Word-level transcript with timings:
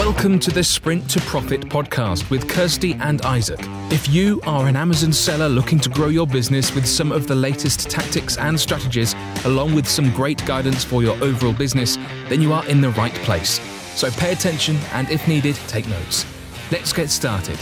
Welcome 0.00 0.38
to 0.38 0.50
the 0.50 0.64
Sprint 0.64 1.10
to 1.10 1.20
Profit 1.20 1.60
podcast 1.60 2.30
with 2.30 2.48
Kirsty 2.48 2.94
and 3.00 3.20
Isaac. 3.20 3.60
If 3.92 4.08
you 4.08 4.40
are 4.46 4.66
an 4.66 4.74
Amazon 4.74 5.12
seller 5.12 5.46
looking 5.46 5.78
to 5.78 5.90
grow 5.90 6.06
your 6.08 6.26
business 6.26 6.74
with 6.74 6.86
some 6.86 7.12
of 7.12 7.26
the 7.26 7.34
latest 7.34 7.90
tactics 7.90 8.38
and 8.38 8.58
strategies, 8.58 9.14
along 9.44 9.74
with 9.74 9.86
some 9.86 10.10
great 10.12 10.42
guidance 10.46 10.82
for 10.82 11.02
your 11.02 11.22
overall 11.22 11.52
business, 11.52 11.98
then 12.30 12.40
you 12.40 12.50
are 12.54 12.66
in 12.66 12.80
the 12.80 12.88
right 12.92 13.12
place. 13.12 13.60
So 13.94 14.10
pay 14.12 14.32
attention 14.32 14.76
and, 14.94 15.10
if 15.10 15.28
needed, 15.28 15.56
take 15.68 15.86
notes. 15.86 16.24
Let's 16.72 16.94
get 16.94 17.10
started. 17.10 17.58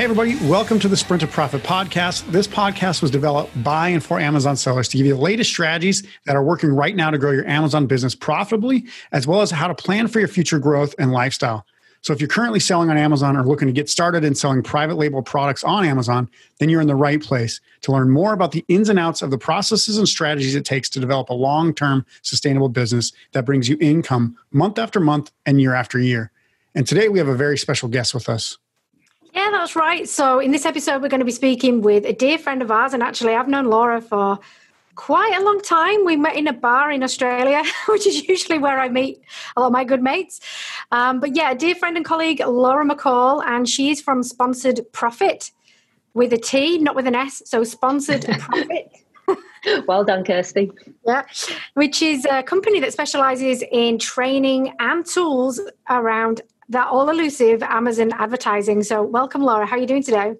Hey, 0.00 0.04
everybody, 0.04 0.34
welcome 0.48 0.78
to 0.78 0.88
the 0.88 0.96
Sprint 0.96 1.20
to 1.20 1.26
Profit 1.26 1.62
podcast. 1.62 2.24
This 2.32 2.48
podcast 2.48 3.02
was 3.02 3.10
developed 3.10 3.62
by 3.62 3.90
and 3.90 4.02
for 4.02 4.18
Amazon 4.18 4.56
sellers 4.56 4.88
to 4.88 4.96
give 4.96 5.04
you 5.04 5.12
the 5.12 5.20
latest 5.20 5.50
strategies 5.50 6.02
that 6.24 6.34
are 6.34 6.42
working 6.42 6.70
right 6.70 6.96
now 6.96 7.10
to 7.10 7.18
grow 7.18 7.32
your 7.32 7.46
Amazon 7.46 7.86
business 7.86 8.14
profitably, 8.14 8.86
as 9.12 9.26
well 9.26 9.42
as 9.42 9.50
how 9.50 9.68
to 9.68 9.74
plan 9.74 10.08
for 10.08 10.18
your 10.18 10.26
future 10.26 10.58
growth 10.58 10.94
and 10.98 11.12
lifestyle. 11.12 11.66
So, 12.00 12.14
if 12.14 12.20
you're 12.22 12.28
currently 12.28 12.60
selling 12.60 12.88
on 12.88 12.96
Amazon 12.96 13.36
or 13.36 13.44
looking 13.44 13.68
to 13.68 13.74
get 13.74 13.90
started 13.90 14.24
in 14.24 14.34
selling 14.34 14.62
private 14.62 14.94
label 14.94 15.20
products 15.22 15.62
on 15.64 15.84
Amazon, 15.84 16.30
then 16.60 16.70
you're 16.70 16.80
in 16.80 16.88
the 16.88 16.94
right 16.94 17.22
place 17.22 17.60
to 17.82 17.92
learn 17.92 18.08
more 18.08 18.32
about 18.32 18.52
the 18.52 18.64
ins 18.68 18.88
and 18.88 18.98
outs 18.98 19.20
of 19.20 19.30
the 19.30 19.36
processes 19.36 19.98
and 19.98 20.08
strategies 20.08 20.54
it 20.54 20.64
takes 20.64 20.88
to 20.88 21.00
develop 21.00 21.28
a 21.28 21.34
long 21.34 21.74
term 21.74 22.06
sustainable 22.22 22.70
business 22.70 23.12
that 23.32 23.44
brings 23.44 23.68
you 23.68 23.76
income 23.82 24.34
month 24.50 24.78
after 24.78 24.98
month 24.98 25.30
and 25.44 25.60
year 25.60 25.74
after 25.74 25.98
year. 25.98 26.32
And 26.74 26.86
today 26.88 27.10
we 27.10 27.18
have 27.18 27.28
a 27.28 27.36
very 27.36 27.58
special 27.58 27.90
guest 27.90 28.14
with 28.14 28.30
us. 28.30 28.56
Yeah, 29.34 29.48
that's 29.52 29.76
right. 29.76 30.08
So, 30.08 30.40
in 30.40 30.50
this 30.50 30.66
episode, 30.66 31.02
we're 31.02 31.08
going 31.08 31.20
to 31.20 31.24
be 31.24 31.32
speaking 31.32 31.82
with 31.82 32.04
a 32.04 32.12
dear 32.12 32.38
friend 32.38 32.62
of 32.62 32.70
ours. 32.70 32.94
And 32.94 33.02
actually, 33.02 33.34
I've 33.34 33.48
known 33.48 33.66
Laura 33.66 34.00
for 34.00 34.38
quite 34.96 35.34
a 35.38 35.44
long 35.44 35.60
time. 35.60 36.04
We 36.04 36.16
met 36.16 36.36
in 36.36 36.48
a 36.48 36.52
bar 36.52 36.90
in 36.90 37.02
Australia, 37.02 37.62
which 37.88 38.06
is 38.06 38.26
usually 38.28 38.58
where 38.58 38.80
I 38.80 38.88
meet 38.88 39.22
a 39.56 39.60
lot 39.60 39.68
of 39.68 39.72
my 39.72 39.84
good 39.84 40.02
mates. 40.02 40.40
Um, 40.90 41.20
but 41.20 41.36
yeah, 41.36 41.54
dear 41.54 41.74
friend 41.74 41.96
and 41.96 42.04
colleague, 42.04 42.40
Laura 42.44 42.84
McCall, 42.84 43.42
and 43.44 43.68
she's 43.68 44.00
from 44.00 44.22
Sponsored 44.22 44.80
Profit 44.92 45.52
with 46.12 46.32
a 46.32 46.38
T, 46.38 46.78
not 46.78 46.96
with 46.96 47.06
an 47.06 47.14
S. 47.14 47.42
So, 47.44 47.62
Sponsored 47.62 48.26
Profit. 48.40 48.90
well 49.86 50.04
done, 50.04 50.24
Kirsty. 50.24 50.72
Yeah, 51.06 51.22
which 51.74 52.02
is 52.02 52.26
a 52.30 52.42
company 52.42 52.80
that 52.80 52.92
specializes 52.92 53.62
in 53.70 53.98
training 53.98 54.74
and 54.80 55.06
tools 55.06 55.60
around 55.88 56.42
that 56.70 56.86
all 56.86 57.08
elusive 57.10 57.62
Amazon 57.62 58.12
advertising. 58.12 58.82
So, 58.82 59.02
welcome, 59.02 59.42
Laura. 59.42 59.66
How 59.66 59.76
are 59.76 59.78
you 59.80 59.86
doing 59.86 60.02
today? 60.02 60.34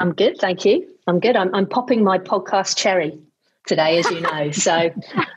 I'm 0.00 0.12
good, 0.12 0.38
thank 0.38 0.64
you. 0.64 0.88
I'm 1.06 1.20
good. 1.20 1.36
I'm, 1.36 1.54
I'm 1.54 1.66
popping 1.66 2.02
my 2.02 2.18
podcast 2.18 2.76
cherry 2.76 3.20
today, 3.66 3.98
as 3.98 4.10
you 4.10 4.20
know. 4.20 4.50
so, 4.52 4.90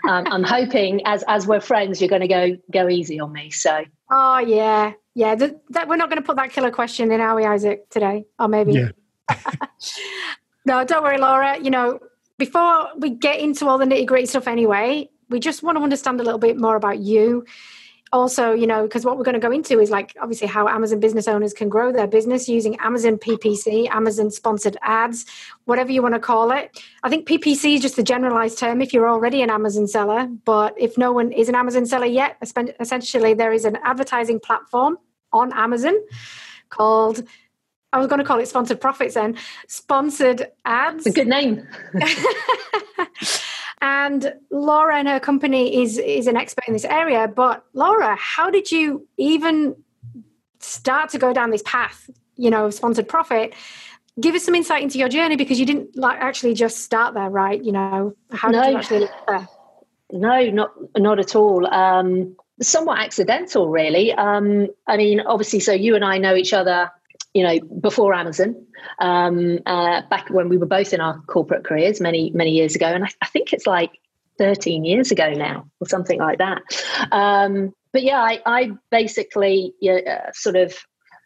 um, 0.09 0.25
I'm 0.27 0.43
hoping 0.43 1.05
as 1.05 1.23
as 1.27 1.45
we're 1.45 1.59
friends, 1.59 2.02
you're 2.02 2.09
going 2.09 2.21
to 2.21 2.27
go 2.27 2.58
go 2.71 2.89
easy 2.89 3.19
on 3.19 3.33
me. 3.33 3.52
So, 3.52 3.83
oh 4.09 4.39
yeah, 4.39 4.93
yeah. 5.13 5.36
Th- 5.36 5.53
that 5.71 5.88
we're 5.88 5.97
not 5.97 6.09
going 6.09 6.21
to 6.21 6.25
put 6.25 6.38
that 6.38 6.52
killer 6.52 6.71
question 6.71 7.11
in, 7.11 7.19
are 7.19 7.36
we, 7.36 7.45
Isaac? 7.45 7.89
Today, 7.89 8.25
or 8.39 8.47
maybe. 8.47 8.73
Yeah. 8.73 8.89
no, 10.66 10.86
don't 10.86 11.03
worry, 11.03 11.17
Laura. 11.17 11.59
You 11.59 11.71
know, 11.71 11.99
before 12.38 12.88
we 12.97 13.09
get 13.09 13.39
into 13.39 13.67
all 13.67 13.77
the 13.77 13.86
nitty 13.86 14.05
gritty 14.05 14.27
stuff, 14.27 14.47
anyway, 14.47 15.09
we 15.30 15.41
just 15.41 15.61
want 15.61 15.77
to 15.77 15.83
understand 15.83 16.21
a 16.21 16.23
little 16.23 16.39
bit 16.39 16.58
more 16.58 16.77
about 16.77 16.99
you 16.99 17.45
also, 18.11 18.53
you 18.53 18.67
know, 18.67 18.84
because 18.84 19.03
what 19.03 19.17
we're 19.17 19.23
going 19.23 19.34
to 19.34 19.39
go 19.39 19.52
into 19.52 19.80
is 19.80 19.89
like 19.89 20.16
obviously 20.22 20.48
how 20.48 20.67
Amazon 20.67 21.00
business 21.00 21.28
owners 21.28 21.53
can 21.53 21.70
grow 21.70 21.92
their 21.92 22.08
business 22.08 22.48
using 22.48 22.78
Amazon 22.80 23.17
PPC, 23.17 23.89
Amazon 23.89 24.31
sponsored 24.31 24.78
ads, 24.81 25.25
whatever 25.66 25.92
you 25.92 26.02
want 26.02 26.14
to 26.14 26.20
call 26.20 26.52
it. 26.52 26.80
I 27.03 27.09
think 27.09 27.28
PPC 27.28 27.76
is 27.76 27.81
just 27.81 27.95
the 27.95 28.03
generalized 28.03 28.58
term 28.58 28.81
if 28.81 28.94
you're 28.94 29.09
already 29.09 29.42
an 29.42 29.50
Amazon 29.50 29.88
seller, 29.88 30.28
but 30.45 30.76
if 30.78 30.98
no 30.98 31.11
one 31.11 31.31
is 31.31 31.50
an 31.50 31.56
Amazon 31.56 31.86
seller 31.86 32.06
yet, 32.06 32.38
essentially 32.80 33.33
there 33.33 33.52
is 33.52 33.66
an 33.66 33.78
advertising 33.83 34.39
platform 34.39 34.98
on 35.33 35.52
Amazon 35.53 35.95
called 36.70 37.23
I 37.92 37.98
was 37.98 38.08
going 38.08 38.20
to 38.20 38.26
call 38.26 38.39
it 38.39 38.48
sponsored 38.50 38.81
profits 38.81 39.14
then, 39.14 39.38
sponsored 39.67 40.52
ads. 40.66 41.05
A 41.05 41.11
good 41.11 41.27
name. 41.27 41.66
And 43.86 44.34
Laura 44.50 44.98
and 44.98 45.08
her 45.08 45.20
company 45.20 45.84
is 45.84 46.00
is 46.00 46.26
an 46.26 46.36
expert 46.36 46.64
in 46.68 46.73
this 46.73 46.86
area. 46.86 47.28
But 47.28 47.64
Laura, 47.73 48.16
how 48.20 48.50
did 48.50 48.72
you 48.72 49.08
even 49.18 49.76
start 50.60 51.12
to 51.12 51.20
go 51.20 51.34
down 51.34 51.52
this 51.52 51.62
path? 51.64 52.10
You 52.36 52.50
know, 52.50 52.72
sponsored 52.72 53.08
profit. 53.08 53.54
Give 54.20 54.34
us 54.34 54.44
some 54.44 54.56
insight 54.56 54.82
into 54.82 54.98
your 54.98 55.08
journey 55.08 55.36
because 55.36 55.60
you 55.60 55.68
didn't 55.68 55.96
like 55.96 56.20
actually 56.20 56.56
just 56.56 56.78
start 56.80 57.14
there, 57.14 57.30
right? 57.30 57.64
You 57.64 57.73
know, 57.73 58.16
how 58.32 58.50
no. 58.50 58.64
did 58.64 58.72
you 58.72 58.78
actually 58.78 59.08
there? 59.28 59.48
No, 60.12 60.50
not 60.50 60.72
not 60.98 61.20
at 61.20 61.36
all. 61.36 61.72
Um, 61.72 62.36
somewhat 62.64 63.02
accidental, 63.02 63.70
really. 63.70 64.14
Um, 64.14 64.67
I 64.88 64.98
mean, 64.98 65.20
obviously, 65.20 65.60
so 65.60 65.73
you 65.73 65.94
and 65.94 66.04
I 66.04 66.17
know 66.17 66.34
each 66.36 66.54
other 66.54 66.90
you 67.36 67.44
know, 67.44 67.60
before 67.60 68.14
Amazon, 68.14 68.66
um, 69.00 69.60
uh, 69.66 70.02
back 70.10 70.30
when 70.30 70.48
we 70.48 70.58
were 70.58 70.66
both 70.66 70.94
in 70.94 71.02
our 71.02 71.20
corporate 71.28 71.66
careers 71.66 72.00
many, 72.00 72.32
many 72.34 72.52
years 72.52 72.76
ago. 72.76 72.86
And 72.86 73.04
I, 73.04 73.10
I 73.22 73.26
think 73.26 73.52
it's 73.52 73.68
like 73.68 73.92
13 74.38 74.86
years 74.86 75.12
ago 75.12 75.34
now 75.34 75.70
or 75.82 75.88
something 75.88 76.18
like 76.18 76.38
that. 76.38 76.62
Um, 77.12 77.76
but 77.92 78.04
yeah, 78.04 78.22
I, 78.22 78.40
I 78.46 78.72
basically 78.90 79.73
uh, 79.86 80.32
sort 80.32 80.56
of, 80.56 80.73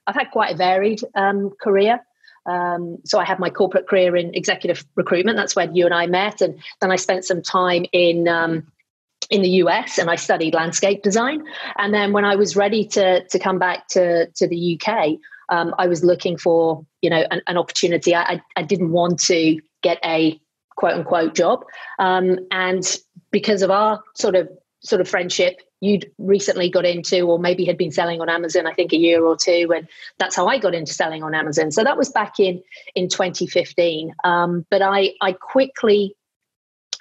I've 0.07 0.15
had 0.15 0.31
quite 0.31 0.55
a 0.55 0.57
varied 0.57 1.01
um, 1.13 1.51
career. 1.61 1.99
Um, 2.47 2.97
so 3.05 3.19
I 3.19 3.25
had 3.25 3.37
my 3.37 3.51
corporate 3.51 3.87
career 3.87 4.15
in 4.15 4.33
executive 4.33 4.83
recruitment. 4.95 5.37
That's 5.37 5.55
where 5.55 5.69
you 5.71 5.85
and 5.85 5.93
I 5.93 6.07
met. 6.07 6.41
And 6.41 6.59
then 6.81 6.91
I 6.91 6.95
spent 6.95 7.23
some 7.23 7.43
time 7.43 7.85
in, 7.93 8.27
um, 8.27 8.71
in 9.29 9.43
the 9.43 9.49
US 9.63 9.99
and 9.99 10.09
I 10.09 10.15
studied 10.15 10.55
landscape 10.55 11.03
design. 11.03 11.43
And 11.77 11.93
then 11.93 12.13
when 12.13 12.25
I 12.25 12.35
was 12.35 12.55
ready 12.55 12.85
to, 12.87 13.27
to 13.27 13.37
come 13.37 13.59
back 13.59 13.89
to, 13.89 14.25
to 14.25 14.47
the 14.47 14.79
UK, 14.81 15.19
um, 15.49 15.73
I 15.77 15.87
was 15.87 16.03
looking 16.03 16.37
for, 16.37 16.85
you 17.01 17.09
know, 17.09 17.25
an, 17.31 17.41
an 17.47 17.57
opportunity. 17.57 18.15
I, 18.15 18.41
I, 18.55 18.61
didn't 18.63 18.91
want 18.91 19.19
to 19.21 19.59
get 19.81 19.97
a 20.03 20.39
quote 20.75 20.93
unquote 20.93 21.35
job, 21.35 21.63
um, 21.97 22.39
and 22.51 22.83
because 23.31 23.61
of 23.61 23.71
our 23.71 24.01
sort 24.15 24.35
of 24.35 24.49
sort 24.81 25.01
of 25.01 25.09
friendship, 25.09 25.61
you'd 25.81 26.09
recently 26.17 26.69
got 26.69 26.85
into, 26.85 27.21
or 27.21 27.39
maybe 27.39 27.65
had 27.65 27.77
been 27.77 27.91
selling 27.91 28.21
on 28.21 28.29
Amazon, 28.29 28.67
I 28.67 28.73
think 28.73 28.93
a 28.93 28.97
year 28.97 29.23
or 29.23 29.35
two, 29.35 29.71
and 29.75 29.87
that's 30.17 30.35
how 30.35 30.47
I 30.47 30.57
got 30.57 30.73
into 30.73 30.93
selling 30.93 31.23
on 31.23 31.35
Amazon. 31.35 31.71
So 31.71 31.83
that 31.83 31.97
was 31.97 32.09
back 32.09 32.39
in 32.39 32.61
in 32.95 33.09
2015. 33.09 34.13
Um, 34.23 34.65
but 34.69 34.81
I 34.81 35.13
I 35.21 35.33
quickly 35.33 36.15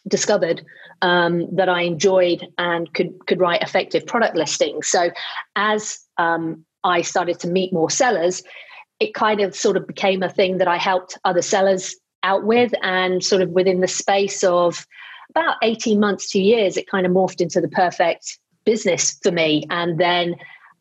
discovered 0.06 0.64
um, 1.02 1.54
that 1.54 1.68
I 1.68 1.82
enjoyed 1.82 2.46
and 2.56 2.92
could 2.94 3.26
could 3.26 3.40
write 3.40 3.62
effective 3.62 4.06
product 4.06 4.36
listings. 4.36 4.88
So 4.88 5.10
as 5.54 6.00
um, 6.16 6.64
I 6.84 7.02
started 7.02 7.40
to 7.40 7.48
meet 7.48 7.72
more 7.72 7.90
sellers, 7.90 8.42
it 9.00 9.14
kind 9.14 9.40
of 9.40 9.54
sort 9.54 9.76
of 9.76 9.86
became 9.86 10.22
a 10.22 10.28
thing 10.28 10.58
that 10.58 10.68
I 10.68 10.76
helped 10.76 11.18
other 11.24 11.42
sellers 11.42 11.94
out 12.22 12.44
with. 12.44 12.72
And 12.82 13.24
sort 13.24 13.42
of 13.42 13.50
within 13.50 13.80
the 13.80 13.88
space 13.88 14.42
of 14.42 14.86
about 15.30 15.56
18 15.62 16.00
months, 16.00 16.30
two 16.30 16.42
years, 16.42 16.76
it 16.76 16.88
kind 16.88 17.06
of 17.06 17.12
morphed 17.12 17.40
into 17.40 17.60
the 17.60 17.68
perfect 17.68 18.38
business 18.64 19.18
for 19.22 19.30
me. 19.30 19.64
And 19.70 19.98
then 19.98 20.34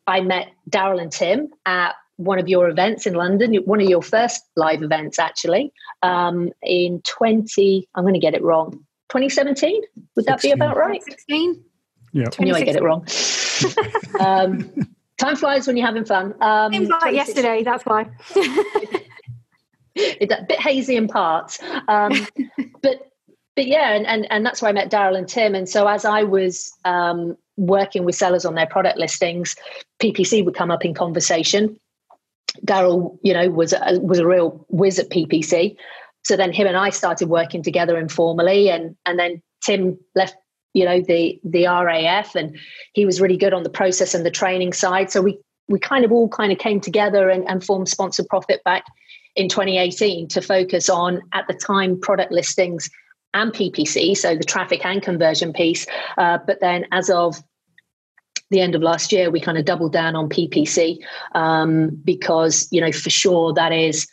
I 0.06 0.20
met 0.20 0.48
Daryl 0.68 1.00
and 1.00 1.12
Tim 1.12 1.48
at 1.66 1.94
one 2.16 2.40
of 2.40 2.48
your 2.48 2.68
events 2.68 3.06
in 3.06 3.14
London, 3.14 3.54
one 3.64 3.80
of 3.80 3.88
your 3.88 4.02
first 4.02 4.42
live 4.56 4.82
events, 4.82 5.20
actually, 5.20 5.72
um, 6.02 6.50
in 6.62 7.00
20, 7.02 7.88
I'm 7.94 8.02
going 8.02 8.14
to 8.14 8.20
get 8.20 8.34
it 8.34 8.42
wrong, 8.42 8.72
2017? 9.10 9.82
Would 10.16 10.24
16. 10.24 10.26
that 10.26 10.42
be 10.42 10.50
about 10.50 10.76
right? 10.76 11.02
16? 11.02 11.62
Yeah. 12.12 12.24
I 12.38 12.42
knew 12.42 12.54
I 12.54 12.62
get 12.62 12.74
it 12.74 12.82
wrong. 12.82 13.06
um, 14.20 14.88
Time 15.18 15.36
flies 15.36 15.66
when 15.66 15.76
you're 15.76 15.86
having 15.86 16.04
fun. 16.04 16.34
Um, 16.40 16.72
like 16.72 17.14
yesterday, 17.14 17.62
that's 17.64 17.84
why. 17.84 18.08
it's 19.94 20.32
a 20.32 20.46
bit 20.48 20.60
hazy 20.60 20.96
in 20.96 21.08
parts. 21.08 21.58
Um, 21.88 22.12
but 22.82 23.08
but 23.56 23.66
yeah, 23.66 23.92
and, 23.92 24.06
and, 24.06 24.26
and 24.30 24.46
that's 24.46 24.62
where 24.62 24.68
I 24.68 24.72
met 24.72 24.88
Daryl 24.88 25.18
and 25.18 25.26
Tim. 25.26 25.56
And 25.56 25.68
so 25.68 25.88
as 25.88 26.04
I 26.04 26.22
was 26.22 26.70
um, 26.84 27.36
working 27.56 28.04
with 28.04 28.14
sellers 28.14 28.44
on 28.44 28.54
their 28.54 28.68
product 28.68 28.98
listings, 28.98 29.56
PPC 30.00 30.44
would 30.44 30.54
come 30.54 30.70
up 30.70 30.84
in 30.84 30.94
conversation. 30.94 31.76
Daryl, 32.64 33.18
you 33.24 33.34
know, 33.34 33.50
was 33.50 33.72
a, 33.72 33.98
was 34.00 34.20
a 34.20 34.26
real 34.26 34.64
whiz 34.68 35.00
at 35.00 35.10
PPC. 35.10 35.76
So 36.22 36.36
then 36.36 36.52
him 36.52 36.68
and 36.68 36.76
I 36.76 36.90
started 36.90 37.28
working 37.28 37.64
together 37.64 37.98
informally, 37.98 38.70
and 38.70 38.94
and 39.06 39.18
then 39.18 39.42
Tim 39.64 39.98
left 40.14 40.36
you 40.78 40.84
know 40.84 41.00
the 41.00 41.40
the 41.42 41.66
RAF, 41.66 42.36
and 42.36 42.56
he 42.92 43.04
was 43.04 43.20
really 43.20 43.36
good 43.36 43.52
on 43.52 43.64
the 43.64 43.70
process 43.70 44.14
and 44.14 44.24
the 44.24 44.30
training 44.30 44.72
side. 44.72 45.10
So 45.10 45.20
we 45.20 45.38
we 45.66 45.80
kind 45.80 46.04
of 46.04 46.12
all 46.12 46.28
kind 46.28 46.52
of 46.52 46.58
came 46.58 46.80
together 46.80 47.28
and, 47.28 47.48
and 47.48 47.64
formed 47.64 47.88
Sponsored 47.88 48.28
Profit 48.28 48.62
back 48.64 48.84
in 49.34 49.48
2018 49.48 50.28
to 50.28 50.40
focus 50.40 50.88
on 50.88 51.20
at 51.32 51.46
the 51.48 51.54
time 51.54 52.00
product 52.00 52.30
listings 52.32 52.88
and 53.34 53.52
PPC, 53.52 54.16
so 54.16 54.36
the 54.36 54.44
traffic 54.44 54.86
and 54.86 55.02
conversion 55.02 55.52
piece. 55.52 55.84
Uh, 56.16 56.38
but 56.46 56.60
then 56.60 56.86
as 56.92 57.10
of 57.10 57.42
the 58.50 58.60
end 58.60 58.74
of 58.74 58.82
last 58.82 59.12
year, 59.12 59.30
we 59.30 59.40
kind 59.40 59.58
of 59.58 59.64
doubled 59.64 59.92
down 59.92 60.14
on 60.14 60.28
PPC 60.28 60.98
um, 61.34 61.90
because 62.04 62.68
you 62.70 62.80
know 62.80 62.92
for 62.92 63.10
sure 63.10 63.52
that 63.52 63.72
is 63.72 64.06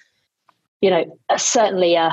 you 0.82 0.90
know, 0.90 1.18
certainly 1.38 1.98
uh, 1.98 2.12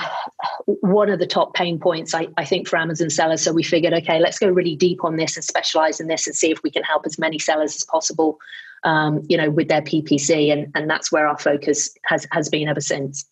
one 0.66 1.10
of 1.10 1.18
the 1.18 1.26
top 1.26 1.54
pain 1.54 1.78
points, 1.78 2.14
I, 2.14 2.28
I, 2.38 2.44
think, 2.44 2.68
for 2.68 2.78
Amazon 2.78 3.10
sellers. 3.10 3.42
So 3.42 3.52
we 3.52 3.62
figured, 3.62 3.92
okay, 3.92 4.18
let's 4.18 4.38
go 4.38 4.48
really 4.48 4.76
deep 4.76 5.04
on 5.04 5.16
this 5.16 5.36
and 5.36 5.44
specialize 5.44 6.00
in 6.00 6.06
this 6.06 6.26
and 6.26 6.34
see 6.34 6.50
if 6.50 6.62
we 6.62 6.70
can 6.70 6.82
help 6.82 7.04
as 7.04 7.18
many 7.18 7.38
sellers 7.38 7.74
as 7.74 7.84
possible 7.84 8.38
um, 8.84 9.22
you 9.28 9.36
know, 9.36 9.50
with 9.50 9.68
their 9.68 9.82
PPC, 9.82 10.52
and 10.52 10.70
and 10.74 10.88
that's 10.88 11.12
where 11.12 11.26
our 11.26 11.38
focus 11.38 11.90
has 12.06 12.26
has 12.32 12.48
been 12.48 12.68
ever 12.68 12.80
since. 12.80 13.24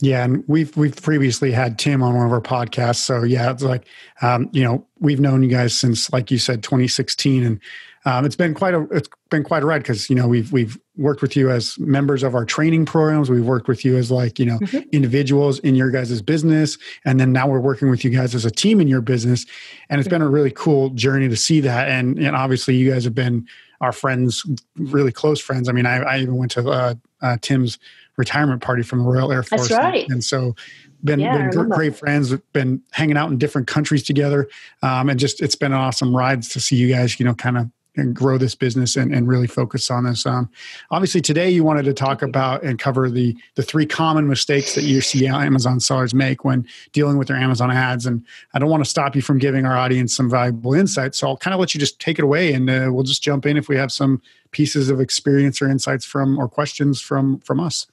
Yeah, 0.00 0.24
and 0.24 0.44
we've 0.46 0.76
we've 0.76 1.00
previously 1.00 1.52
had 1.52 1.78
Tim 1.78 2.02
on 2.02 2.14
one 2.14 2.26
of 2.26 2.32
our 2.32 2.40
podcasts. 2.40 2.96
So 2.96 3.22
yeah, 3.22 3.50
it's 3.50 3.62
like 3.62 3.86
um, 4.22 4.48
you 4.52 4.62
know 4.62 4.86
we've 4.98 5.20
known 5.20 5.42
you 5.42 5.48
guys 5.48 5.78
since, 5.78 6.12
like 6.12 6.30
you 6.30 6.38
said, 6.38 6.62
2016, 6.62 7.44
and 7.44 7.60
um, 8.04 8.24
it's 8.24 8.36
been 8.36 8.54
quite 8.54 8.74
a 8.74 8.82
it's 8.90 9.08
been 9.30 9.44
quite 9.44 9.62
a 9.62 9.66
ride 9.66 9.78
because 9.78 10.08
you 10.08 10.16
know 10.16 10.28
we've 10.28 10.52
we've 10.52 10.78
worked 10.96 11.22
with 11.22 11.36
you 11.36 11.50
as 11.50 11.78
members 11.78 12.22
of 12.22 12.34
our 12.34 12.44
training 12.44 12.86
programs. 12.86 13.30
We've 13.30 13.44
worked 13.44 13.68
with 13.68 13.84
you 13.84 13.96
as 13.96 14.10
like 14.10 14.38
you 14.38 14.46
know 14.46 14.58
mm-hmm. 14.58 14.88
individuals 14.92 15.58
in 15.60 15.74
your 15.74 15.90
guys' 15.90 16.22
business, 16.22 16.78
and 17.04 17.18
then 17.18 17.32
now 17.32 17.48
we're 17.48 17.60
working 17.60 17.90
with 17.90 18.04
you 18.04 18.10
guys 18.10 18.34
as 18.34 18.44
a 18.44 18.50
team 18.50 18.80
in 18.80 18.88
your 18.88 19.00
business, 19.00 19.46
and 19.90 20.00
it's 20.00 20.08
been 20.08 20.22
a 20.22 20.28
really 20.28 20.50
cool 20.50 20.90
journey 20.90 21.28
to 21.28 21.36
see 21.36 21.60
that. 21.60 21.88
And 21.88 22.18
and 22.18 22.34
obviously 22.36 22.76
you 22.76 22.90
guys 22.90 23.04
have 23.04 23.14
been 23.14 23.46
our 23.80 23.92
friends, 23.92 24.44
really 24.76 25.12
close 25.12 25.40
friends. 25.40 25.68
I 25.68 25.72
mean, 25.72 25.86
I, 25.86 25.98
I 25.98 26.18
even 26.18 26.36
went 26.36 26.50
to 26.52 26.68
uh, 26.68 26.94
uh, 27.22 27.36
Tim's 27.40 27.78
retirement 28.16 28.62
party 28.62 28.82
from 28.82 29.00
the 29.00 29.04
Royal 29.04 29.30
Air 29.30 29.42
Force. 29.42 29.68
That's 29.68 29.80
right. 29.80 30.02
And, 30.04 30.14
and 30.14 30.24
so 30.24 30.56
been, 31.04 31.20
yeah, 31.20 31.48
been 31.48 31.68
great 31.68 31.96
friends, 31.96 32.34
been 32.52 32.82
hanging 32.90 33.16
out 33.16 33.30
in 33.30 33.38
different 33.38 33.68
countries 33.68 34.02
together. 34.02 34.48
Um, 34.82 35.08
and 35.08 35.18
just, 35.18 35.40
it's 35.40 35.54
been 35.54 35.72
an 35.72 35.78
awesome 35.78 36.16
rides 36.16 36.48
to 36.50 36.60
see 36.60 36.74
you 36.74 36.88
guys, 36.88 37.20
you 37.20 37.24
know, 37.24 37.34
kind 37.34 37.56
of 37.56 37.70
and 37.98 38.14
grow 38.14 38.38
this 38.38 38.54
business 38.54 38.96
and, 38.96 39.14
and 39.14 39.28
really 39.28 39.46
focus 39.46 39.90
on 39.90 40.04
this. 40.04 40.26
Um, 40.26 40.48
obviously, 40.90 41.20
today 41.20 41.50
you 41.50 41.64
wanted 41.64 41.84
to 41.84 41.92
talk 41.92 42.22
about 42.22 42.62
and 42.62 42.78
cover 42.78 43.10
the 43.10 43.36
the 43.54 43.62
three 43.62 43.86
common 43.86 44.28
mistakes 44.28 44.74
that 44.74 44.84
you 44.84 45.00
see 45.00 45.26
Amazon 45.26 45.80
sellers 45.80 46.14
make 46.14 46.44
when 46.44 46.66
dealing 46.92 47.18
with 47.18 47.28
their 47.28 47.36
Amazon 47.36 47.70
ads. 47.70 48.06
And 48.06 48.24
I 48.54 48.58
don't 48.58 48.70
want 48.70 48.84
to 48.84 48.90
stop 48.90 49.16
you 49.16 49.22
from 49.22 49.38
giving 49.38 49.66
our 49.66 49.76
audience 49.76 50.14
some 50.14 50.30
valuable 50.30 50.74
insights, 50.74 51.18
so 51.18 51.28
I'll 51.28 51.36
kind 51.36 51.54
of 51.54 51.60
let 51.60 51.74
you 51.74 51.80
just 51.80 52.00
take 52.00 52.18
it 52.18 52.24
away, 52.24 52.52
and 52.52 52.68
uh, 52.68 52.88
we'll 52.90 53.04
just 53.04 53.22
jump 53.22 53.46
in 53.46 53.56
if 53.56 53.68
we 53.68 53.76
have 53.76 53.92
some 53.92 54.22
pieces 54.50 54.88
of 54.88 55.00
experience 55.00 55.60
or 55.60 55.68
insights 55.68 56.04
from 56.04 56.38
or 56.38 56.48
questions 56.48 57.00
from 57.00 57.38
from 57.40 57.60
us. 57.60 57.86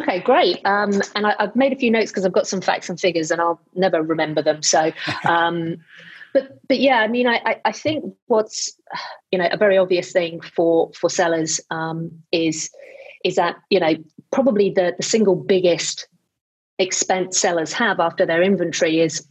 Okay, 0.00 0.20
great. 0.20 0.60
Um, 0.64 0.92
and 1.14 1.26
I, 1.26 1.34
have 1.38 1.56
made 1.56 1.72
a 1.72 1.76
few 1.76 1.90
notes 1.90 2.10
because 2.10 2.24
I've 2.24 2.32
got 2.32 2.46
some 2.46 2.60
facts 2.60 2.88
and 2.88 3.00
figures, 3.00 3.30
and 3.30 3.40
I'll 3.40 3.60
never 3.74 4.02
remember 4.02 4.42
them. 4.42 4.62
So, 4.62 4.92
um, 5.24 5.78
but 6.32 6.58
but 6.68 6.78
yeah, 6.78 6.96
I 6.96 7.08
mean, 7.08 7.26
I, 7.26 7.60
I 7.64 7.72
think 7.72 8.04
what's 8.26 8.76
you 9.30 9.38
know 9.38 9.48
a 9.50 9.56
very 9.56 9.78
obvious 9.78 10.12
thing 10.12 10.40
for 10.40 10.90
for 10.92 11.10
sellers 11.10 11.60
um, 11.70 12.10
is 12.32 12.70
is 13.24 13.36
that 13.36 13.56
you 13.70 13.80
know 13.80 13.94
probably 14.30 14.70
the 14.70 14.94
the 14.96 15.02
single 15.02 15.36
biggest 15.36 16.08
expense 16.78 17.38
sellers 17.38 17.72
have 17.72 18.00
after 18.00 18.24
their 18.24 18.42
inventory 18.42 19.00
is 19.00 19.26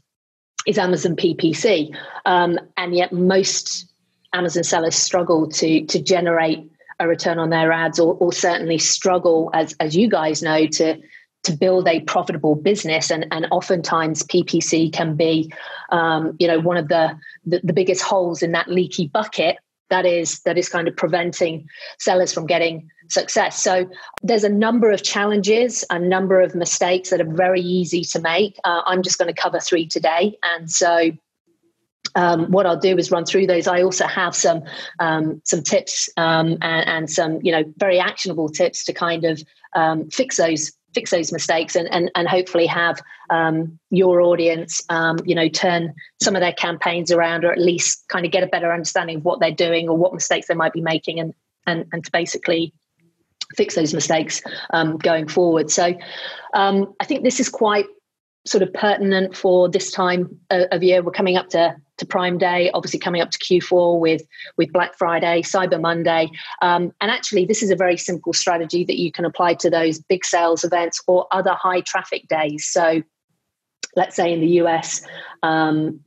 is 0.66 0.78
Amazon 0.78 1.16
PPC, 1.16 1.96
um, 2.26 2.60
and 2.76 2.96
yet 2.96 3.14
most 3.14 3.92
Amazon 4.34 4.64
sellers 4.64 4.96
struggle 4.96 5.48
to 5.50 5.86
to 5.86 6.02
generate 6.02 6.70
a 7.00 7.08
return 7.08 7.38
on 7.38 7.52
their 7.52 7.72
ads 7.72 8.00
or, 8.00 8.16
or 8.16 8.34
certainly 8.34 8.78
struggle 8.78 9.50
as 9.54 9.76
as 9.80 9.96
you 9.96 10.10
guys 10.10 10.42
know 10.42 10.66
to 10.68 11.00
to 11.48 11.58
build 11.58 11.88
a 11.88 12.02
profitable 12.02 12.56
business 12.56 13.10
and 13.10 13.26
and 13.32 13.48
oftentimes 13.52 14.24
ppc 14.24 14.92
can 14.94 15.16
be 15.16 15.52
um, 15.92 16.36
you 16.40 16.48
know 16.48 16.60
one 16.60 16.78
of 16.78 16.88
the, 16.90 17.18
the, 17.46 17.60
the 17.64 17.74
biggest 17.74 18.04
holes 18.04 18.44
in 18.44 18.52
that 18.52 18.68
leaky 18.68 19.08
bucket 19.08 19.58
that 19.90 20.06
is 20.06 20.42
that 20.42 20.58
is 20.58 20.70
kind 20.70 20.88
of 20.88 20.96
preventing 20.96 21.66
sellers 22.00 22.34
from 22.34 22.46
getting 22.46 22.90
success. 23.10 23.64
So 23.64 23.90
there's 24.22 24.44
a 24.44 24.50
number 24.50 24.92
of 24.92 25.02
challenges 25.02 25.86
a 25.90 25.98
number 25.98 26.42
of 26.42 26.56
mistakes 26.56 27.10
that 27.10 27.22
are 27.22 27.34
very 27.34 27.62
easy 27.62 28.04
to 28.04 28.20
make. 28.20 28.58
Uh, 28.66 28.82
i'm 28.86 29.02
just 29.02 29.18
going 29.18 29.34
to 29.34 29.42
cover 29.42 29.60
three 29.60 29.88
today. 29.88 30.38
And 30.44 30.70
so 30.70 31.12
um, 32.16 32.52
what 32.52 32.66
I'll 32.66 32.80
do 32.80 32.98
is 32.98 33.12
run 33.12 33.26
through 33.26 33.48
those. 33.48 33.68
I 33.68 33.82
also 33.82 34.08
have 34.08 34.36
some 34.36 34.64
um, 35.00 35.42
some 35.46 35.62
tips 35.62 36.10
um, 36.18 36.58
and, 36.62 36.88
and, 36.88 37.10
some 37.10 37.40
you 37.44 37.52
know 37.52 37.64
very 37.78 38.00
actionable 38.00 38.50
tips 38.50 38.84
to 38.86 38.94
kind 38.94 39.24
of 39.24 39.44
um, 39.76 40.10
fix 40.10 40.38
those 40.38 40.72
fix 40.98 41.12
those 41.12 41.32
mistakes 41.32 41.76
and 41.76 41.88
and, 41.92 42.10
and 42.16 42.28
hopefully 42.28 42.66
have 42.66 43.00
um, 43.30 43.78
your 43.92 44.20
audience 44.22 44.82
um, 44.90 45.18
you 45.26 45.36
know 45.36 45.48
turn 45.48 45.94
some 46.20 46.36
of 46.36 46.42
their 46.42 46.54
campaigns 46.54 47.12
around 47.12 47.46
or 47.46 47.52
at 47.52 47.60
least 47.60 48.08
kind 48.08 48.26
of 48.26 48.32
get 48.32 48.42
a 48.42 48.48
better 48.48 48.74
understanding 48.74 49.18
of 49.18 49.24
what 49.26 49.40
they're 49.40 49.52
doing 49.52 49.88
or 49.90 49.96
what 49.96 50.12
mistakes 50.12 50.48
they 50.48 50.56
might 50.56 50.74
be 50.74 50.82
making 50.82 51.20
and 51.20 51.36
and 51.68 51.86
and 51.92 52.04
to 52.04 52.12
basically 52.12 52.74
fix 53.56 53.76
those 53.76 53.94
mistakes 53.94 54.42
going 54.98 55.28
forward. 55.28 55.70
So 55.70 55.94
I 56.54 57.06
think 57.06 57.24
this 57.24 57.40
is 57.40 57.48
quite 57.48 57.86
sort 58.48 58.62
of 58.62 58.74
pertinent 58.74 59.36
for 59.36 59.70
this 59.70 59.92
time 59.92 60.40
of 60.50 60.82
year. 60.82 61.02
We're 61.04 61.12
coming 61.12 61.38
up 61.38 61.50
to 61.50 61.76
to 61.98 62.06
Prime 62.06 62.38
Day, 62.38 62.70
obviously 62.76 63.00
coming 63.00 63.22
up 63.22 63.32
to 63.32 63.40
Q4 63.40 64.00
with 64.00 64.22
with 64.58 64.72
Black 64.72 64.96
Friday, 64.98 65.42
Cyber 65.42 65.82
Monday, 65.82 66.30
um, 66.62 66.94
and 67.02 67.12
actually 67.12 67.46
this 67.46 67.62
is 67.62 67.72
a 67.72 67.76
very 67.76 67.98
simple 67.98 68.34
strategy 68.34 68.84
that 68.86 68.98
you 68.98 69.12
can 69.12 69.26
apply 69.26 69.56
to 69.56 69.70
those 69.70 70.00
big 70.00 70.24
sales 70.24 70.64
events 70.64 71.02
or 71.08 71.28
other 71.32 71.54
high 71.54 71.82
traffic 71.82 72.28
days. 72.28 72.66
So, 72.66 73.02
let's 73.96 74.16
say 74.16 74.32
in 74.32 74.40
the 74.40 74.62
US, 74.62 75.02
um, 75.44 76.00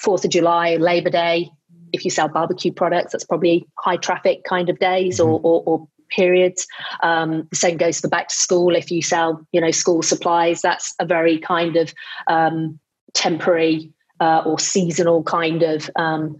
Fourth 0.00 0.24
of 0.24 0.30
July, 0.30 0.76
Labor 0.76 1.10
Day. 1.10 1.50
If 1.92 2.04
you 2.04 2.10
sell 2.10 2.28
barbecue 2.28 2.72
products, 2.72 3.12
that's 3.12 3.24
probably 3.24 3.66
high 3.78 3.96
traffic 3.96 4.42
kind 4.44 4.68
of 4.68 4.78
days 4.78 5.18
mm-hmm. 5.18 5.30
or, 5.30 5.62
or 5.64 5.88
periods. 6.08 6.66
Um, 7.02 7.46
the 7.50 7.56
same 7.56 7.76
goes 7.76 8.00
for 8.00 8.08
back 8.08 8.28
to 8.28 8.34
school. 8.34 8.74
If 8.74 8.90
you 8.90 9.02
sell, 9.02 9.46
you 9.52 9.60
know, 9.60 9.70
school 9.70 10.02
supplies, 10.02 10.62
that's 10.62 10.94
a 11.00 11.06
very 11.06 11.38
kind 11.38 11.76
of 11.76 11.94
um, 12.26 12.78
temporary 13.14 13.92
uh, 14.20 14.42
or 14.46 14.58
seasonal 14.58 15.22
kind 15.22 15.62
of 15.62 15.90
um, 15.96 16.36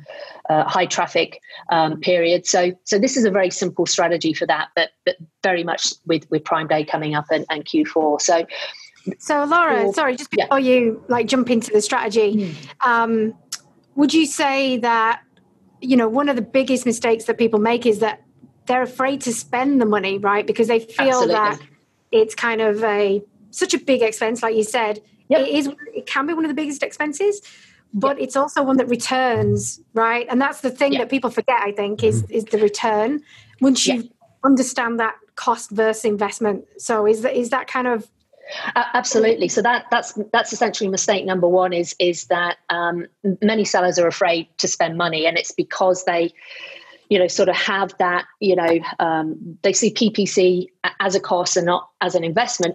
uh, 0.48 0.64
high 0.64 0.86
traffic 0.86 1.40
um, 1.70 2.00
period. 2.00 2.46
So, 2.46 2.72
so 2.84 2.98
this 2.98 3.16
is 3.16 3.24
a 3.24 3.30
very 3.30 3.50
simple 3.50 3.86
strategy 3.86 4.32
for 4.32 4.46
that, 4.46 4.68
but 4.74 4.90
but 5.04 5.16
very 5.42 5.64
much 5.64 5.92
with 6.06 6.28
with 6.30 6.44
Prime 6.44 6.69
Day 6.69 6.84
coming 6.84 7.14
up 7.14 7.26
and, 7.30 7.44
and 7.50 7.64
Q4. 7.64 8.20
So, 8.20 8.46
so 9.19 9.44
Laura, 9.44 9.92
sorry, 9.92 10.16
just 10.16 10.30
before 10.30 10.58
yeah. 10.58 10.74
you 10.74 11.04
like 11.08 11.26
jump 11.26 11.50
into 11.50 11.70
the 11.70 11.82
strategy, 11.82 12.36
mm. 12.36 12.86
um, 12.86 13.34
would 13.94 14.14
you 14.14 14.26
say 14.26 14.78
that 14.78 15.22
you 15.80 15.96
know 15.96 16.08
one 16.08 16.28
of 16.28 16.36
the 16.36 16.42
biggest 16.42 16.86
mistakes 16.86 17.24
that 17.24 17.36
people 17.36 17.58
make 17.58 17.84
is 17.84 17.98
that 17.98 18.22
they're 18.66 18.82
afraid 18.82 19.20
to 19.22 19.32
spend 19.32 19.80
the 19.80 19.86
money, 19.86 20.18
right? 20.18 20.46
Because 20.46 20.68
they 20.68 20.80
feel 20.80 21.08
Absolutely. 21.08 21.34
that 21.34 21.60
it's 22.12 22.34
kind 22.34 22.60
of 22.60 22.82
a 22.84 23.22
such 23.50 23.74
a 23.74 23.78
big 23.78 24.02
expense, 24.02 24.42
like 24.42 24.54
you 24.54 24.64
said. 24.64 25.00
Yep. 25.28 25.40
It 25.40 25.48
is. 25.48 25.70
It 25.94 26.06
can 26.06 26.26
be 26.26 26.34
one 26.34 26.44
of 26.44 26.48
the 26.48 26.54
biggest 26.54 26.82
expenses, 26.82 27.40
but 27.92 28.18
yep. 28.18 28.24
it's 28.24 28.36
also 28.36 28.62
one 28.62 28.76
that 28.76 28.88
returns, 28.88 29.80
right? 29.94 30.26
And 30.28 30.40
that's 30.40 30.60
the 30.60 30.70
thing 30.70 30.92
yep. 30.92 31.02
that 31.02 31.10
people 31.10 31.30
forget. 31.30 31.60
I 31.60 31.72
think 31.72 32.04
is 32.04 32.22
mm-hmm. 32.22 32.32
is 32.32 32.44
the 32.44 32.58
return 32.58 33.22
once 33.60 33.86
you 33.86 34.08
understand 34.44 35.00
that 35.00 35.17
cost 35.34 35.70
versus 35.70 36.05
investment. 36.05 36.64
So 36.79 37.06
is 37.06 37.22
that 37.22 37.34
is 37.34 37.50
that 37.50 37.67
kind 37.67 37.86
of 37.86 38.08
uh, 38.76 38.84
absolutely. 38.94 39.48
So 39.48 39.62
that 39.62 39.86
that's 39.91 40.19
that's 40.32 40.52
essentially 40.52 40.88
mistake 40.88 41.24
number 41.24 41.48
one 41.48 41.72
is 41.72 41.96
is 41.98 42.26
that 42.26 42.58
um, 42.70 43.06
many 43.43 43.64
sellers 43.64 43.98
are 43.98 44.06
afraid 44.06 44.48
to 44.58 44.69
spend 44.69 44.96
money, 44.96 45.26
and 45.26 45.36
it's 45.36 45.52
because 45.52 46.05
they 46.05 46.32
you 47.08 47.19
know 47.19 47.29
sort 47.29 47.48
of 47.48 47.56
have 47.56 47.94
that 47.98 48.25
you 48.41 48.56
know 48.56 48.79
um, 48.98 49.58
they 49.63 49.72
see 49.72 49.93
ppc 49.93 50.67
as 51.01 51.15
a 51.15 51.20
cost 51.20 51.56
and 51.56 51.67
not 51.67 51.89
as 52.01 52.15
an 52.15 52.25
investment. 52.25 52.75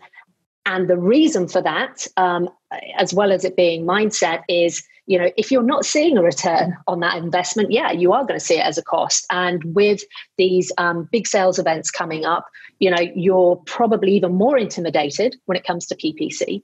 And 0.63 0.87
the 0.87 0.97
reason 0.97 1.47
for 1.47 1.61
that 1.63 2.05
um, 2.17 2.47
as 2.95 3.15
well 3.15 3.31
as 3.31 3.43
it 3.43 3.55
being 3.55 3.83
mindset 3.85 4.43
is 4.47 4.83
you 5.07 5.17
know 5.17 5.29
if 5.35 5.51
you're 5.51 5.63
not 5.63 5.85
seeing 5.85 6.17
a 6.17 6.21
return 6.21 6.77
on 6.87 6.99
that 6.99 7.17
investment 7.17 7.71
yeah 7.71 7.91
you 7.91 8.13
are 8.13 8.23
going 8.23 8.39
to 8.39 8.45
see 8.45 8.59
it 8.59 8.65
as 8.65 8.77
a 8.77 8.83
cost. 8.83 9.25
And 9.31 9.63
with 9.75 10.01
these 10.37 10.71
um, 10.77 11.09
big 11.11 11.27
sales 11.27 11.57
events 11.57 11.89
coming 11.89 12.25
up 12.25 12.45
you 12.79 12.91
know 12.91 13.01
you're 13.15 13.55
probably 13.65 14.13
even 14.13 14.33
more 14.33 14.57
intimidated 14.57 15.35
when 15.45 15.57
it 15.57 15.63
comes 15.63 15.87
to 15.87 15.95
ppc 15.95 16.61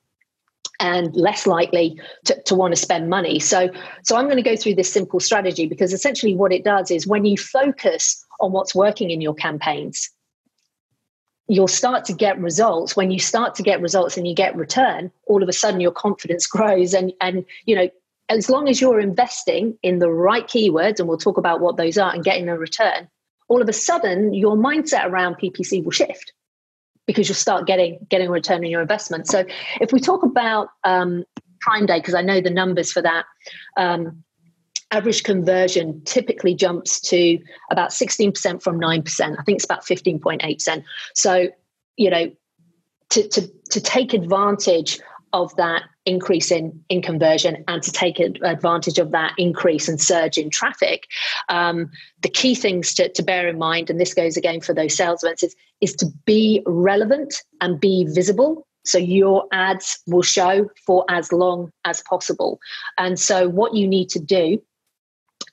and 0.80 1.16
less 1.16 1.48
likely 1.48 2.00
to, 2.26 2.42
to 2.44 2.56
want 2.56 2.74
to 2.74 2.80
spend 2.80 3.10
money. 3.10 3.40
So, 3.40 3.70
so 4.04 4.16
I'm 4.16 4.26
going 4.26 4.38
to 4.38 4.44
go 4.44 4.56
through 4.56 4.76
this 4.76 4.92
simple 4.92 5.20
strategy 5.20 5.68
because 5.68 5.94
essentially 5.94 6.36
what 6.36 6.54
it 6.54 6.64
does 6.64 6.92
is 6.92 7.08
when 7.08 7.26
you 7.26 7.38
focus 7.38 8.24
on 8.40 8.52
what's 8.52 8.76
working 8.76 9.10
in 9.10 9.22
your 9.22 9.34
campaigns, 9.34 10.10
you'll 11.48 11.68
start 11.68 12.06
to 12.06 12.14
get 12.14 12.40
results. 12.40 12.96
When 12.96 13.10
you 13.10 13.20
start 13.20 13.56
to 13.56 13.64
get 13.64 13.82
results 13.82 14.18
and 14.18 14.28
you 14.28 14.36
get 14.36 14.56
return, 14.56 15.12
all 15.26 15.42
of 15.42 15.50
a 15.50 15.54
sudden 15.54 15.80
your 15.80 15.92
confidence 15.92 16.46
grows 16.58 16.94
and 16.94 17.14
and 17.22 17.46
you 17.66 17.76
know 17.76 17.90
as 18.30 18.50
long 18.50 18.68
as 18.68 18.82
you're 18.82 19.00
investing 19.00 19.78
in 19.82 20.00
the 20.00 20.12
right 20.12 20.48
keywords 20.48 21.00
and 21.00 21.08
we'll 21.08 21.18
talk 21.18 21.38
about 21.38 21.62
what 21.62 21.78
those 21.78 21.98
are 21.98 22.14
and 22.14 22.26
getting 22.26 22.50
a 22.50 22.58
return, 22.58 23.08
all 23.48 23.62
of 23.62 23.70
a 23.70 23.74
sudden 23.74 24.34
your 24.34 24.58
mindset 24.58 25.06
around 25.06 25.36
PPC 25.36 25.82
will 25.84 25.92
shift 25.92 26.34
because 27.08 27.28
you'll 27.28 27.36
start 27.36 27.66
getting 27.66 28.06
getting 28.10 28.28
a 28.28 28.32
return 28.32 28.64
on 28.64 28.70
your 28.70 28.82
investment. 28.82 29.28
So 29.28 29.46
if 29.82 29.92
we 29.92 30.00
talk 30.00 30.22
about 30.24 30.70
um, 30.84 31.24
Prime 31.62 31.88
Day, 31.88 32.00
because 32.00 32.14
I 32.14 32.22
know 32.22 32.42
the 32.42 32.52
numbers 32.52 32.92
for 32.92 33.02
that, 33.02 33.26
um, 33.78 34.24
average 34.92 35.24
conversion 35.24 36.02
typically 36.06 36.54
jumps 36.54 37.00
to 37.02 37.40
about 37.72 37.90
16% 37.90 38.62
from 38.62 38.80
9%. 38.80 39.40
I 39.40 39.44
think 39.44 39.58
it's 39.58 39.66
about 39.66 39.86
15.8%. 39.86 40.84
So, 41.14 41.50
you 41.98 42.10
know, 42.10 42.32
to, 43.10 43.28
to, 43.28 43.52
to 43.72 43.82
take 43.82 44.14
advantage 44.14 45.00
of 45.34 45.56
that 45.58 45.84
increase 46.06 46.52
in, 46.52 46.82
in 46.90 47.02
conversion 47.02 47.64
and 47.68 47.84
to 47.84 47.92
take 47.92 48.20
advantage 48.20 48.98
of 48.98 49.12
that 49.12 49.34
increase 49.38 49.88
and 49.88 50.02
surge 50.02 50.38
in 50.38 50.50
traffic. 50.50 51.08
Um, 51.50 51.90
the 52.22 52.30
key 52.30 52.56
things 52.56 52.94
to, 52.96 53.10
to 53.10 53.24
bear 53.24 53.48
in 53.48 53.58
mind, 53.58 53.90
and 53.90 54.00
this 54.00 54.14
goes 54.14 54.38
again 54.38 54.62
for 54.62 54.74
those 54.74 54.96
sales 54.96 55.24
events, 55.24 55.44
is, 55.44 55.56
is 55.82 55.94
to 55.96 56.08
be 56.26 56.64
relevant 56.66 57.36
and 57.62 57.80
be 57.80 58.06
visible. 58.10 58.66
So 58.86 58.98
your 58.98 59.46
ads 59.52 60.00
will 60.08 60.22
show 60.22 60.70
for 60.86 61.04
as 61.10 61.34
long 61.34 61.72
as 61.84 62.02
possible. 62.04 62.60
And 62.98 63.20
so 63.20 63.50
what 63.50 63.74
you 63.74 63.88
need 63.88 64.10
to 64.10 64.20
do 64.20 64.62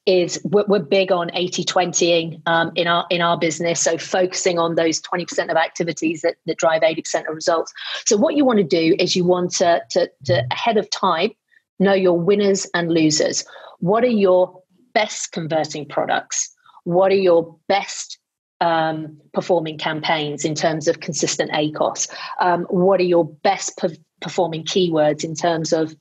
is 0.07 0.41
we're, 0.45 0.65
we're 0.67 0.81
big 0.81 1.11
on 1.11 1.31
80 1.35 1.65
20ing 1.65 2.43
um, 2.47 2.73
in 2.75 2.87
our 2.87 3.07
in 3.11 3.21
our 3.21 3.39
business. 3.39 3.81
So 3.81 3.97
focusing 3.97 4.59
on 4.59 4.75
those 4.75 5.01
20% 5.01 5.51
of 5.51 5.57
activities 5.57 6.23
that, 6.23 6.37
that 6.47 6.59
drive 6.59 6.83
80% 6.83 7.29
of 7.29 7.35
results. 7.35 7.73
So 8.05 8.17
what 8.17 8.37
you 8.37 8.45
want 8.45 8.59
to 8.59 8.65
do 8.65 8.97
is 8.99 9.17
you 9.17 9.25
want 9.25 9.53
to, 9.53 9.83
to, 9.91 10.11
to 10.27 10.47
ahead 10.51 10.77
of 10.77 10.91
time 10.91 11.31
know 11.79 11.95
your 11.95 12.19
winners 12.19 12.67
and 12.75 12.93
losers. 12.93 13.45
What 13.81 14.05
are 14.05 14.09
your 14.09 14.63
best 14.93 15.33
converting 15.33 15.87
products? 15.87 16.55
What 16.85 17.11
are 17.11 17.17
your 17.17 17.57
best 17.69 18.19
um, 18.61 19.21
performing 19.33 19.79
campaigns 19.79 20.45
in 20.45 20.55
terms 20.55 20.87
of 20.87 21.01
consistent 21.01 21.51
ACOS? 21.53 22.09
Um, 22.41 22.65
what 22.65 23.01
are 23.01 23.05
your 23.05 23.25
best 23.25 23.77
per- 23.77 23.97
performing 24.21 24.65
keywords 24.65 25.25
in 25.25 25.35
terms 25.35 25.73
of 25.73 25.97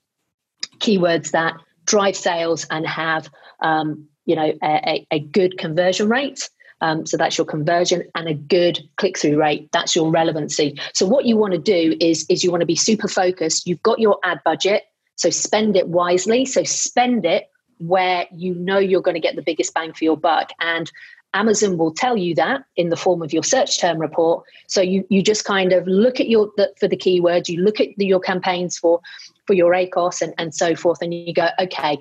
keywords 0.77 1.31
that 1.31 1.55
drive 1.85 2.15
sales 2.15 2.65
and 2.69 2.85
have 2.85 3.29
um, 3.63 4.07
you 4.25 4.35
know 4.35 4.53
a, 4.63 5.05
a, 5.11 5.19
good 5.19 5.57
conversion 5.57 6.09
rate. 6.09 6.49
Um, 6.81 7.05
so 7.05 7.15
that's 7.15 7.37
your 7.37 7.45
conversion 7.45 8.03
and 8.13 8.27
a 8.27 8.33
good 8.33 8.79
click-through 8.97 9.39
rate. 9.39 9.69
That's 9.71 9.95
your 9.95 10.11
relevancy. 10.11 10.77
So 10.93 11.05
what 11.05 11.23
you 11.25 11.37
want 11.37 11.53
to 11.53 11.59
do 11.59 11.95
is 11.99 12.25
is 12.29 12.43
you 12.43 12.51
want 12.51 12.61
to 12.61 12.67
be 12.67 12.75
super 12.75 13.07
focused. 13.07 13.65
You've 13.65 13.83
got 13.83 13.99
your 13.99 14.19
ad 14.23 14.41
budget 14.43 14.83
so 15.15 15.29
spend 15.29 15.75
it 15.75 15.87
wisely. 15.87 16.45
So 16.45 16.63
spend 16.63 17.25
it 17.25 17.49
where 17.79 18.27
you 18.31 18.53
know 18.55 18.77
you're 18.77 19.01
going 19.01 19.15
to 19.15 19.21
get 19.21 19.35
the 19.35 19.41
biggest 19.41 19.73
bang 19.73 19.93
for 19.93 20.03
your 20.03 20.17
buck. 20.17 20.49
And 20.59 20.91
Amazon 21.33 21.77
will 21.77 21.93
tell 21.93 22.15
you 22.15 22.35
that 22.35 22.63
in 22.75 22.89
the 22.89 22.95
form 22.95 23.21
of 23.21 23.33
your 23.33 23.43
search 23.43 23.79
term 23.79 23.99
report. 23.99 24.45
So 24.67 24.81
you 24.81 25.05
you 25.09 25.23
just 25.23 25.45
kind 25.45 25.73
of 25.73 25.87
look 25.87 26.19
at 26.19 26.29
your 26.29 26.51
the, 26.57 26.71
for 26.79 26.87
the 26.87 26.97
keywords, 26.97 27.49
you 27.49 27.61
look 27.61 27.79
at 27.79 27.89
the, 27.97 28.05
your 28.05 28.19
campaigns 28.19 28.77
for 28.77 29.01
for 29.45 29.53
your 29.53 29.71
ACOS 29.73 30.21
and, 30.21 30.33
and 30.37 30.53
so 30.53 30.75
forth, 30.75 31.01
and 31.01 31.13
you 31.13 31.33
go, 31.33 31.49
okay, 31.59 31.97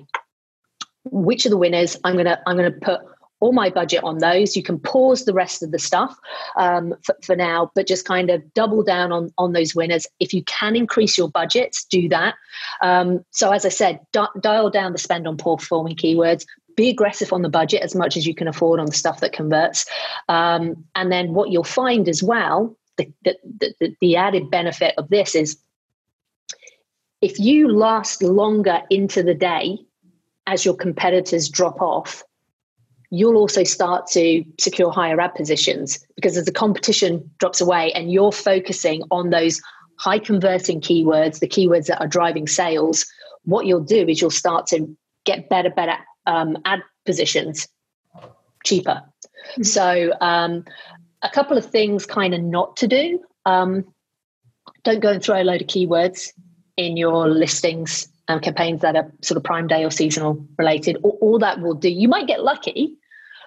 which 1.05 1.45
are 1.45 1.49
the 1.49 1.57
winners? 1.57 1.97
I'm 2.03 2.15
gonna 2.15 2.39
I'm 2.45 2.55
gonna 2.55 2.71
put 2.71 3.01
all 3.43 3.51
my 3.51 3.69
budget 3.69 4.01
on 4.05 4.19
those. 4.19 4.55
You 4.55 4.63
can 4.63 4.79
pause 4.79 5.25
the 5.25 5.33
rest 5.33 5.61
of 5.61 5.71
the 5.71 5.79
stuff 5.79 6.17
um, 6.57 6.95
for, 7.03 7.13
for, 7.21 7.35
now, 7.35 7.71
but 7.75 7.87
just 7.87 8.05
kind 8.05 8.29
of 8.29 8.53
double 8.53 8.83
down 8.83 9.11
on, 9.11 9.31
on 9.37 9.51
those 9.51 9.75
winners. 9.75 10.07
If 10.21 10.33
you 10.33 10.43
can 10.43 10.77
increase 10.77 11.17
your 11.17 11.29
budgets, 11.29 11.83
do 11.83 12.07
that. 12.07 12.35
Um, 12.81 13.25
so, 13.31 13.51
as 13.51 13.65
I 13.65 13.69
said, 13.69 13.99
di- 14.13 14.39
dial 14.39 14.69
down 14.69 14.93
the 14.93 14.97
spend 14.97 15.27
on 15.27 15.35
poor 15.35 15.57
performing 15.57 15.97
keywords. 15.97 16.45
Be 16.77 16.89
aggressive 16.89 17.33
on 17.33 17.41
the 17.41 17.49
budget 17.49 17.81
as 17.81 17.95
much 17.95 18.15
as 18.15 18.25
you 18.25 18.33
can 18.33 18.47
afford 18.47 18.79
on 18.79 18.85
the 18.85 18.93
stuff 18.93 19.19
that 19.19 19.33
converts. 19.33 19.85
Um, 20.29 20.85
and 20.95 21.11
then 21.11 21.33
what 21.33 21.51
you'll 21.51 21.65
find 21.65 22.07
as 22.07 22.23
well, 22.23 22.77
the, 22.95 23.11
the, 23.25 23.37
the, 23.79 23.95
the 23.99 24.15
added 24.15 24.49
benefit 24.49 24.93
of 24.97 25.09
this 25.09 25.35
is 25.35 25.57
if 27.21 27.39
you 27.39 27.67
last 27.69 28.23
longer 28.23 28.81
into 28.89 29.21
the 29.21 29.35
day 29.35 29.79
as 30.47 30.65
your 30.65 30.75
competitors 30.75 31.49
drop 31.49 31.81
off, 31.81 32.23
you'll 33.09 33.37
also 33.37 33.63
start 33.63 34.07
to 34.07 34.43
secure 34.59 34.91
higher 34.91 35.19
ad 35.21 35.35
positions 35.35 36.05
because 36.15 36.35
as 36.35 36.45
the 36.45 36.51
competition 36.51 37.29
drops 37.37 37.61
away 37.61 37.91
and 37.93 38.11
you're 38.11 38.31
focusing 38.31 39.03
on 39.11 39.29
those 39.29 39.61
high 39.99 40.19
converting 40.19 40.81
keywords, 40.81 41.39
the 41.39 41.47
keywords 41.47 41.85
that 41.85 42.01
are 42.01 42.07
driving 42.07 42.47
sales, 42.47 43.05
what 43.43 43.65
you'll 43.65 43.83
do 43.83 44.07
is 44.07 44.19
you'll 44.19 44.31
start 44.31 44.65
to 44.67 44.97
get 45.25 45.47
better, 45.47 45.69
better 45.69 45.95
um, 46.25 46.57
ad 46.65 46.81
positions 47.05 47.67
cheaper. 48.63 49.01
Mm-hmm. 49.51 49.63
So, 49.63 50.13
um, 50.19 50.65
a 51.21 51.29
couple 51.29 51.57
of 51.57 51.65
things 51.65 52.05
kind 52.05 52.33
of 52.33 52.41
not 52.41 52.75
to 52.77 52.87
do. 52.87 53.19
Um, 53.45 53.85
don't 54.83 54.99
go 54.99 55.09
and 55.09 55.23
throw 55.23 55.41
a 55.41 55.43
load 55.43 55.61
of 55.61 55.67
keywords 55.67 56.29
in 56.75 56.97
your 56.97 57.29
listings 57.29 58.07
and 58.27 58.41
campaigns 58.41 58.81
that 58.81 58.95
are 58.95 59.11
sort 59.21 59.37
of 59.37 59.43
prime 59.43 59.67
day 59.67 59.83
or 59.83 59.91
seasonal 59.91 60.45
related. 60.57 60.97
All, 61.03 61.17
all 61.21 61.39
that 61.39 61.61
will 61.61 61.73
do, 61.73 61.89
you 61.89 62.07
might 62.07 62.27
get 62.27 62.43
lucky, 62.43 62.97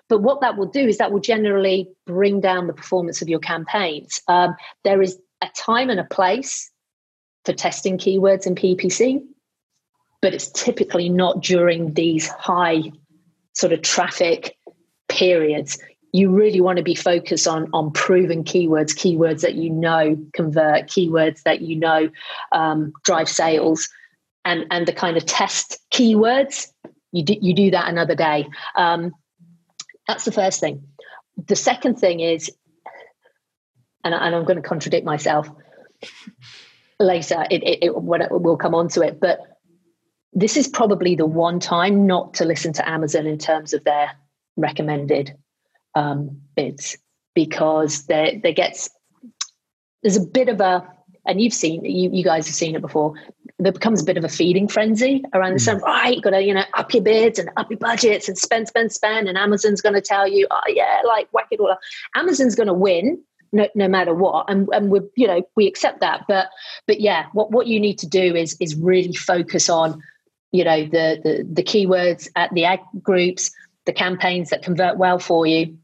but 0.08 0.22
what 0.22 0.40
that 0.40 0.56
will 0.56 0.66
do 0.66 0.86
is 0.86 0.98
that 0.98 1.12
will 1.12 1.20
generally 1.20 1.88
bring 2.06 2.40
down 2.40 2.66
the 2.66 2.72
performance 2.72 3.22
of 3.22 3.28
your 3.28 3.40
campaigns. 3.40 4.20
Um, 4.28 4.54
there 4.84 5.02
is 5.02 5.18
a 5.42 5.48
time 5.56 5.90
and 5.90 6.00
a 6.00 6.04
place 6.04 6.70
for 7.44 7.52
testing 7.52 7.98
keywords 7.98 8.46
in 8.46 8.54
PPC, 8.54 9.22
but 10.22 10.34
it's 10.34 10.50
typically 10.50 11.08
not 11.08 11.42
during 11.42 11.94
these 11.94 12.28
high 12.28 12.92
sort 13.54 13.72
of 13.72 13.82
traffic 13.82 14.56
periods. 15.08 15.78
You 16.12 16.30
really 16.30 16.60
want 16.60 16.78
to 16.78 16.84
be 16.84 16.94
focused 16.94 17.46
on 17.46 17.68
on 17.72 17.92
proven 17.92 18.44
keywords, 18.44 18.94
keywords 18.94 19.40
that 19.42 19.54
you 19.54 19.70
know 19.70 20.16
convert, 20.32 20.86
keywords 20.86 21.42
that 21.42 21.60
you 21.60 21.76
know 21.76 22.08
um, 22.52 22.92
drive 23.04 23.28
sales, 23.28 23.88
and 24.46 24.64
and 24.70 24.86
the 24.88 24.92
kind 24.92 25.18
of 25.18 25.26
test 25.26 25.78
keywords. 25.92 26.68
You 27.12 27.24
do, 27.24 27.36
you 27.40 27.54
do 27.54 27.70
that 27.72 27.88
another 27.88 28.14
day. 28.14 28.46
Um, 28.76 29.12
that's 30.06 30.24
the 30.24 30.32
first 30.32 30.60
thing. 30.60 30.84
The 31.46 31.56
second 31.56 31.96
thing 31.96 32.20
is, 32.20 32.50
and, 34.04 34.14
and 34.14 34.34
I'm 34.34 34.44
going 34.44 34.56
to 34.56 34.66
contradict 34.66 35.04
myself 35.04 35.48
later. 36.98 37.46
It, 37.50 37.62
it, 37.62 37.78
it, 37.82 37.92
it, 37.92 38.30
we'll 38.30 38.56
come 38.56 38.74
on 38.74 38.88
to 38.90 39.02
it, 39.02 39.20
but 39.20 39.40
this 40.32 40.56
is 40.56 40.68
probably 40.68 41.16
the 41.16 41.26
one 41.26 41.58
time 41.58 42.06
not 42.06 42.34
to 42.34 42.44
listen 42.44 42.72
to 42.74 42.88
Amazon 42.88 43.26
in 43.26 43.38
terms 43.38 43.72
of 43.74 43.84
their 43.84 44.12
recommended 44.56 45.36
um, 45.94 46.40
bids 46.54 46.96
because 47.34 48.06
there 48.06 48.32
there 48.42 48.52
gets 48.52 48.90
there's 50.02 50.16
a 50.16 50.20
bit 50.20 50.48
of 50.48 50.60
a 50.60 50.86
and 51.26 51.40
you've 51.40 51.54
seen 51.54 51.84
you, 51.84 52.10
you 52.12 52.22
guys 52.22 52.46
have 52.46 52.54
seen 52.54 52.74
it 52.74 52.80
before 52.80 53.14
there 53.58 53.72
becomes 53.72 54.02
a 54.02 54.04
bit 54.04 54.18
of 54.18 54.24
a 54.24 54.28
feeding 54.28 54.68
frenzy 54.68 55.24
around 55.32 55.54
the. 55.54 55.60
Mm. 55.60 55.80
Right, 55.80 56.20
got 56.20 56.30
to 56.30 56.42
you 56.42 56.52
know 56.52 56.64
up 56.74 56.92
your 56.92 57.02
bids 57.02 57.38
and 57.38 57.50
up 57.56 57.70
your 57.70 57.78
budgets 57.78 58.28
and 58.28 58.36
spend, 58.36 58.68
spend, 58.68 58.92
spend. 58.92 59.28
And 59.28 59.38
Amazon's 59.38 59.80
going 59.80 59.94
to 59.94 60.00
tell 60.00 60.28
you, 60.28 60.46
oh 60.50 60.60
yeah, 60.68 61.00
like 61.06 61.28
whack 61.32 61.46
it 61.50 61.60
all 61.60 61.70
up. 61.70 61.80
Amazon's 62.14 62.54
going 62.54 62.66
to 62.66 62.74
win 62.74 63.22
no, 63.52 63.68
no 63.74 63.88
matter 63.88 64.14
what, 64.14 64.50
and 64.50 64.68
and 64.72 64.90
we 64.90 65.00
you 65.16 65.26
know 65.26 65.42
we 65.56 65.66
accept 65.66 66.00
that. 66.00 66.24
But 66.28 66.48
but 66.86 67.00
yeah, 67.00 67.26
what 67.32 67.50
what 67.50 67.66
you 67.66 67.80
need 67.80 67.98
to 68.00 68.06
do 68.06 68.34
is 68.34 68.56
is 68.60 68.76
really 68.76 69.14
focus 69.14 69.68
on 69.70 70.02
you 70.52 70.64
know 70.64 70.84
the 70.84 71.20
the, 71.22 71.48
the 71.50 71.62
keywords 71.62 72.28
at 72.36 72.52
the 72.52 72.66
ad 72.66 72.80
groups, 73.02 73.50
the 73.86 73.92
campaigns 73.92 74.50
that 74.50 74.62
convert 74.62 74.98
well 74.98 75.18
for 75.18 75.46
you. 75.46 75.78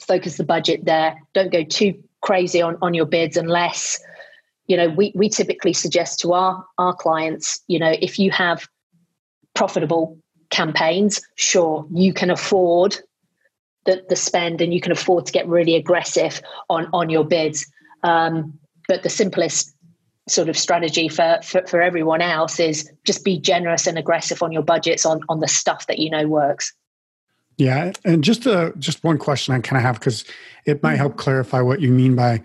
Focus 0.00 0.36
the 0.36 0.44
budget 0.44 0.84
there. 0.84 1.16
Don't 1.32 1.50
go 1.50 1.64
too 1.64 1.94
crazy 2.20 2.60
on 2.60 2.76
on 2.82 2.92
your 2.92 3.06
bids 3.06 3.36
unless 3.36 3.98
you 4.66 4.76
know 4.76 4.88
we, 4.88 5.12
we 5.14 5.28
typically 5.28 5.72
suggest 5.72 6.20
to 6.20 6.32
our 6.32 6.64
our 6.78 6.94
clients 6.94 7.60
you 7.68 7.78
know 7.78 7.94
if 8.00 8.18
you 8.18 8.30
have 8.30 8.66
profitable 9.54 10.18
campaigns 10.50 11.20
sure 11.36 11.86
you 11.92 12.12
can 12.12 12.30
afford 12.30 12.96
the, 13.86 14.04
the 14.08 14.16
spend 14.16 14.60
and 14.60 14.74
you 14.74 14.80
can 14.80 14.92
afford 14.92 15.24
to 15.26 15.32
get 15.32 15.48
really 15.48 15.74
aggressive 15.74 16.42
on 16.68 16.88
on 16.92 17.08
your 17.08 17.24
bids. 17.24 17.66
Um, 18.02 18.58
but 18.86 19.02
the 19.02 19.08
simplest 19.08 19.74
sort 20.28 20.48
of 20.48 20.58
strategy 20.58 21.08
for, 21.08 21.38
for 21.42 21.64
for 21.66 21.80
everyone 21.80 22.20
else 22.20 22.60
is 22.60 22.90
just 23.04 23.24
be 23.24 23.38
generous 23.38 23.86
and 23.86 23.96
aggressive 23.96 24.42
on 24.42 24.52
your 24.52 24.62
budgets 24.62 25.06
on 25.06 25.20
on 25.28 25.40
the 25.40 25.48
stuff 25.48 25.86
that 25.86 25.98
you 25.98 26.10
know 26.10 26.26
works. 26.28 26.72
Yeah 27.56 27.92
and 28.04 28.22
just 28.22 28.46
uh 28.46 28.72
just 28.78 29.02
one 29.02 29.16
question 29.16 29.54
i 29.54 29.60
kind 29.60 29.78
of 29.78 29.82
have 29.82 29.98
because 29.98 30.26
it 30.66 30.82
might 30.82 30.96
help 30.96 31.16
clarify 31.16 31.62
what 31.62 31.80
you 31.80 31.90
mean 31.90 32.14
by 32.14 32.42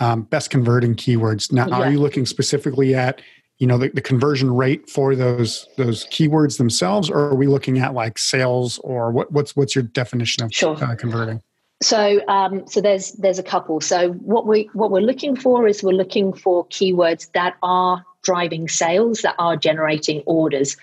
um, 0.00 0.22
best 0.22 0.50
converting 0.50 0.94
keywords. 0.94 1.52
Now, 1.52 1.68
yeah. 1.68 1.80
are 1.80 1.90
you 1.90 2.00
looking 2.00 2.26
specifically 2.26 2.94
at 2.94 3.20
you 3.58 3.66
know 3.66 3.78
the, 3.78 3.90
the, 3.90 4.00
conversion 4.00 4.52
rate 4.52 4.90
for 4.90 5.14
those 5.14 5.68
those 5.76 6.06
keywords 6.06 6.58
themselves, 6.58 7.08
or 7.08 7.18
are 7.18 7.34
we 7.34 7.46
looking 7.46 7.78
at 7.78 7.94
like 7.94 8.18
sales 8.18 8.78
or 8.78 9.12
what, 9.12 9.30
what's 9.30 9.54
what's 9.54 9.74
your 9.74 9.84
definition 9.84 10.42
of 10.42 10.52
sure. 10.52 10.76
uh, 10.82 10.96
converting? 10.96 11.40
So, 11.82 12.20
um, 12.28 12.66
so 12.66 12.80
there's 12.80 13.12
there's 13.12 13.38
a 13.38 13.42
couple. 13.42 13.80
So 13.80 14.12
what 14.12 14.46
we 14.46 14.70
what 14.72 14.90
we're 14.90 15.00
looking 15.00 15.36
for 15.36 15.66
is 15.66 15.82
we're 15.82 15.92
looking 15.92 16.32
for 16.32 16.66
keywords 16.68 17.30
that 17.32 17.56
are 17.62 18.04
driving 18.22 18.68
sales, 18.68 19.20
that 19.22 19.34
are 19.38 19.56
generating 19.56 20.22
orders. 20.26 20.76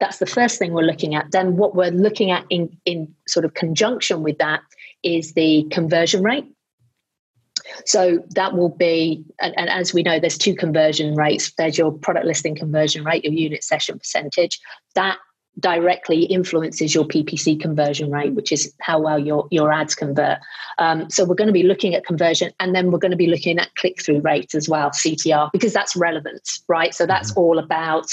That's 0.00 0.18
the 0.18 0.26
first 0.26 0.58
thing 0.58 0.72
we're 0.72 0.82
looking 0.82 1.14
at. 1.14 1.30
Then 1.30 1.56
what 1.56 1.74
we're 1.74 1.90
looking 1.90 2.30
at 2.30 2.44
in 2.50 2.76
in 2.84 3.14
sort 3.28 3.44
of 3.44 3.54
conjunction 3.54 4.22
with 4.22 4.38
that 4.38 4.60
is 5.02 5.34
the 5.34 5.66
conversion 5.70 6.22
rate. 6.22 6.46
So 7.84 8.24
that 8.34 8.54
will 8.54 8.70
be, 8.70 9.24
and, 9.40 9.56
and, 9.58 9.68
as 9.68 9.92
we 9.92 10.02
know, 10.02 10.18
there's 10.18 10.38
two 10.38 10.54
conversion 10.54 11.14
rates. 11.14 11.52
There's 11.58 11.76
your 11.76 11.92
product 11.92 12.26
listing 12.26 12.54
conversion 12.54 13.04
rate, 13.04 13.24
your 13.24 13.32
unit 13.32 13.62
session 13.62 13.98
percentage. 13.98 14.58
That 14.94 15.18
directly 15.58 16.24
influences 16.24 16.94
your 16.94 17.04
PPC 17.04 17.58
conversion 17.60 18.10
rate, 18.10 18.34
which 18.34 18.52
is 18.52 18.74
how 18.80 19.00
well 19.00 19.18
your, 19.18 19.48
your 19.50 19.72
ads 19.72 19.94
convert. 19.94 20.38
Um, 20.78 21.08
so 21.10 21.24
we're 21.24 21.34
going 21.34 21.46
to 21.46 21.52
be 21.52 21.62
looking 21.62 21.94
at 21.94 22.04
conversion 22.04 22.52
and 22.60 22.74
then 22.74 22.90
we're 22.90 22.98
going 22.98 23.10
to 23.10 23.16
be 23.16 23.28
looking 23.28 23.58
at 23.58 23.74
click 23.76 24.02
through 24.02 24.20
rate 24.20 24.54
as 24.54 24.68
well, 24.68 24.90
CTR, 24.90 25.50
because 25.52 25.72
that's 25.72 25.96
relevant, 25.96 26.42
right? 26.68 26.94
So 26.94 27.06
that's 27.06 27.30
mm-hmm. 27.30 27.40
all 27.40 27.58
about 27.58 28.06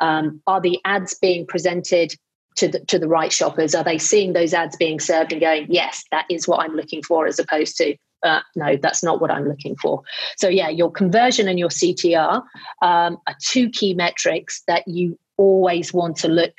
um, 0.00 0.42
are 0.46 0.60
the 0.60 0.78
ads 0.84 1.14
being 1.14 1.46
presented 1.46 2.14
to 2.56 2.68
the, 2.68 2.80
to 2.80 2.98
the 2.98 3.08
right 3.08 3.32
shoppers? 3.32 3.74
Are 3.74 3.84
they 3.84 3.98
seeing 3.98 4.34
those 4.34 4.52
ads 4.52 4.76
being 4.76 5.00
served 5.00 5.32
and 5.32 5.40
going, 5.40 5.66
yes, 5.70 6.04
that 6.10 6.26
is 6.28 6.46
what 6.46 6.60
I'm 6.60 6.76
looking 6.76 7.02
for, 7.02 7.26
as 7.26 7.38
opposed 7.38 7.76
to, 7.78 7.96
uh, 8.22 8.40
no, 8.56 8.76
that's 8.76 9.02
not 9.02 9.20
what 9.20 9.30
I'm 9.30 9.46
looking 9.46 9.76
for. 9.76 10.02
So, 10.36 10.48
yeah, 10.48 10.68
your 10.68 10.90
conversion 10.90 11.48
and 11.48 11.58
your 11.58 11.68
CTR 11.68 12.42
um, 12.82 13.18
are 13.26 13.36
two 13.40 13.70
key 13.70 13.94
metrics 13.94 14.62
that 14.66 14.86
you 14.86 15.18
always 15.36 15.92
want 15.92 16.16
to 16.18 16.28
look 16.28 16.54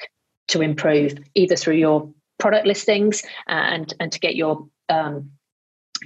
to 0.48 0.62
improve, 0.62 1.16
either 1.36 1.56
through 1.56 1.76
your 1.76 2.10
product 2.40 2.66
listings 2.66 3.22
and 3.48 3.94
and 4.00 4.12
to 4.12 4.20
get 4.20 4.36
your 4.36 4.68
um, 4.90 5.30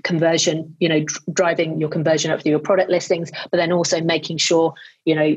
conversion, 0.04 0.76
you 0.80 0.90
know, 0.90 1.02
dr- 1.02 1.24
driving 1.34 1.80
your 1.80 1.90
conversion 1.90 2.32
up 2.32 2.42
through 2.42 2.52
your 2.52 2.60
product 2.60 2.90
listings, 2.90 3.32
but 3.52 3.58
then 3.58 3.72
also 3.72 4.02
making 4.02 4.38
sure, 4.38 4.74
you 5.06 5.16
know, 5.16 5.36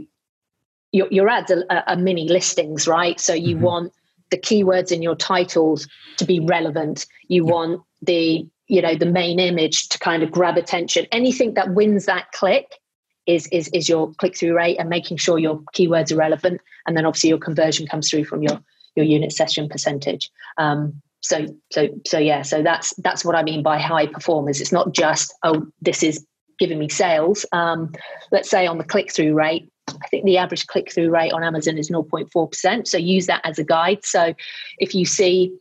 your, 0.92 1.06
your 1.10 1.28
ads 1.28 1.50
are, 1.50 1.64
are 1.86 1.96
mini 1.96 2.28
listings, 2.28 2.88
right? 2.88 3.20
So 3.20 3.34
you 3.34 3.56
mm-hmm. 3.56 3.64
want 3.64 3.92
the 4.30 4.38
keywords 4.38 4.90
in 4.90 5.02
your 5.02 5.16
titles 5.16 5.86
to 6.16 6.24
be 6.24 6.40
relevant. 6.40 7.06
You 7.28 7.46
yeah. 7.46 7.52
want 7.52 7.82
the 8.02 8.46
you 8.68 8.82
know 8.82 8.94
the 8.94 9.06
main 9.06 9.40
image 9.40 9.88
to 9.88 9.98
kind 9.98 10.22
of 10.22 10.30
grab 10.30 10.56
attention. 10.56 11.06
Anything 11.10 11.54
that 11.54 11.74
wins 11.74 12.06
that 12.06 12.30
click 12.32 12.78
is 13.26 13.46
is 13.48 13.68
is 13.68 13.88
your 13.88 14.12
click 14.14 14.36
through 14.36 14.56
rate 14.56 14.76
and 14.78 14.88
making 14.88 15.16
sure 15.16 15.38
your 15.38 15.60
keywords 15.74 16.12
are 16.12 16.16
relevant, 16.16 16.60
and 16.86 16.96
then 16.96 17.04
obviously 17.04 17.30
your 17.30 17.38
conversion 17.38 17.86
comes 17.86 18.08
through 18.10 18.24
from 18.24 18.42
your 18.42 18.60
your 18.94 19.06
unit 19.06 19.32
session 19.32 19.68
percentage. 19.68 20.30
Um, 20.58 21.00
so 21.20 21.46
so 21.72 21.88
so 22.06 22.18
yeah, 22.18 22.42
so 22.42 22.62
that's 22.62 22.94
that's 22.98 23.24
what 23.24 23.34
I 23.34 23.42
mean 23.42 23.62
by 23.62 23.78
high 23.78 24.06
performers. 24.06 24.60
It's 24.60 24.72
not 24.72 24.92
just 24.92 25.34
oh 25.42 25.66
this 25.80 26.02
is 26.02 26.24
giving 26.58 26.78
me 26.78 26.88
sales. 26.88 27.46
Um, 27.52 27.92
let's 28.32 28.50
say 28.50 28.66
on 28.66 28.78
the 28.78 28.84
click 28.84 29.12
through 29.12 29.34
rate, 29.34 29.70
I 29.88 30.08
think 30.08 30.24
the 30.24 30.38
average 30.38 30.66
click 30.66 30.92
through 30.92 31.10
rate 31.10 31.32
on 31.32 31.44
Amazon 31.44 31.78
is 31.78 31.90
0.4%. 31.90 32.86
So 32.86 32.98
use 32.98 33.26
that 33.26 33.40
as 33.44 33.58
a 33.58 33.64
guide. 33.64 34.04
So 34.04 34.34
if 34.78 34.94
you 34.94 35.06
see, 35.06 35.52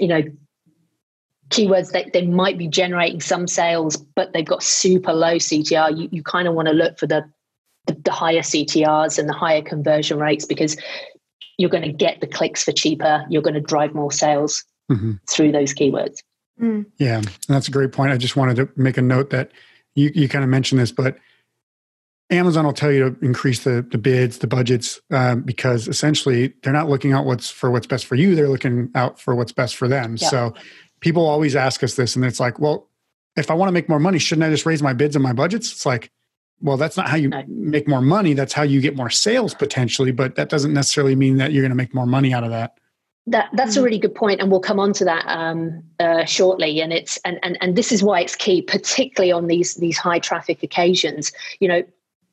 you 0.00 0.08
know, 0.08 0.22
keywords 1.50 1.92
that 1.92 2.12
they 2.12 2.26
might 2.26 2.58
be 2.58 2.68
generating 2.68 3.20
some 3.20 3.46
sales, 3.46 3.96
but 3.96 4.32
they've 4.32 4.46
got 4.46 4.62
super 4.62 5.12
low 5.12 5.36
CTR, 5.36 5.96
you, 5.96 6.08
you 6.10 6.22
kind 6.22 6.48
of 6.48 6.54
want 6.54 6.68
to 6.68 6.74
look 6.74 6.98
for 6.98 7.06
the, 7.06 7.24
the, 7.86 7.94
the 8.04 8.10
higher 8.10 8.40
CTRs 8.40 9.18
and 9.18 9.28
the 9.28 9.32
higher 9.32 9.62
conversion 9.62 10.18
rates 10.18 10.44
because 10.44 10.76
you're 11.58 11.70
going 11.70 11.84
to 11.84 11.92
get 11.92 12.20
the 12.20 12.26
clicks 12.26 12.64
for 12.64 12.72
cheaper. 12.72 13.24
You're 13.30 13.42
going 13.42 13.54
to 13.54 13.60
drive 13.60 13.94
more 13.94 14.12
sales 14.12 14.64
mm-hmm. 14.90 15.12
through 15.28 15.52
those 15.52 15.72
keywords. 15.72 16.16
Mm. 16.60 16.86
Yeah, 16.98 17.22
that's 17.48 17.68
a 17.68 17.70
great 17.70 17.92
point. 17.92 18.12
I 18.12 18.16
just 18.16 18.36
wanted 18.36 18.56
to 18.56 18.68
make 18.76 18.96
a 18.96 19.02
note 19.02 19.30
that 19.30 19.52
you, 19.94 20.10
you 20.14 20.28
kind 20.28 20.44
of 20.44 20.50
mentioned 20.50 20.80
this, 20.80 20.92
but 20.92 21.16
Amazon 22.30 22.64
will 22.64 22.72
tell 22.72 22.90
you 22.90 23.10
to 23.10 23.24
increase 23.24 23.62
the, 23.62 23.86
the 23.88 23.98
bids, 23.98 24.38
the 24.38 24.46
budgets, 24.46 25.00
um, 25.12 25.42
because 25.42 25.86
essentially 25.86 26.54
they're 26.62 26.72
not 26.72 26.88
looking 26.88 27.12
out 27.12 27.24
what's 27.24 27.50
for 27.50 27.70
what's 27.70 27.86
best 27.86 28.04
for 28.04 28.16
you. 28.16 28.34
They're 28.34 28.48
looking 28.48 28.90
out 28.94 29.20
for 29.20 29.34
what's 29.34 29.52
best 29.52 29.76
for 29.76 29.86
them. 29.86 30.16
Yeah. 30.18 30.28
So 30.28 30.54
people 31.06 31.24
always 31.24 31.54
ask 31.54 31.84
us 31.84 31.94
this, 31.94 32.16
and 32.16 32.24
it's 32.24 32.40
like, 32.40 32.58
well, 32.58 32.88
if 33.36 33.48
I 33.48 33.54
want 33.54 33.68
to 33.68 33.72
make 33.72 33.88
more 33.88 34.00
money, 34.00 34.18
shouldn't 34.18 34.44
I 34.44 34.50
just 34.50 34.66
raise 34.66 34.82
my 34.82 34.92
bids 34.92 35.14
and 35.14 35.22
my 35.22 35.32
budgets? 35.32 35.70
It's 35.70 35.86
like, 35.86 36.10
well, 36.60 36.76
that's 36.76 36.96
not 36.96 37.08
how 37.08 37.16
you 37.16 37.30
make 37.46 37.86
more 37.86 38.00
money. 38.00 38.34
That's 38.34 38.52
how 38.52 38.64
you 38.64 38.80
get 38.80 38.96
more 38.96 39.08
sales 39.08 39.54
potentially, 39.54 40.10
but 40.10 40.34
that 40.34 40.48
doesn't 40.48 40.72
necessarily 40.72 41.14
mean 41.14 41.36
that 41.36 41.52
you're 41.52 41.62
going 41.62 41.70
to 41.70 41.76
make 41.76 41.94
more 41.94 42.06
money 42.06 42.34
out 42.34 42.42
of 42.42 42.50
that. 42.50 42.80
That 43.28 43.50
that's 43.52 43.76
a 43.76 43.80
mm. 43.80 43.84
really 43.84 43.98
good 43.98 44.16
point, 44.16 44.40
and 44.40 44.50
we'll 44.50 44.58
come 44.58 44.80
on 44.80 44.92
to 44.94 45.04
that 45.04 45.24
um, 45.28 45.80
uh, 46.00 46.24
shortly. 46.24 46.80
And 46.80 46.92
it's 46.92 47.18
and, 47.18 47.38
and 47.44 47.56
and 47.60 47.76
this 47.76 47.92
is 47.92 48.02
why 48.02 48.22
it's 48.22 48.34
key, 48.34 48.62
particularly 48.62 49.30
on 49.30 49.46
these 49.46 49.74
these 49.76 49.98
high 49.98 50.18
traffic 50.18 50.64
occasions. 50.64 51.30
You 51.60 51.68
know, 51.68 51.82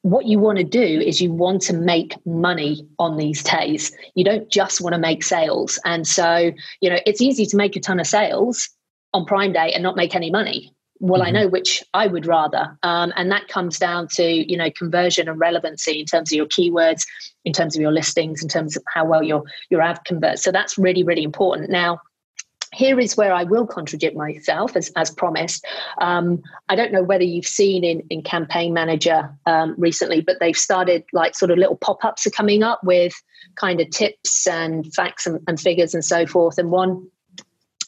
what 0.04 0.26
you 0.26 0.38
want 0.38 0.58
to 0.58 0.66
do 0.66 0.84
is 0.84 1.22
you 1.22 1.32
want 1.32 1.62
to 1.64 1.74
make 1.74 2.14
money 2.26 2.86
on 3.00 3.16
these 3.18 3.42
days. 3.42 3.92
You 4.16 4.26
don't 4.26 4.50
just 4.50 4.82
want 4.82 4.94
to 4.94 5.00
make 5.00 5.24
sales. 5.24 5.80
And 5.86 6.06
so, 6.06 6.52
you 6.82 6.90
know, 6.90 7.00
it's 7.06 7.22
easy 7.22 7.46
to 7.48 7.58
make 7.58 7.76
a 7.78 7.80
ton 7.80 8.02
of 8.02 8.06
sales 8.06 8.70
on 9.14 9.26
Prime 9.26 9.54
Day 9.54 9.72
and 9.72 9.82
not 9.82 9.96
make 9.96 10.14
any 10.14 10.30
money. 10.30 10.74
Well, 11.00 11.22
mm-hmm. 11.22 11.28
I 11.28 11.32
know 11.40 11.48
which 11.48 11.82
I 11.94 12.08
would 12.08 12.26
rather. 12.26 12.78
Um, 12.84 13.14
and 13.16 13.32
that 13.32 13.48
comes 13.48 13.80
down 13.80 14.10
to, 14.16 14.24
you 14.24 14.58
know, 14.58 14.70
conversion 14.72 15.30
and 15.30 15.40
relevancy 15.40 16.02
in 16.02 16.06
terms 16.06 16.34
of 16.34 16.36
your 16.36 16.48
keywords, 16.48 17.06
in 17.46 17.54
terms 17.54 17.74
of 17.76 17.82
your 17.82 17.94
listings, 17.94 18.44
in 18.44 18.50
terms 18.50 18.76
of 18.76 18.84
how 18.94 19.06
well 19.06 19.24
your, 19.24 19.44
your 19.70 19.82
ad 19.82 20.00
converts. 20.06 20.44
So 20.44 20.52
that's 20.52 20.78
really, 20.78 21.04
really 21.04 21.24
important. 21.24 21.70
Now, 21.70 22.00
here 22.74 23.00
is 23.00 23.16
where 23.16 23.34
I 23.34 23.44
will 23.44 23.68
contradict 23.68 24.16
myself, 24.16 24.76
as, 24.76 24.92
as 24.96 25.12
promised. 25.12 25.66
Um, 26.00 26.42
I 26.70 26.76
don't 26.76 26.92
know 26.92 27.04
whether 27.04 27.24
you've 27.24 27.46
seen 27.46 27.84
in, 27.84 28.02
in 28.10 28.24
Campaign 28.24 28.74
Manager 28.74 29.34
um, 29.46 29.76
recently, 29.78 30.22
but 30.22 30.38
they've 30.40 30.58
started 30.58 31.04
like 31.14 31.36
sort 31.36 31.52
of 31.52 31.58
little 31.58 31.78
pop 31.78 32.04
ups 32.04 32.26
are 32.26 32.32
coming 32.32 32.64
up 32.64 32.84
with 32.84 33.14
kind 33.56 33.80
of 33.80 33.90
tips 33.90 34.48
and 34.48 34.92
facts 34.94 35.28
and, 35.28 35.40
and 35.48 35.60
figures 35.60 35.94
and 35.94 36.04
so 36.04 36.26
forth. 36.26 36.58
And 36.58 36.72
one 36.72 37.08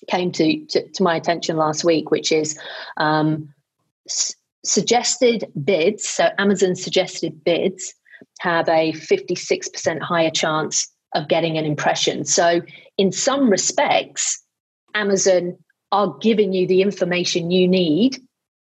came 0.07 0.31
to, 0.33 0.65
to, 0.65 0.87
to 0.87 1.03
my 1.03 1.15
attention 1.15 1.57
last 1.57 1.83
week, 1.83 2.11
which 2.11 2.31
is 2.31 2.57
um, 2.97 3.53
s- 4.07 4.35
suggested 4.63 5.51
bids. 5.63 6.07
So 6.07 6.29
Amazon 6.37 6.75
suggested 6.75 7.43
bids 7.43 7.93
have 8.39 8.67
a 8.69 8.93
56% 8.93 10.01
higher 10.01 10.29
chance 10.29 10.87
of 11.13 11.27
getting 11.27 11.57
an 11.57 11.65
impression. 11.65 12.25
So, 12.25 12.61
in 12.97 13.11
some 13.11 13.49
respects, 13.49 14.44
Amazon 14.95 15.57
are 15.91 16.17
giving 16.19 16.53
you 16.53 16.67
the 16.67 16.81
information 16.81 17.51
you 17.51 17.67
need 17.67 18.17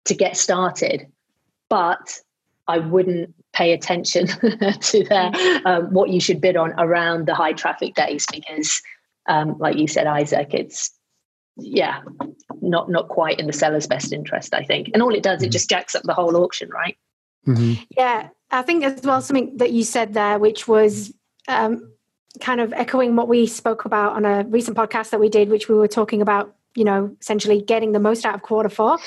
to 0.06 0.14
get 0.14 0.36
started. 0.36 1.06
But 1.68 2.20
I 2.66 2.78
wouldn't 2.78 3.34
pay 3.52 3.72
attention 3.72 4.26
to 4.80 5.04
their, 5.04 5.30
um, 5.64 5.92
what 5.92 6.10
you 6.10 6.20
should 6.20 6.40
bid 6.40 6.56
on 6.56 6.72
around 6.78 7.26
the 7.26 7.34
high 7.34 7.52
traffic 7.52 7.94
days 7.94 8.26
because, 8.30 8.82
um, 9.28 9.56
like 9.58 9.76
you 9.76 9.86
said, 9.86 10.06
Isaac, 10.06 10.52
it's 10.52 10.90
yeah, 11.56 12.02
not 12.60 12.90
not 12.90 13.08
quite 13.08 13.40
in 13.40 13.46
the 13.46 13.52
seller's 13.52 13.86
best 13.86 14.12
interest, 14.12 14.54
I 14.54 14.62
think. 14.62 14.90
And 14.92 15.02
all 15.02 15.14
it 15.14 15.22
does, 15.22 15.42
it 15.42 15.46
mm-hmm. 15.46 15.52
just 15.52 15.70
jacks 15.70 15.94
up 15.94 16.02
the 16.02 16.14
whole 16.14 16.36
auction, 16.36 16.68
right? 16.68 16.96
Mm-hmm. 17.46 17.82
Yeah, 17.96 18.28
I 18.50 18.62
think 18.62 18.84
as 18.84 19.00
well 19.02 19.20
something 19.22 19.56
that 19.56 19.72
you 19.72 19.82
said 19.84 20.14
there, 20.14 20.38
which 20.38 20.68
was 20.68 21.14
um, 21.48 21.92
kind 22.40 22.60
of 22.60 22.72
echoing 22.72 23.16
what 23.16 23.28
we 23.28 23.46
spoke 23.46 23.84
about 23.84 24.12
on 24.12 24.24
a 24.24 24.44
recent 24.44 24.76
podcast 24.76 25.10
that 25.10 25.20
we 25.20 25.28
did, 25.28 25.48
which 25.48 25.68
we 25.68 25.74
were 25.74 25.88
talking 25.88 26.22
about, 26.22 26.54
you 26.74 26.84
know, 26.84 27.14
essentially 27.20 27.60
getting 27.60 27.92
the 27.92 28.00
most 28.00 28.24
out 28.24 28.34
of 28.34 28.42
quarter 28.42 28.68
four. 28.68 28.98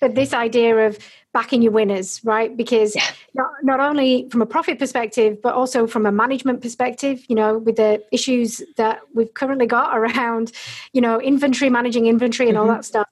But 0.00 0.14
this 0.14 0.32
idea 0.32 0.86
of 0.86 0.98
backing 1.34 1.62
your 1.62 1.72
winners, 1.72 2.20
right? 2.24 2.56
Because 2.56 2.96
yeah. 2.96 3.04
not, 3.34 3.50
not 3.62 3.80
only 3.80 4.28
from 4.30 4.42
a 4.42 4.46
profit 4.46 4.78
perspective, 4.78 5.40
but 5.42 5.54
also 5.54 5.86
from 5.86 6.06
a 6.06 6.12
management 6.12 6.62
perspective, 6.62 7.24
you 7.28 7.36
know, 7.36 7.58
with 7.58 7.76
the 7.76 8.02
issues 8.10 8.62
that 8.76 9.00
we've 9.14 9.32
currently 9.34 9.66
got 9.66 9.96
around, 9.96 10.52
you 10.92 11.00
know, 11.00 11.20
inventory, 11.20 11.70
managing 11.70 12.06
inventory 12.06 12.48
and 12.48 12.56
mm-hmm. 12.56 12.68
all 12.68 12.74
that 12.74 12.84
stuff 12.84 13.08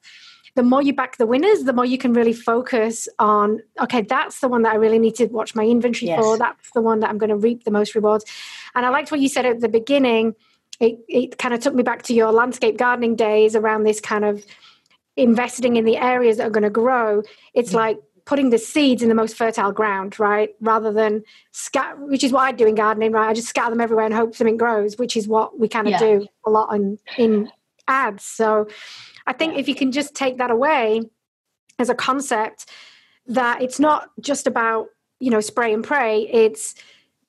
the 0.56 0.62
more 0.62 0.80
you 0.82 0.94
back 0.94 1.18
the 1.18 1.26
winners, 1.26 1.64
the 1.64 1.72
more 1.74 1.84
you 1.84 1.98
can 1.98 2.14
really 2.14 2.32
focus 2.32 3.08
on, 3.18 3.60
okay, 3.78 4.00
that's 4.00 4.40
the 4.40 4.48
one 4.48 4.62
that 4.62 4.72
I 4.72 4.76
really 4.76 4.98
need 4.98 5.14
to 5.16 5.26
watch 5.26 5.54
my 5.54 5.64
inventory 5.64 6.08
yes. 6.08 6.18
for. 6.18 6.38
That's 6.38 6.70
the 6.72 6.80
one 6.80 7.00
that 7.00 7.10
I'm 7.10 7.18
going 7.18 7.30
to 7.30 7.36
reap 7.36 7.64
the 7.64 7.70
most 7.70 7.94
rewards. 7.94 8.24
And 8.74 8.86
I 8.86 8.88
liked 8.88 9.10
what 9.10 9.20
you 9.20 9.28
said 9.28 9.44
at 9.44 9.60
the 9.60 9.68
beginning. 9.68 10.34
It, 10.80 10.98
it 11.08 11.38
kind 11.38 11.52
of 11.52 11.60
took 11.60 11.74
me 11.74 11.82
back 11.82 12.02
to 12.04 12.14
your 12.14 12.32
landscape 12.32 12.78
gardening 12.78 13.16
days 13.16 13.54
around 13.54 13.84
this 13.84 14.00
kind 14.00 14.24
of 14.24 14.44
investing 15.14 15.76
in 15.76 15.84
the 15.84 15.98
areas 15.98 16.38
that 16.38 16.46
are 16.46 16.50
going 16.50 16.62
to 16.64 16.70
grow. 16.70 17.22
It's 17.52 17.68
mm-hmm. 17.68 17.76
like 17.76 17.98
putting 18.24 18.48
the 18.48 18.58
seeds 18.58 19.02
in 19.02 19.10
the 19.10 19.14
most 19.14 19.36
fertile 19.36 19.72
ground, 19.72 20.18
right? 20.18 20.54
Rather 20.62 20.90
than 20.90 21.22
scatter, 21.52 21.96
which 21.96 22.24
is 22.24 22.32
what 22.32 22.42
I 22.42 22.52
do 22.52 22.66
in 22.66 22.74
gardening, 22.74 23.12
right? 23.12 23.28
I 23.28 23.34
just 23.34 23.48
scatter 23.48 23.70
them 23.70 23.80
everywhere 23.80 24.06
and 24.06 24.14
hope 24.14 24.34
something 24.34 24.56
grows, 24.56 24.96
which 24.96 25.18
is 25.18 25.28
what 25.28 25.58
we 25.58 25.68
kind 25.68 25.86
of 25.86 25.92
yeah. 25.92 25.98
do 25.98 26.26
a 26.46 26.50
lot 26.50 26.74
in, 26.74 26.98
in 27.18 27.50
ads. 27.88 28.25
So 28.25 28.68
I 29.27 29.33
think 29.33 29.57
if 29.57 29.68
you 29.68 29.75
can 29.75 29.92
just 29.92 30.14
take 30.14 30.38
that 30.38 30.51
away 30.51 31.03
as 31.79 31.88
a 31.88 31.94
concept, 31.94 32.66
that 33.27 33.62
it's 33.62 33.81
not 33.81 34.11
just 34.20 34.46
about, 34.46 34.88
you 35.20 35.31
know, 35.31 35.40
spray 35.40 35.72
and 35.72 35.85
pray, 35.85 36.29
it's 36.29 36.75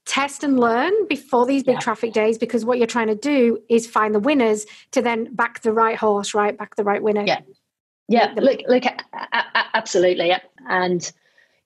test 0.06 0.44
and 0.44 0.60
learn 0.60 0.94
before 1.08 1.46
these 1.46 1.64
big 1.64 1.76
yeah. 1.76 1.80
traffic 1.80 2.14
days 2.14 2.38
because 2.38 2.64
what 2.64 2.78
you're 2.78 2.88
trying 2.88 3.08
to 3.08 3.16
do 3.16 3.60
is 3.70 3.86
find 3.86 4.16
the 4.16 4.20
winners 4.20 4.66
to 4.92 5.02
then 5.02 5.34
back 5.36 5.62
the 5.62 5.74
right 5.74 5.98
horse, 5.98 6.34
right? 6.34 6.58
Back 6.58 6.76
the 6.76 6.84
right 6.84 7.04
winner. 7.04 7.26
Yeah. 7.26 7.42
Yeah. 8.08 8.34
Look, 8.38 8.62
look, 8.68 8.84
absolutely. 9.74 10.34
And, 10.70 11.12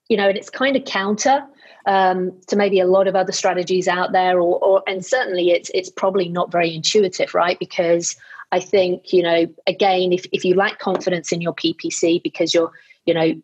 you 0.08 0.16
know, 0.16 0.28
and 0.28 0.36
it's 0.36 0.50
kind 0.50 0.74
of 0.76 0.84
counter 0.84 1.46
um, 1.86 2.32
to 2.48 2.56
maybe 2.56 2.80
a 2.80 2.86
lot 2.86 3.06
of 3.06 3.16
other 3.16 3.32
strategies 3.32 3.88
out 3.88 4.12
there, 4.12 4.40
or, 4.40 4.58
or 4.58 4.82
and 4.86 5.04
certainly 5.04 5.50
it's 5.50 5.70
it's 5.74 5.90
probably 5.90 6.28
not 6.28 6.52
very 6.52 6.74
intuitive, 6.74 7.34
right? 7.34 7.58
Because 7.58 8.16
I 8.52 8.60
think, 8.60 9.12
you 9.12 9.22
know, 9.22 9.46
again, 9.66 10.12
if, 10.12 10.26
if 10.30 10.44
you 10.44 10.54
lack 10.54 10.78
confidence 10.78 11.32
in 11.32 11.40
your 11.40 11.54
PPC 11.54 12.22
because 12.22 12.54
you're, 12.54 12.70
you 13.06 13.14
know, 13.14 13.34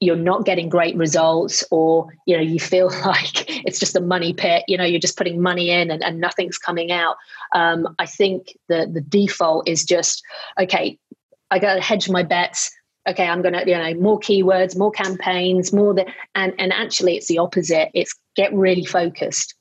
you're 0.00 0.16
not 0.16 0.46
getting 0.46 0.68
great 0.68 0.96
results 0.96 1.62
or 1.70 2.08
you 2.26 2.34
know 2.34 2.42
you 2.42 2.58
feel 2.58 2.88
like 3.04 3.44
it's 3.66 3.78
just 3.78 3.96
a 3.96 4.00
money 4.00 4.32
pit 4.32 4.64
you 4.66 4.76
know 4.76 4.84
you're 4.84 4.98
just 4.98 5.16
putting 5.16 5.40
money 5.40 5.70
in 5.70 5.90
and, 5.90 6.02
and 6.02 6.18
nothing's 6.18 6.58
coming 6.58 6.90
out 6.90 7.16
um, 7.54 7.86
i 7.98 8.06
think 8.06 8.56
the 8.68 8.90
the 8.92 9.02
default 9.02 9.68
is 9.68 9.84
just 9.84 10.22
okay 10.58 10.98
i 11.50 11.58
gotta 11.58 11.80
hedge 11.80 12.08
my 12.08 12.22
bets. 12.22 12.70
Okay 13.08 13.26
i'm 13.26 13.42
gonna 13.42 13.62
you 13.66 13.76
know 13.76 13.94
more 13.94 14.18
keywords 14.18 14.76
more 14.76 14.90
campaigns 14.90 15.72
more 15.72 15.94
the 15.94 16.06
and 16.34 16.54
and 16.58 16.72
actually 16.72 17.16
it's 17.16 17.28
the 17.28 17.38
opposite. 17.38 17.90
It's 17.94 18.14
get 18.36 18.52
really 18.54 18.84
focused 18.84 19.54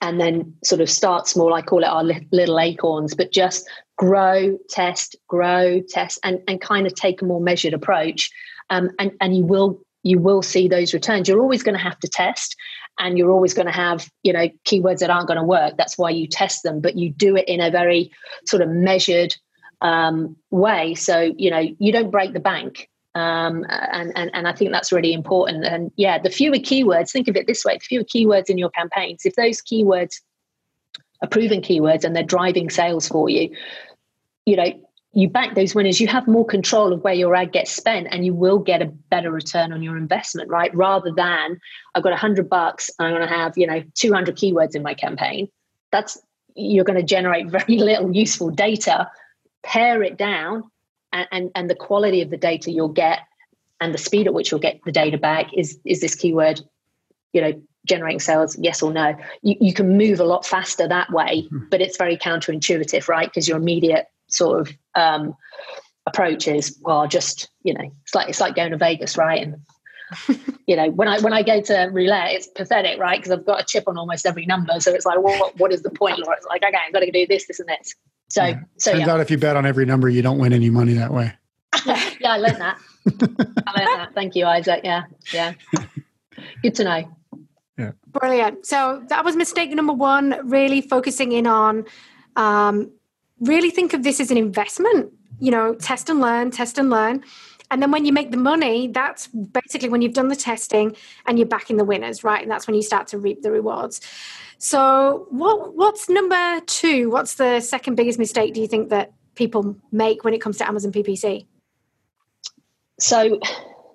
and 0.00 0.20
then 0.20 0.54
sort 0.64 0.80
of 0.80 0.88
start 0.88 1.26
small 1.26 1.54
i 1.54 1.62
call 1.62 1.82
it 1.82 1.88
our 1.88 2.04
little 2.30 2.60
acorns 2.60 3.14
but 3.14 3.32
just 3.32 3.68
grow 4.02 4.58
test 4.68 5.14
grow 5.28 5.80
test 5.80 6.18
and 6.24 6.40
and 6.48 6.60
kind 6.60 6.88
of 6.88 6.94
take 6.96 7.22
a 7.22 7.24
more 7.24 7.40
measured 7.40 7.72
approach 7.72 8.30
um, 8.68 8.90
and 8.98 9.12
and 9.20 9.36
you 9.36 9.44
will 9.44 9.80
you 10.02 10.18
will 10.18 10.42
see 10.42 10.66
those 10.66 10.92
returns. 10.92 11.28
You're 11.28 11.40
always 11.40 11.62
going 11.62 11.76
to 11.76 11.82
have 11.82 11.98
to 12.00 12.08
test, 12.08 12.56
and 12.98 13.16
you're 13.16 13.30
always 13.30 13.54
going 13.54 13.66
to 13.66 13.72
have 13.72 14.10
you 14.22 14.32
know 14.32 14.48
keywords 14.64 14.98
that 14.98 15.10
aren't 15.10 15.28
going 15.28 15.38
to 15.38 15.44
work. 15.44 15.76
That's 15.76 15.96
why 15.96 16.10
you 16.10 16.26
test 16.26 16.64
them, 16.64 16.80
but 16.80 16.96
you 16.96 17.10
do 17.10 17.36
it 17.36 17.46
in 17.46 17.60
a 17.60 17.70
very 17.70 18.10
sort 18.46 18.62
of 18.62 18.70
measured 18.70 19.36
um, 19.82 20.36
way. 20.50 20.94
So 20.94 21.32
you 21.36 21.50
know 21.50 21.62
you 21.78 21.92
don't 21.92 22.10
break 22.10 22.32
the 22.32 22.40
bank. 22.40 22.88
Um, 23.14 23.66
and, 23.68 24.10
and 24.16 24.30
and 24.32 24.48
I 24.48 24.54
think 24.54 24.72
that's 24.72 24.90
really 24.90 25.12
important. 25.12 25.66
And 25.66 25.92
yeah, 25.96 26.18
the 26.18 26.30
fewer 26.30 26.56
keywords. 26.56 27.10
Think 27.10 27.28
of 27.28 27.36
it 27.36 27.46
this 27.46 27.64
way: 27.64 27.74
the 27.74 27.80
fewer 27.80 28.04
keywords 28.04 28.48
in 28.48 28.58
your 28.58 28.70
campaigns. 28.70 29.26
If 29.26 29.34
those 29.34 29.60
keywords 29.60 30.14
are 31.20 31.28
proven 31.28 31.60
keywords 31.60 32.04
and 32.04 32.16
they're 32.16 32.24
driving 32.24 32.70
sales 32.70 33.06
for 33.06 33.28
you, 33.28 33.54
you 34.46 34.56
know 34.56 34.72
you 35.14 35.28
back 35.28 35.54
those 35.54 35.74
winners, 35.74 36.00
you 36.00 36.06
have 36.06 36.26
more 36.26 36.44
control 36.44 36.92
of 36.92 37.02
where 37.04 37.12
your 37.12 37.36
ad 37.36 37.52
gets 37.52 37.70
spent 37.70 38.08
and 38.10 38.24
you 38.24 38.32
will 38.32 38.58
get 38.58 38.80
a 38.80 38.86
better 38.86 39.30
return 39.30 39.72
on 39.72 39.82
your 39.82 39.96
investment, 39.96 40.48
right? 40.48 40.74
Rather 40.74 41.12
than 41.14 41.60
I've 41.94 42.02
got 42.02 42.14
a 42.14 42.16
hundred 42.16 42.48
bucks 42.48 42.90
and 42.98 43.08
I'm 43.08 43.14
going 43.14 43.28
to 43.28 43.34
have, 43.34 43.58
you 43.58 43.66
know, 43.66 43.82
200 43.94 44.36
keywords 44.36 44.74
in 44.74 44.82
my 44.82 44.94
campaign. 44.94 45.48
That's, 45.90 46.18
you're 46.54 46.84
going 46.84 46.98
to 46.98 47.04
generate 47.04 47.46
very 47.50 47.76
little 47.76 48.14
useful 48.14 48.50
data, 48.50 49.10
pare 49.62 50.02
it 50.02 50.16
down 50.16 50.64
and, 51.12 51.28
and, 51.30 51.50
and 51.54 51.70
the 51.70 51.74
quality 51.74 52.22
of 52.22 52.30
the 52.30 52.38
data 52.38 52.70
you'll 52.70 52.88
get 52.88 53.20
and 53.82 53.92
the 53.92 53.98
speed 53.98 54.26
at 54.26 54.32
which 54.32 54.50
you'll 54.50 54.60
get 54.60 54.80
the 54.86 54.92
data 54.92 55.18
back 55.18 55.52
is, 55.52 55.78
is 55.84 56.00
this 56.00 56.14
keyword, 56.14 56.62
you 57.34 57.42
know, 57.42 57.62
generating 57.84 58.20
sales 58.20 58.56
yes 58.60 58.80
or 58.80 58.92
no 58.92 59.12
you, 59.42 59.56
you 59.60 59.74
can 59.74 59.98
move 59.98 60.20
a 60.20 60.24
lot 60.24 60.46
faster 60.46 60.86
that 60.86 61.10
way 61.10 61.48
hmm. 61.50 61.64
but 61.68 61.80
it's 61.80 61.96
very 61.96 62.16
counterintuitive 62.16 63.08
right 63.08 63.28
because 63.28 63.48
your 63.48 63.56
immediate 63.56 64.06
sort 64.32 64.60
of 64.60 64.74
um, 64.94 65.34
approach 66.06 66.48
is 66.48 66.78
well 66.82 67.06
just 67.06 67.48
you 67.62 67.72
know 67.74 67.90
it's 68.02 68.14
like 68.14 68.28
it's 68.28 68.40
like 68.40 68.54
going 68.54 68.70
to 68.70 68.76
vegas 68.76 69.16
right? 69.16 69.42
And 69.46 69.56
you 70.66 70.76
know 70.76 70.90
when 70.90 71.08
i 71.08 71.18
when 71.20 71.32
i 71.32 71.42
go 71.42 71.62
to 71.62 71.88
roulette 71.92 72.32
it's 72.32 72.46
pathetic 72.48 72.98
right? 72.98 73.18
Because 73.18 73.32
i've 73.32 73.46
got 73.46 73.60
a 73.60 73.64
chip 73.64 73.84
on 73.86 73.96
almost 73.96 74.26
every 74.26 74.46
number. 74.46 74.78
So 74.80 74.92
it's 74.92 75.06
like 75.06 75.20
well, 75.22 75.38
what, 75.38 75.58
what 75.58 75.72
is 75.72 75.82
the 75.82 75.90
point? 75.90 76.18
Laura? 76.18 76.36
it's 76.36 76.46
like 76.46 76.62
okay 76.62 76.76
i've 76.86 76.92
got 76.92 77.00
to 77.00 77.10
do 77.10 77.26
this 77.26 77.46
this 77.46 77.60
and 77.60 77.68
this. 77.68 77.94
So 78.30 78.44
yeah. 78.44 78.60
so 78.78 78.92
turns 78.92 79.06
yeah. 79.06 79.12
out 79.12 79.20
if 79.20 79.30
you 79.30 79.38
bet 79.38 79.56
on 79.56 79.64
every 79.64 79.86
number 79.86 80.08
you 80.08 80.22
don't 80.22 80.38
win 80.38 80.52
any 80.52 80.70
money 80.70 80.94
that 80.94 81.12
way. 81.12 81.32
Yeah 82.20 82.34
i 82.34 82.38
learned 82.38 82.60
that. 82.60 82.78
I 83.66 83.84
learned 83.84 84.00
that. 84.00 84.10
Thank 84.14 84.34
you 84.36 84.46
isaac. 84.46 84.80
Yeah 84.84 85.04
yeah. 85.32 85.54
Good 86.62 86.74
to 86.76 86.84
know. 86.84 87.16
Yeah. 87.78 87.92
Brilliant. 88.08 88.66
So 88.66 89.02
that 89.08 89.24
was 89.24 89.34
mistake 89.34 89.70
number 89.70 89.92
one 89.92 90.38
really 90.44 90.80
focusing 90.82 91.32
in 91.32 91.46
on 91.46 91.84
um, 92.36 92.90
really 93.42 93.70
think 93.70 93.92
of 93.92 94.02
this 94.02 94.20
as 94.20 94.30
an 94.30 94.38
investment. 94.38 95.12
You 95.38 95.50
know, 95.50 95.74
test 95.74 96.08
and 96.08 96.20
learn, 96.20 96.50
test 96.50 96.78
and 96.78 96.88
learn. 96.88 97.24
And 97.72 97.82
then 97.82 97.90
when 97.90 98.04
you 98.04 98.12
make 98.12 98.30
the 98.30 98.36
money, 98.36 98.88
that's 98.88 99.28
basically 99.28 99.88
when 99.88 100.02
you've 100.02 100.12
done 100.12 100.28
the 100.28 100.36
testing 100.36 100.94
and 101.26 101.38
you're 101.38 101.48
backing 101.48 101.78
the 101.78 101.84
winners, 101.84 102.22
right? 102.22 102.42
And 102.42 102.50
that's 102.50 102.66
when 102.66 102.76
you 102.76 102.82
start 102.82 103.08
to 103.08 103.18
reap 103.18 103.40
the 103.40 103.50
rewards. 103.50 104.02
So, 104.58 105.26
what 105.30 105.74
what's 105.74 106.08
number 106.08 106.60
two? 106.66 107.10
What's 107.10 107.34
the 107.34 107.60
second 107.60 107.96
biggest 107.96 108.18
mistake 108.18 108.52
do 108.54 108.60
you 108.60 108.68
think 108.68 108.90
that 108.90 109.12
people 109.34 109.74
make 109.90 110.22
when 110.22 110.34
it 110.34 110.40
comes 110.40 110.58
to 110.58 110.68
Amazon 110.68 110.92
PPC? 110.92 111.46
So, 113.00 113.40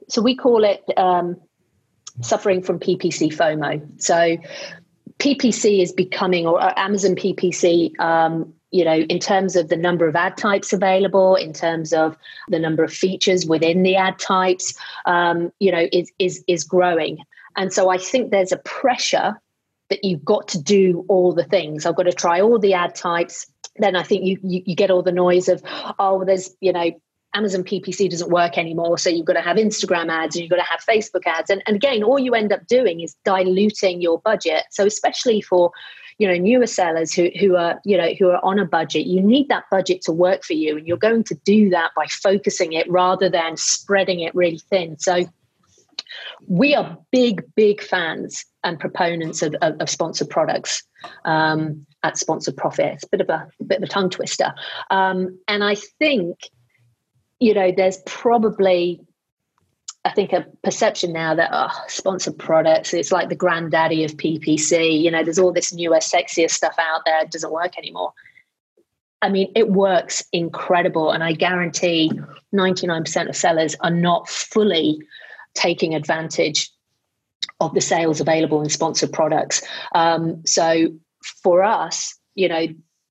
so 0.10 0.22
we 0.22 0.36
call 0.36 0.64
it 0.64 0.84
um, 0.98 1.38
suffering 2.22 2.64
from 2.64 2.80
PPC 2.80 3.34
FOMO. 3.34 4.02
So, 4.02 4.38
PPC 5.20 5.82
is 5.84 5.94
becoming, 5.94 6.48
or 6.48 6.78
Amazon 6.78 7.16
PPC 7.16 7.98
um, 8.00 8.54
you 8.72 8.84
know, 8.84 8.98
in 8.98 9.20
terms 9.20 9.56
of 9.56 9.70
the 9.70 9.78
number 9.78 10.08
of 10.08 10.16
ad 10.16 10.38
types 10.38 10.74
available, 10.74 11.36
in 11.36 11.54
terms 11.54 11.94
of 11.94 12.18
the 12.50 12.60
number 12.60 12.84
of 12.84 12.92
features 12.92 13.46
within 13.46 13.84
the 13.84 13.96
ad 13.96 14.20
types, 14.20 14.78
um, 15.06 15.52
you 15.60 15.72
know, 15.72 15.88
is, 15.92 16.12
is, 16.20 16.44
is 16.48 16.64
growing. 16.64 17.20
And 17.56 17.72
so 17.72 17.90
I 17.90 17.98
think 17.98 18.32
there's 18.32 18.52
a 18.52 18.58
pressure 18.58 19.40
that 19.90 20.04
you've 20.04 20.26
got 20.26 20.48
to 20.50 20.62
do 20.62 21.06
all 21.08 21.34
the 21.34 21.46
things. 21.46 21.86
I've 21.86 21.96
got 21.96 22.04
to 22.04 22.12
try 22.12 22.42
all 22.42 22.60
the 22.60 22.74
ad 22.74 22.94
types. 22.94 23.48
Then 23.78 23.96
I 23.96 24.04
think 24.04 24.26
you, 24.26 24.38
you, 24.44 24.64
you 24.66 24.76
get 24.76 24.92
all 24.92 25.02
the 25.02 25.12
noise 25.12 25.48
of, 25.48 25.62
oh, 25.98 26.26
there's, 26.26 26.54
you 26.60 26.74
know, 26.74 26.92
Amazon 27.34 27.64
PPC 27.64 28.10
doesn't 28.10 28.32
work 28.32 28.58
anymore. 28.58 28.98
So 28.98 29.10
you've 29.10 29.26
got 29.26 29.34
to 29.34 29.42
have 29.42 29.58
Instagram 29.58 30.10
ads 30.10 30.36
and 30.36 30.44
you've 30.44 30.50
got 30.50 30.58
to 30.58 30.64
have 30.64 30.80
Facebook 30.88 31.26
ads. 31.26 31.50
And, 31.50 31.62
and 31.68 31.76
again, 31.76 32.04
all 32.04 32.20
you 32.20 32.34
end 32.34 32.52
up 32.52 32.66
doing 32.68 33.02
is 33.02 33.16
diluting 33.26 34.02
your 34.02 34.20
budget. 34.20 34.64
So 34.72 34.86
especially 34.86 35.42
for 35.42 35.72
you 36.18 36.28
know 36.28 36.36
newer 36.36 36.68
sellers 36.68 37.14
who 37.14 37.30
who 37.40 37.56
are 37.56 37.80
you 37.86 37.98
know 37.98 38.14
who 38.18 38.30
are 38.30 38.44
on 38.44 38.60
a 38.60 38.66
budget 38.66 39.06
you 39.06 39.22
need 39.22 39.50
that 39.50 39.66
budget 39.70 40.02
to 40.02 40.12
work 40.12 40.44
for 40.44 40.54
you 40.54 40.78
and 40.78 40.88
you're 40.88 40.98
going 40.98 41.24
to 41.24 41.36
do 41.46 41.70
that 41.70 41.92
by 41.96 42.06
focusing 42.08 42.74
it 42.74 42.90
rather 42.90 43.30
than 43.30 43.58
spreading 43.58 44.20
it 44.22 44.34
really 44.34 44.60
thin. 44.70 44.98
So 44.98 45.26
we 46.48 46.76
are 46.76 46.98
big 47.12 47.44
big 47.56 47.82
fans 47.82 48.46
and 48.64 48.80
proponents 48.80 49.42
of, 49.42 49.56
of, 49.62 49.80
of 49.80 49.90
sponsored 49.90 50.30
products 50.30 50.84
um, 51.26 51.86
at 52.04 52.18
sponsored 52.18 52.58
profit. 52.58 52.94
It's 52.94 53.04
a 53.04 53.10
bit 53.10 53.22
of 53.22 53.30
a, 53.30 53.48
a 53.60 53.64
bit 53.64 53.78
of 53.78 53.84
a 53.84 53.88
tongue 53.88 54.10
twister. 54.10 54.54
Um, 54.90 55.40
and 55.48 55.64
i 55.64 55.76
think 55.76 56.38
you 57.40 57.54
know 57.54 57.72
there's 57.76 57.98
probably 58.06 59.02
I 60.08 60.12
think 60.12 60.32
a 60.32 60.46
perception 60.64 61.12
now 61.12 61.36
that 61.36 61.50
oh, 61.52 61.84
sponsored 61.90 62.40
products, 62.40 62.94
it's 62.94 63.12
like 63.12 63.28
the 63.28 63.36
granddaddy 63.36 64.06
of 64.06 64.16
PPC. 64.16 65.02
You 65.02 65.12
know, 65.12 65.22
there's 65.22 65.38
all 65.38 65.52
this 65.52 65.74
newer, 65.74 65.98
sexier 65.98 66.50
stuff 66.50 66.76
out 66.80 67.02
there. 67.06 67.22
It 67.24 67.32
doesn't 67.32 67.52
work 67.52 67.78
anymore. 67.78 68.14
I 69.22 69.28
mean, 69.28 69.52
it 69.54 69.70
works 69.70 70.24
incredible. 70.32 71.12
And 71.12 71.26
I 71.26 71.34
guarantee 71.34 72.10
99% 72.56 73.28
of 73.28 73.36
sellers 73.36 73.76
are 73.82 73.92
not 73.92 74.30
fully 74.30 75.02
taking 75.56 75.94
advantage 75.94 76.72
of 77.60 77.74
the 77.74 77.82
sales 77.82 78.22
available 78.22 78.62
in 78.62 78.70
sponsored 78.70 79.12
products. 79.12 79.62
Um, 79.94 80.42
so 80.46 80.88
for 81.44 81.64
us, 81.64 82.18
you 82.34 82.48
know, 82.48 82.68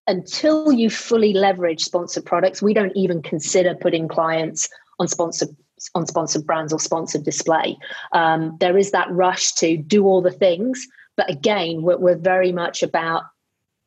until 0.07 0.73
you 0.73 0.89
fully 0.89 1.35
leverage 1.35 1.83
sponsored 1.83 2.25
products, 2.25 2.63
we 2.63 2.73
don't 2.73 2.97
even 2.97 3.21
consider 3.21 3.75
putting 3.75 4.09
clients 4.09 4.71
on 4.99 5.09
sponsored 5.09 5.55
on 5.95 6.07
sponsored 6.07 6.47
brands 6.47 6.73
or 6.73 6.81
sponsored 6.81 7.25
display. 7.25 7.77
Um, 8.13 8.57
there 8.61 8.79
is 8.79 8.91
that 8.93 9.11
rush 9.11 9.53
to 9.55 9.77
do 9.77 10.07
all 10.07 10.23
the 10.23 10.31
things, 10.31 10.87
but 11.17 11.31
again, 11.31 11.83
we're, 11.83 11.99
we're 11.99 12.17
very 12.17 12.53
much 12.53 12.83
about 12.83 13.25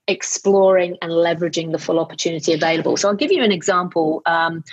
exploring 0.08 0.98
and 1.02 1.12
leveraging 1.12 1.72
the 1.72 1.78
full 1.78 2.00
opportunity 2.00 2.54
available. 2.54 2.98
So 2.98 3.08
I'll 3.08 3.16
give 3.16 3.32
you 3.32 3.44
an 3.44 3.52
example 3.52 4.22
um, 4.26 4.64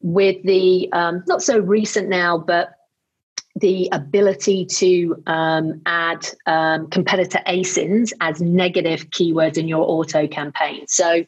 with 0.00 0.42
the 0.44 0.88
um, 0.92 1.22
not 1.26 1.42
so 1.42 1.58
recent 1.58 2.08
now, 2.08 2.38
but 2.38 2.74
the 3.56 3.88
ability 3.92 4.64
to 4.64 5.22
um, 5.26 5.82
add 5.86 6.26
um, 6.46 6.88
competitor 6.88 7.40
ASINs 7.46 8.12
as 8.20 8.40
negative 8.40 9.10
keywords 9.10 9.56
in 9.58 9.68
your 9.68 9.82
auto 9.88 10.26
campaign. 10.26 10.86
So, 10.86 11.24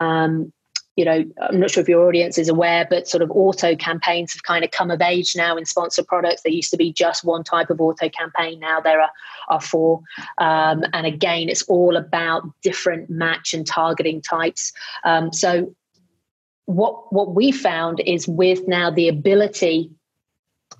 um, 0.00 0.52
you 0.96 1.04
know, 1.04 1.24
I'm 1.42 1.60
not 1.60 1.70
sure 1.70 1.82
if 1.82 1.88
your 1.88 2.08
audience 2.08 2.38
is 2.38 2.48
aware, 2.48 2.86
but 2.88 3.06
sort 3.06 3.22
of 3.22 3.30
auto 3.30 3.76
campaigns 3.76 4.32
have 4.32 4.42
kind 4.44 4.64
of 4.64 4.70
come 4.70 4.90
of 4.90 5.02
age 5.02 5.36
now 5.36 5.56
in 5.58 5.66
sponsored 5.66 6.06
products. 6.06 6.42
There 6.42 6.52
used 6.52 6.70
to 6.70 6.78
be 6.78 6.90
just 6.90 7.22
one 7.22 7.44
type 7.44 7.68
of 7.68 7.82
auto 7.82 8.08
campaign. 8.08 8.60
Now 8.60 8.80
there 8.80 9.02
are, 9.02 9.10
are 9.48 9.60
four. 9.60 10.00
Um, 10.38 10.84
and 10.94 11.06
again, 11.06 11.50
it's 11.50 11.62
all 11.64 11.96
about 11.96 12.44
different 12.62 13.10
match 13.10 13.52
and 13.52 13.66
targeting 13.66 14.22
types. 14.22 14.72
Um, 15.04 15.34
so 15.34 15.74
what 16.64 17.12
what 17.12 17.34
we 17.34 17.52
found 17.52 18.00
is 18.00 18.26
with 18.26 18.66
now 18.66 18.90
the 18.90 19.08
ability 19.08 19.90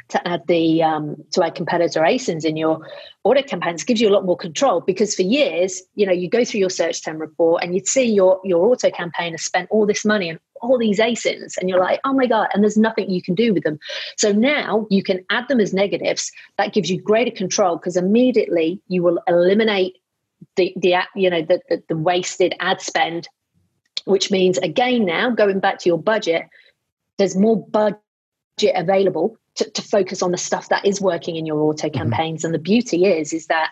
to 0.09 0.29
add 0.29 0.47
the 0.47 0.83
um, 0.83 1.17
to 1.33 1.45
add 1.45 1.55
competitor 1.55 2.01
ASINs 2.01 2.45
in 2.45 2.57
your 2.57 2.87
auto 3.25 3.43
campaigns 3.43 3.83
gives 3.83 4.01
you 4.01 4.09
a 4.09 4.15
lot 4.15 4.25
more 4.25 4.37
control 4.37 4.81
because 4.81 5.15
for 5.15 5.23
years, 5.23 5.83
you 5.95 6.07
know, 6.07 6.13
you 6.13 6.29
go 6.29 6.45
through 6.45 6.61
your 6.61 6.71
search 6.71 7.05
term 7.05 7.19
report 7.19 7.63
and 7.63 7.75
you'd 7.75 7.89
see 7.89 8.05
your 8.05 8.41
your 8.45 8.67
auto 8.67 8.91
campaign 8.91 9.33
has 9.33 9.43
spent 9.43 9.69
all 9.71 9.87
this 9.87 10.05
money 10.05 10.31
and 10.31 10.39
all 10.63 10.79
these 10.79 10.99
ASINs, 10.99 11.57
and 11.59 11.69
you're 11.69 11.81
like, 11.81 12.01
oh 12.05 12.13
my 12.13 12.27
god, 12.27 12.49
and 12.55 12.63
there's 12.63 12.77
nothing 12.77 13.11
you 13.11 13.21
can 13.21 13.35
do 13.35 13.53
with 13.53 13.65
them. 13.65 13.79
So 14.17 14.33
now 14.33 14.87
you 14.91 15.03
can 15.03 15.25
add 15.31 15.49
them 15.49 15.61
as 15.61 15.75
negatives. 15.75 16.31
That 16.57 16.73
gives 16.73 16.91
you 16.91 17.01
greater 17.01 17.31
control 17.31 17.77
because 17.77 17.97
immediately 17.97 18.81
you 18.89 19.03
will 19.03 19.21
eliminate 19.27 19.97
the 20.57 20.73
the 20.77 20.97
you 21.15 21.31
know 21.31 21.43
the, 21.43 21.61
the, 21.69 21.83
the 21.89 21.97
wasted 21.97 22.55
ad 22.61 22.81
spend, 22.81 23.29
which 24.05 24.31
means 24.31 24.57
again 24.59 25.05
now 25.05 25.31
going 25.31 25.59
back 25.59 25.81
to 25.81 25.89
your 25.89 25.99
budget, 25.99 26.45
there's 27.19 27.37
more 27.37 27.67
budget 27.67 27.97
available 28.75 29.37
to, 29.57 29.71
to 29.71 29.83
focus 29.83 30.23
on 30.23 30.31
the 30.31 30.39
stuff 30.39 30.69
that 30.69 30.85
is 30.85 31.01
working 31.01 31.37
in 31.37 31.47
your 31.47 31.61
auto 31.61 31.89
mm-hmm. 31.89 31.99
campaigns. 31.99 32.41
Mm-hmm. 32.41 32.47
And 32.47 32.55
the 32.55 32.59
beauty 32.59 33.07
is, 33.07 33.33
is 33.33 33.47
that 33.47 33.71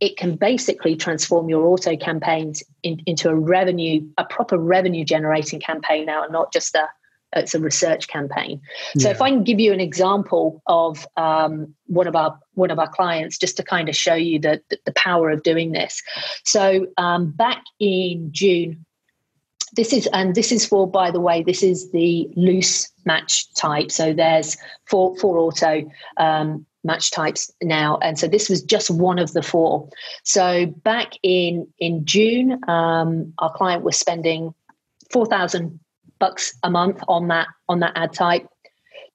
it 0.00 0.16
can 0.16 0.36
basically 0.36 0.96
transform 0.96 1.48
your 1.48 1.66
auto 1.66 1.96
campaigns 1.96 2.62
in, 2.82 3.02
into 3.06 3.28
a 3.28 3.34
revenue, 3.34 4.00
a 4.16 4.24
proper 4.24 4.56
revenue 4.56 5.04
generating 5.04 5.60
campaign 5.60 6.06
now, 6.06 6.22
and 6.22 6.32
not 6.32 6.52
just 6.52 6.74
a 6.74 6.88
it's 7.36 7.54
a 7.54 7.60
research 7.60 8.08
campaign. 8.08 8.60
So 8.98 9.08
yeah. 9.08 9.14
if 9.14 9.22
I 9.22 9.30
can 9.30 9.44
give 9.44 9.60
you 9.60 9.72
an 9.72 9.78
example 9.80 10.62
of 10.66 11.06
um, 11.16 11.72
one 11.86 12.08
of 12.08 12.16
our 12.16 12.38
one 12.54 12.70
of 12.70 12.78
our 12.78 12.88
clients, 12.88 13.38
just 13.38 13.56
to 13.58 13.62
kind 13.62 13.88
of 13.88 13.94
show 13.94 14.14
you 14.14 14.38
the 14.38 14.60
the, 14.70 14.78
the 14.86 14.92
power 14.92 15.30
of 15.30 15.42
doing 15.42 15.72
this. 15.72 16.02
So 16.44 16.86
um, 16.96 17.30
back 17.30 17.62
in 17.78 18.30
June, 18.32 18.84
this 19.74 19.92
is 19.92 20.08
and 20.12 20.34
this 20.34 20.50
is 20.50 20.66
for 20.66 20.90
by 20.90 21.10
the 21.10 21.20
way, 21.20 21.42
this 21.42 21.62
is 21.62 21.92
the 21.92 22.28
loose 22.34 22.89
match 23.10 23.52
type. 23.54 23.90
So 23.90 24.12
there's 24.12 24.56
four 24.90 25.16
four 25.16 25.38
auto 25.38 25.72
um, 26.16 26.66
match 26.84 27.10
types 27.10 27.50
now. 27.62 27.98
And 28.02 28.18
so 28.18 28.26
this 28.28 28.48
was 28.48 28.62
just 28.62 28.90
one 28.90 29.18
of 29.18 29.32
the 29.32 29.42
four. 29.42 29.88
So 30.22 30.66
back 30.66 31.10
in 31.22 31.66
in 31.78 32.04
june 32.04 32.48
um, 32.68 33.32
our 33.38 33.52
client 33.52 33.82
was 33.82 33.96
spending 33.98 34.54
4000 35.12 35.80
bucks 36.18 36.54
a 36.62 36.70
month 36.70 37.00
on 37.08 37.28
that 37.28 37.48
on 37.68 37.80
that 37.80 37.92
ad 37.96 38.12
type 38.12 38.46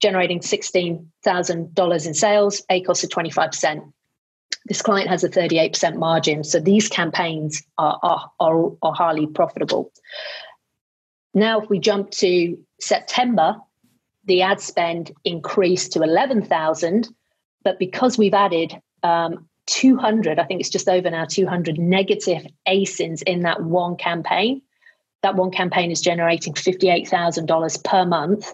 generating 0.01 0.39
$16000 0.41 2.08
in 2.08 2.13
sales 2.13 2.62
a 2.69 2.81
cost 2.81 3.03
of 3.03 3.10
25% 3.10 3.93
this 4.65 4.81
client 4.81 5.10
has 5.10 5.23
a 5.23 5.29
38% 5.29 5.95
margin. 5.95 6.43
So 6.43 6.60
these 6.60 6.89
campaigns 6.89 7.62
are, 7.77 7.99
are, 8.01 8.31
are, 8.39 8.71
are 8.81 8.93
highly 8.93 9.27
profitable. 9.27 9.91
Now 11.36 11.62
if 11.62 11.69
we 11.69 11.79
jump 11.79 12.12
to 12.23 12.58
september 12.81 13.55
the 14.25 14.41
ad 14.41 14.59
spend 14.59 15.11
increased 15.23 15.91
to 15.93 16.03
11000 16.03 17.09
but 17.65 17.79
because 17.79 18.17
we've 18.17 18.33
added 18.33 18.79
um, 19.03 19.49
200, 19.65 20.39
I 20.39 20.45
think 20.45 20.61
it's 20.61 20.69
just 20.69 20.88
over 20.88 21.09
now 21.09 21.25
200 21.25 21.77
negative 21.79 22.45
ASINs 22.67 23.23
in 23.23 23.41
that 23.41 23.63
one 23.63 23.97
campaign, 23.97 24.61
that 25.23 25.35
one 25.35 25.51
campaign 25.51 25.91
is 25.91 25.99
generating 25.99 26.53
$58,000 26.53 27.83
per 27.83 28.05
month 28.05 28.53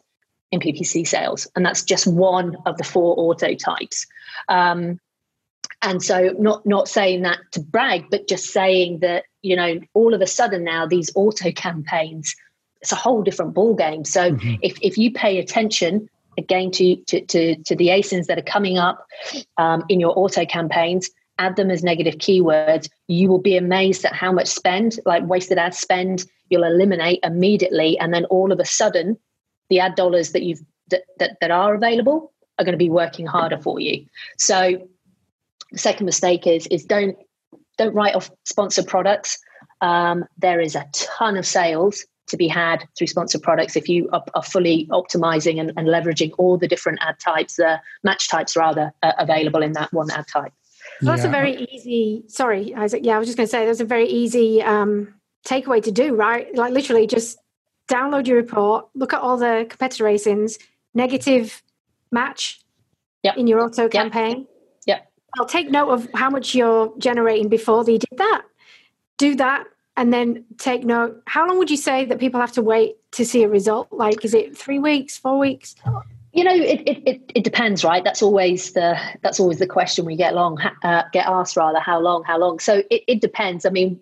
in 0.52 0.62
PPC 0.62 1.06
sales. 1.06 1.48
And 1.56 1.66
that's 1.66 1.84
just 1.84 2.08
one 2.08 2.56
of 2.66 2.78
the 2.78 2.84
four 2.86 3.16
auto 3.18 3.54
types. 3.54 4.08
Um, 4.48 5.00
and 5.82 6.02
so 6.02 6.34
not 6.38 6.66
not 6.66 6.88
saying 6.88 7.24
that 7.24 7.40
to 7.52 7.60
brag, 7.60 8.06
but 8.12 8.28
just 8.28 8.46
saying 8.46 9.00
that, 9.00 9.26
you 9.42 9.56
know, 9.56 9.80
all 9.94 10.14
of 10.14 10.22
a 10.22 10.28
sudden 10.28 10.64
now 10.64 10.86
these 10.86 11.10
auto 11.16 11.52
campaigns, 11.52 12.36
it's 12.82 12.92
a 12.92 12.96
whole 12.96 13.22
different 13.22 13.54
ball 13.54 13.76
game. 13.76 14.06
So 14.06 14.32
mm-hmm. 14.32 14.56
if, 14.62 14.78
if 14.82 14.98
you 14.98 15.12
pay 15.12 15.40
attention 15.40 16.10
again 16.38 16.72
to, 16.72 16.96
to, 16.96 17.22
to, 17.26 17.56
to 17.56 17.76
the 17.76 17.88
ASINs 17.88 18.26
that 18.26 18.40
are 18.40 18.44
coming 18.44 18.78
up 18.78 19.06
um, 19.58 19.84
in 19.90 20.00
your 20.00 20.18
auto 20.18 20.46
campaigns, 20.46 21.10
add 21.38 21.56
them 21.56 21.72
as 21.72 21.84
negative 21.84 22.16
keywords. 22.16 22.90
You 23.08 23.30
will 23.30 23.42
be 23.42 23.58
amazed 23.58 24.06
at 24.06 24.14
how 24.14 24.32
much 24.32 24.48
spend, 24.48 25.00
like 25.06 25.24
wasted 25.26 25.58
ad 25.58 25.74
spend, 25.74 26.26
you'll 26.50 26.64
eliminate 26.64 27.20
immediately. 27.24 27.98
And 28.00 28.14
then 28.14 28.26
all 28.26 28.52
of 28.52 28.60
a 28.60 28.66
sudden, 28.66 29.18
the 29.70 29.80
ad 29.80 29.96
dollars 29.96 30.32
that 30.32 30.44
you've 30.44 30.62
that, 30.90 31.04
that, 31.20 31.38
that 31.40 31.52
are 31.52 31.74
available 31.74 32.34
are 32.60 32.66
going 32.66 32.74
to 32.74 32.78
be 32.78 32.90
working 32.90 33.26
harder 33.26 33.58
for 33.58 33.80
you. 33.80 34.06
So 34.38 34.88
the 35.72 35.78
second 35.78 36.06
mistake 36.06 36.46
is 36.46 36.68
is 36.68 36.84
don't 36.84 37.18
don't 37.78 37.94
write 37.94 38.16
off 38.16 38.30
sponsored 38.44 38.88
products. 38.88 39.40
Um, 39.80 40.26
there 40.38 40.60
is 40.60 40.76
a 40.76 40.86
ton 40.92 41.38
of 41.38 41.46
sales 41.46 42.06
to 42.32 42.38
be 42.38 42.48
had 42.48 42.88
through 42.98 43.08
sponsored 43.08 43.44
products 43.44 43.76
if 43.76 43.88
you 43.88 44.10
are, 44.12 44.24
are 44.34 44.44
fully 44.44 44.88
optimizing 44.88 45.60
and, 45.60 45.72
and, 45.78 45.88
leveraging 45.88 46.32
all 46.38 46.58
the 46.58 46.68
different 46.68 47.00
ad 47.02 47.20
types, 47.20 47.56
the 47.56 47.68
uh, 47.68 47.78
match 48.04 48.30
types 48.30 48.56
rather, 48.56 48.92
uh, 49.04 49.14
available 49.20 49.62
in 49.62 49.74
that 49.74 49.94
one 49.94 50.10
ad 50.12 50.26
type. 50.28 50.52
Well, 51.02 51.16
that's 51.16 51.26
a 51.26 51.30
very 51.30 51.68
easy. 51.72 52.24
Sorry, 52.28 52.74
Isaac. 52.76 53.02
Yeah, 53.04 53.16
I 53.16 53.20
was 53.20 53.28
just 53.28 53.38
going 53.38 53.48
to 53.48 53.52
say 53.52 53.66
that's 53.66 53.80
a 53.80 53.86
very 53.86 54.08
easy 54.08 54.62
um, 54.62 55.14
takeaway 55.46 55.82
to 55.84 55.92
do, 55.92 56.16
right? 56.16 56.54
Like 56.56 56.74
literally, 56.74 57.08
just 57.08 57.38
download 57.88 58.28
your 58.28 58.38
report, 58.38 58.88
look 58.96 59.14
at 59.14 59.22
all 59.22 59.38
the 59.38 59.66
competitor 59.70 60.06
ASINs, 60.06 60.58
negative 60.94 61.62
match 62.12 62.62
yep. 63.24 63.38
in 63.38 63.48
your 63.48 63.62
auto 63.62 63.88
campaign. 63.90 64.48
Yep. 64.86 65.12
I'll 65.38 65.46
take 65.46 65.70
note 65.70 65.90
of 65.90 66.08
how 66.14 66.30
much 66.30 66.56
you're 66.56 66.94
generating 66.98 67.50
before 67.50 67.84
they 67.84 67.98
did 67.98 68.18
that. 68.18 68.44
Do 69.18 69.36
that, 69.36 69.66
and 69.98 70.14
then 70.14 70.46
take 70.58 70.84
note 70.84 71.22
how 71.26 71.48
long 71.48 71.58
would 71.58 71.70
you 71.70 71.78
say 71.78 72.06
that 72.06 72.20
people 72.20 72.40
have 72.40 72.52
to 72.54 72.62
wait 72.62 72.96
to 73.12 73.26
see 73.26 73.44
a 73.44 73.50
result? 73.50 73.88
Like 73.92 74.24
is 74.24 74.34
it 74.34 74.58
three 74.58 74.80
weeks 74.80 75.18
four 75.18 75.38
weeks? 75.38 75.76
You 76.34 76.44
know 76.46 76.54
it, 76.54 76.82
it, 76.88 77.08
it, 77.08 77.32
it 77.36 77.44
depends 77.44 77.84
right? 77.84 78.04
That's 78.04 78.22
always 78.22 78.74
the 78.74 78.98
that's 79.22 79.40
always 79.40 79.60
the 79.60 79.68
question 79.68 80.06
we 80.06 80.16
get 80.16 80.34
long 80.34 80.58
uh, 80.84 81.04
get 81.12 81.28
asked 81.28 81.58
rather 81.58 81.80
how 81.80 82.00
long 82.00 82.24
how 82.24 82.38
long? 82.38 82.60
So 82.60 82.84
it, 82.90 83.04
it 83.08 83.22
depends. 83.22 83.66
I 83.66 83.70
mean 83.70 84.00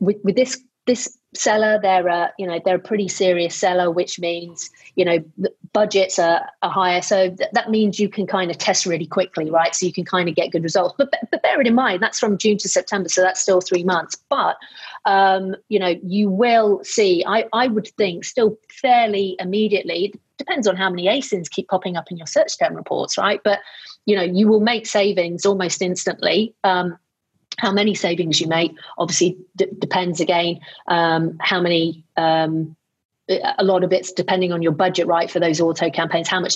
with, 0.00 0.16
with 0.24 0.36
this 0.36 0.60
this 0.86 1.16
seller 1.32 1.78
they're 1.80 2.08
a 2.08 2.32
you 2.38 2.46
know 2.46 2.60
they're 2.64 2.76
a 2.76 2.80
pretty 2.80 3.06
serious 3.06 3.54
seller 3.54 3.88
which 3.88 4.18
means 4.18 4.68
you 4.96 5.04
know 5.04 5.18
budgets 5.72 6.18
are, 6.18 6.44
are 6.62 6.70
higher. 6.70 7.02
So 7.02 7.28
th- 7.28 7.50
that 7.52 7.70
means 7.70 8.00
you 8.00 8.08
can 8.08 8.26
kind 8.26 8.50
of 8.50 8.58
test 8.58 8.86
really 8.86 9.06
quickly 9.06 9.48
right? 9.48 9.72
So 9.74 9.86
you 9.86 9.92
can 9.92 10.04
kind 10.04 10.28
of 10.28 10.34
get 10.34 10.50
good 10.50 10.64
results. 10.64 10.96
But 10.98 11.14
but 11.30 11.42
bear 11.42 11.60
it 11.60 11.68
in 11.68 11.74
mind 11.74 12.02
that's 12.02 12.18
from 12.18 12.36
june 12.36 12.58
to 12.58 12.68
september 12.68 13.08
so 13.08 13.20
that's 13.22 13.40
still 13.40 13.60
three 13.60 13.84
months. 13.84 14.16
But 14.28 14.56
um, 15.04 15.56
you 15.68 15.78
know 15.78 15.94
you 16.02 16.28
will 16.28 16.80
see 16.84 17.24
i 17.26 17.46
i 17.52 17.66
would 17.66 17.88
think 17.96 18.24
still 18.24 18.58
fairly 18.70 19.36
immediately 19.38 20.12
depends 20.40 20.66
on 20.66 20.74
how 20.74 20.90
many 20.90 21.06
asins 21.06 21.48
keep 21.50 21.68
popping 21.68 21.96
up 21.96 22.10
in 22.10 22.16
your 22.16 22.26
search 22.26 22.58
term 22.58 22.74
reports 22.74 23.16
right? 23.16 23.40
But 23.44 23.60
you 24.06 24.16
know 24.16 24.22
you 24.22 24.48
will 24.48 24.60
make 24.60 24.86
savings 24.86 25.46
almost 25.46 25.80
instantly. 25.82 26.54
Um, 26.64 26.98
how 27.58 27.72
many 27.72 27.94
savings 27.94 28.40
you 28.40 28.46
make 28.46 28.72
obviously 28.96 29.36
d- 29.56 29.66
depends 29.78 30.18
again 30.18 30.60
um, 30.88 31.36
how 31.40 31.60
many 31.60 32.04
um, 32.16 32.74
a 33.28 33.62
lot 33.62 33.84
of 33.84 33.92
it's 33.92 34.12
depending 34.12 34.50
on 34.50 34.62
your 34.62 34.72
budget 34.72 35.06
right 35.06 35.30
for 35.30 35.40
those 35.40 35.60
auto 35.60 35.90
campaigns 35.90 36.28
how 36.28 36.40
much 36.40 36.54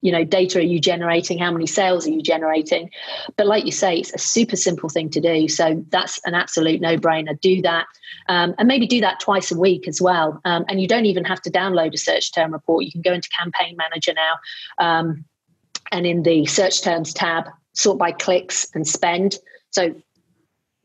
you 0.00 0.12
know 0.12 0.24
data 0.24 0.58
are 0.58 0.62
you 0.62 0.80
generating? 0.80 1.38
How 1.38 1.50
many 1.50 1.66
sales 1.66 2.06
are 2.06 2.10
you 2.10 2.22
generating? 2.22 2.90
But 3.36 3.46
like 3.46 3.64
you 3.64 3.72
say 3.72 3.98
it's 3.98 4.12
a 4.12 4.18
super 4.18 4.56
simple 4.56 4.88
thing 4.88 5.10
to 5.10 5.20
do. 5.20 5.48
So 5.48 5.84
that's 5.88 6.20
an 6.24 6.34
absolute 6.34 6.80
no-brainer. 6.80 7.40
Do 7.40 7.62
that 7.62 7.86
um, 8.28 8.54
and 8.58 8.68
maybe 8.68 8.86
do 8.86 9.00
that 9.00 9.20
twice 9.20 9.50
a 9.50 9.58
week 9.58 9.88
as 9.88 10.00
well. 10.00 10.40
Um, 10.44 10.64
and 10.68 10.80
you 10.80 10.88
don't 10.88 11.06
even 11.06 11.24
have 11.24 11.42
to 11.42 11.50
download 11.50 11.94
a 11.94 11.98
search 11.98 12.32
term 12.32 12.52
report. 12.52 12.84
You 12.84 12.92
can 12.92 13.02
go 13.02 13.12
into 13.12 13.28
campaign 13.28 13.76
manager 13.76 14.12
now 14.14 14.34
um, 14.78 15.24
and 15.92 16.06
in 16.06 16.22
the 16.22 16.46
search 16.46 16.82
terms 16.82 17.12
tab 17.12 17.44
sort 17.72 17.98
by 17.98 18.12
clicks 18.12 18.66
and 18.74 18.86
spend. 18.86 19.36
So 19.70 19.94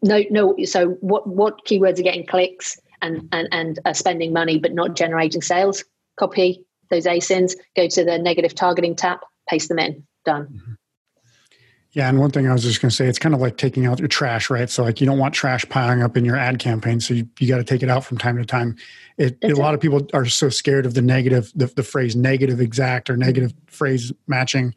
no 0.01 0.23
no 0.29 0.55
so 0.63 0.91
what 1.01 1.27
what 1.27 1.65
keywords 1.65 1.99
are 1.99 2.03
getting 2.03 2.25
clicks 2.25 2.79
and 3.01 3.27
and, 3.31 3.49
and 3.51 3.79
are 3.85 3.93
spending 3.93 4.33
money 4.33 4.57
but 4.57 4.73
not 4.73 4.95
generating 4.95 5.41
sales? 5.41 5.83
Copy 6.17 6.65
those 6.89 7.05
asins 7.05 7.55
go 7.75 7.87
to 7.87 8.03
the 8.03 8.17
negative 8.17 8.55
targeting 8.55 8.95
tab 8.95 9.19
paste 9.47 9.69
them 9.69 9.79
in 9.79 10.05
done. 10.25 10.45
Mm-hmm. 10.45 10.73
yeah 11.91 12.09
and 12.09 12.19
one 12.19 12.29
thing 12.29 12.47
i 12.47 12.53
was 12.53 12.63
just 12.63 12.81
going 12.81 12.89
to 12.89 12.95
say 12.95 13.07
it's 13.07 13.19
kind 13.19 13.33
of 13.33 13.41
like 13.41 13.57
taking 13.57 13.85
out 13.85 13.99
your 13.99 14.07
trash 14.07 14.49
right? 14.49 14.69
So 14.69 14.83
like 14.83 14.99
you 15.01 15.07
don't 15.07 15.17
want 15.17 15.33
trash 15.33 15.67
piling 15.69 16.03
up 16.03 16.17
in 16.17 16.25
your 16.25 16.35
ad 16.35 16.59
campaign 16.59 16.99
so 16.99 17.13
you, 17.13 17.27
you 17.39 17.47
got 17.47 17.57
to 17.57 17.63
take 17.63 17.83
it 17.83 17.89
out 17.89 18.03
from 18.03 18.17
time 18.17 18.37
to 18.37 18.45
time. 18.45 18.75
It, 19.17 19.37
a 19.43 19.55
lot 19.55 19.73
of 19.73 19.79
people 19.79 20.07
are 20.13 20.25
so 20.25 20.49
scared 20.49 20.85
of 20.85 20.93
the 20.93 21.01
negative 21.01 21.51
the, 21.55 21.67
the 21.67 21.83
phrase 21.83 22.15
negative 22.15 22.61
exact 22.61 23.09
or 23.09 23.17
negative 23.17 23.53
phrase 23.67 24.11
matching 24.27 24.75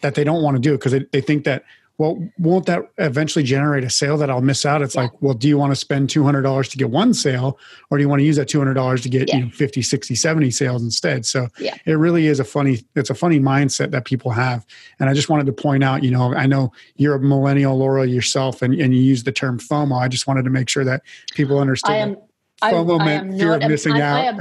that 0.00 0.14
they 0.14 0.24
don't 0.24 0.42
want 0.42 0.56
to 0.56 0.60
do 0.60 0.74
it 0.74 0.78
because 0.78 0.92
they, 0.92 1.04
they 1.12 1.20
think 1.20 1.44
that 1.44 1.64
well, 1.98 2.18
won't 2.38 2.66
that 2.66 2.90
eventually 2.98 3.44
generate 3.44 3.84
a 3.84 3.90
sale 3.90 4.16
that 4.16 4.30
I'll 4.30 4.40
miss 4.40 4.64
out? 4.64 4.82
It's 4.82 4.94
yeah. 4.94 5.02
like, 5.02 5.22
well, 5.22 5.34
do 5.34 5.46
you 5.46 5.58
want 5.58 5.72
to 5.72 5.76
spend 5.76 6.08
$200 6.08 6.70
to 6.70 6.76
get 6.76 6.90
one 6.90 7.14
sale 7.14 7.58
or 7.90 7.98
do 7.98 8.02
you 8.02 8.08
want 8.08 8.20
to 8.20 8.24
use 8.24 8.36
that 8.36 8.48
$200 8.48 9.02
to 9.02 9.08
get, 9.08 9.28
yeah. 9.28 9.36
you 9.36 9.44
know, 9.44 9.50
50, 9.50 9.82
60, 9.82 10.14
70 10.14 10.50
sales 10.50 10.82
instead? 10.82 11.26
So 11.26 11.48
yeah. 11.58 11.76
it 11.84 11.92
really 11.92 12.26
is 12.26 12.40
a 12.40 12.44
funny, 12.44 12.84
it's 12.96 13.10
a 13.10 13.14
funny 13.14 13.38
mindset 13.38 13.90
that 13.90 14.04
people 14.04 14.30
have. 14.30 14.64
And 14.98 15.08
I 15.10 15.14
just 15.14 15.28
wanted 15.28 15.46
to 15.46 15.52
point 15.52 15.84
out, 15.84 16.02
you 16.02 16.10
know, 16.10 16.34
I 16.34 16.46
know 16.46 16.72
you're 16.96 17.14
a 17.14 17.20
millennial, 17.20 17.76
Laura, 17.76 18.06
yourself, 18.06 18.62
and, 18.62 18.74
and 18.74 18.94
you 18.94 19.00
use 19.00 19.22
the 19.22 19.32
term 19.32 19.58
FOMO. 19.58 20.00
I 20.00 20.08
just 20.08 20.26
wanted 20.26 20.44
to 20.44 20.50
make 20.50 20.68
sure 20.68 20.84
that 20.84 21.02
people 21.34 21.58
understand. 21.58 22.16
FOMO 22.62 23.00
I, 23.00 23.04
meant 23.04 23.38
fear 23.38 23.54
of 23.54 23.62
missing 23.68 23.94
I, 23.94 24.00
out. 24.00 24.18
I 24.18 24.24
am, 24.24 24.38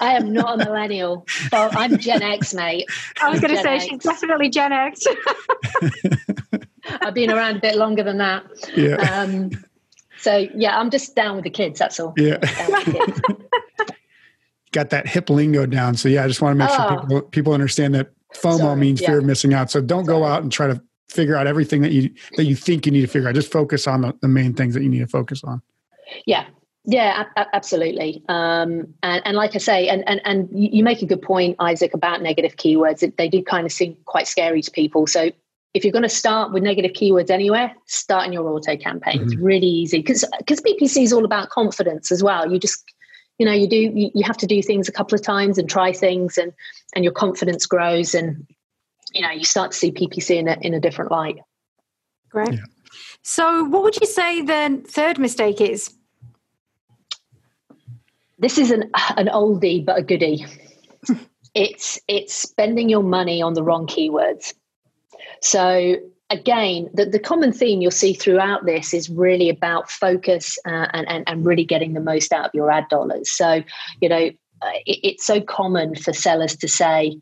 I 0.00 0.12
am 0.14 0.32
not 0.32 0.60
a 0.60 0.64
millennial. 0.64 1.26
but 1.50 1.76
I'm 1.76 1.98
Gen 1.98 2.22
X, 2.22 2.54
mate. 2.54 2.86
I 3.20 3.28
was 3.28 3.40
going 3.40 3.54
to 3.54 3.60
say 3.60 3.76
X. 3.76 3.84
she's 3.84 3.98
definitely 3.98 4.48
Gen 4.50 4.72
X. 4.72 5.04
I've 6.88 7.14
been 7.14 7.30
around 7.30 7.56
a 7.56 7.60
bit 7.60 7.76
longer 7.76 8.02
than 8.02 8.18
that. 8.18 8.44
Yeah. 8.76 8.96
Um, 8.96 9.50
so 10.18 10.48
yeah, 10.54 10.78
I'm 10.78 10.90
just 10.90 11.14
down 11.14 11.36
with 11.36 11.44
the 11.44 11.50
kids. 11.50 11.78
That's 11.78 12.00
all. 12.00 12.14
Yeah. 12.16 12.38
Got 14.72 14.90
that 14.90 15.06
hip 15.06 15.30
lingo 15.30 15.66
down. 15.66 15.96
So 15.96 16.08
yeah, 16.08 16.24
I 16.24 16.28
just 16.28 16.42
want 16.42 16.52
to 16.52 16.58
make 16.58 16.70
oh. 16.70 16.88
sure 16.88 17.00
people 17.00 17.22
people 17.22 17.52
understand 17.52 17.94
that 17.94 18.10
FOMO 18.34 18.58
Sorry. 18.58 18.80
means 18.80 19.00
yeah. 19.00 19.08
fear 19.08 19.18
of 19.18 19.24
missing 19.24 19.54
out. 19.54 19.70
So 19.70 19.80
don't 19.80 20.04
Sorry. 20.04 20.18
go 20.18 20.24
out 20.24 20.42
and 20.42 20.50
try 20.52 20.66
to 20.66 20.82
figure 21.08 21.36
out 21.36 21.46
everything 21.46 21.82
that 21.82 21.92
you 21.92 22.10
that 22.36 22.44
you 22.44 22.56
think 22.56 22.86
you 22.86 22.92
need 22.92 23.02
to 23.02 23.06
figure 23.06 23.28
out. 23.28 23.34
Just 23.34 23.52
focus 23.52 23.86
on 23.86 24.02
the, 24.02 24.14
the 24.20 24.28
main 24.28 24.54
things 24.54 24.74
that 24.74 24.82
you 24.82 24.88
need 24.88 25.00
to 25.00 25.06
focus 25.06 25.42
on. 25.44 25.62
Yeah, 26.24 26.46
Yeah, 26.84 27.24
absolutely. 27.52 28.22
Um, 28.28 28.94
and, 29.02 29.22
and, 29.24 29.36
like 29.36 29.56
I 29.56 29.58
say, 29.58 29.88
and, 29.88 30.08
and, 30.08 30.20
and 30.24 30.48
you 30.52 30.84
make 30.84 31.02
a 31.02 31.06
good 31.06 31.20
point, 31.20 31.56
Isaac, 31.58 31.94
about 31.94 32.22
negative 32.22 32.56
keywords. 32.56 33.16
They 33.16 33.28
do 33.28 33.42
kind 33.42 33.66
of 33.66 33.72
seem 33.72 33.96
quite 34.04 34.28
scary 34.28 34.62
to 34.62 34.70
people. 34.70 35.08
So 35.08 35.30
if 35.76 35.84
you're 35.84 35.92
going 35.92 36.02
to 36.02 36.08
start 36.08 36.52
with 36.52 36.62
negative 36.62 36.92
keywords 36.92 37.28
anywhere, 37.28 37.70
start 37.84 38.26
in 38.26 38.32
your 38.32 38.48
auto 38.48 38.78
campaign. 38.78 39.18
Mm-hmm. 39.18 39.32
It's 39.32 39.36
really 39.36 39.66
easy 39.66 39.98
because 39.98 40.24
because 40.38 40.60
PPC 40.62 41.02
is 41.02 41.12
all 41.12 41.26
about 41.26 41.50
confidence 41.50 42.10
as 42.10 42.22
well. 42.22 42.50
You 42.50 42.58
just 42.58 42.82
you 43.38 43.44
know 43.44 43.52
you 43.52 43.68
do 43.68 43.76
you, 43.76 44.10
you 44.14 44.24
have 44.24 44.38
to 44.38 44.46
do 44.46 44.62
things 44.62 44.88
a 44.88 44.92
couple 44.92 45.14
of 45.14 45.22
times 45.22 45.58
and 45.58 45.68
try 45.68 45.92
things 45.92 46.38
and 46.38 46.52
and 46.94 47.04
your 47.04 47.12
confidence 47.12 47.66
grows 47.66 48.14
and 48.14 48.46
you 49.12 49.20
know 49.20 49.30
you 49.30 49.44
start 49.44 49.72
to 49.72 49.76
see 49.76 49.92
PPC 49.92 50.36
in 50.36 50.48
a 50.48 50.56
in 50.62 50.72
a 50.72 50.80
different 50.80 51.10
light. 51.10 51.36
Great. 52.30 52.54
Yeah. 52.54 52.60
So, 53.22 53.64
what 53.64 53.82
would 53.82 54.00
you 54.00 54.06
say 54.06 54.40
the 54.40 54.82
third 54.88 55.18
mistake 55.18 55.60
is? 55.60 55.92
This 58.38 58.56
is 58.56 58.70
an 58.70 58.90
an 59.18 59.26
oldie 59.26 59.84
but 59.84 59.98
a 59.98 60.02
goodie. 60.02 60.46
it's 61.54 62.00
it's 62.08 62.34
spending 62.34 62.88
your 62.88 63.02
money 63.02 63.42
on 63.42 63.52
the 63.52 63.62
wrong 63.62 63.86
keywords. 63.86 64.54
So 65.42 65.96
again, 66.30 66.88
the, 66.92 67.06
the 67.06 67.18
common 67.18 67.52
theme 67.52 67.80
you'll 67.80 67.90
see 67.90 68.12
throughout 68.12 68.66
this 68.66 68.92
is 68.92 69.08
really 69.08 69.48
about 69.48 69.90
focus 69.90 70.58
uh, 70.66 70.88
and, 70.92 71.08
and, 71.08 71.24
and 71.26 71.46
really 71.46 71.64
getting 71.64 71.94
the 71.94 72.00
most 72.00 72.32
out 72.32 72.46
of 72.46 72.50
your 72.54 72.70
ad 72.70 72.88
dollars. 72.88 73.30
So, 73.30 73.62
you 74.00 74.08
know, 74.08 74.30
uh, 74.62 74.70
it, 74.86 74.98
it's 75.02 75.26
so 75.26 75.40
common 75.40 75.94
for 75.94 76.12
sellers 76.12 76.56
to 76.56 76.68
say, 76.68 77.18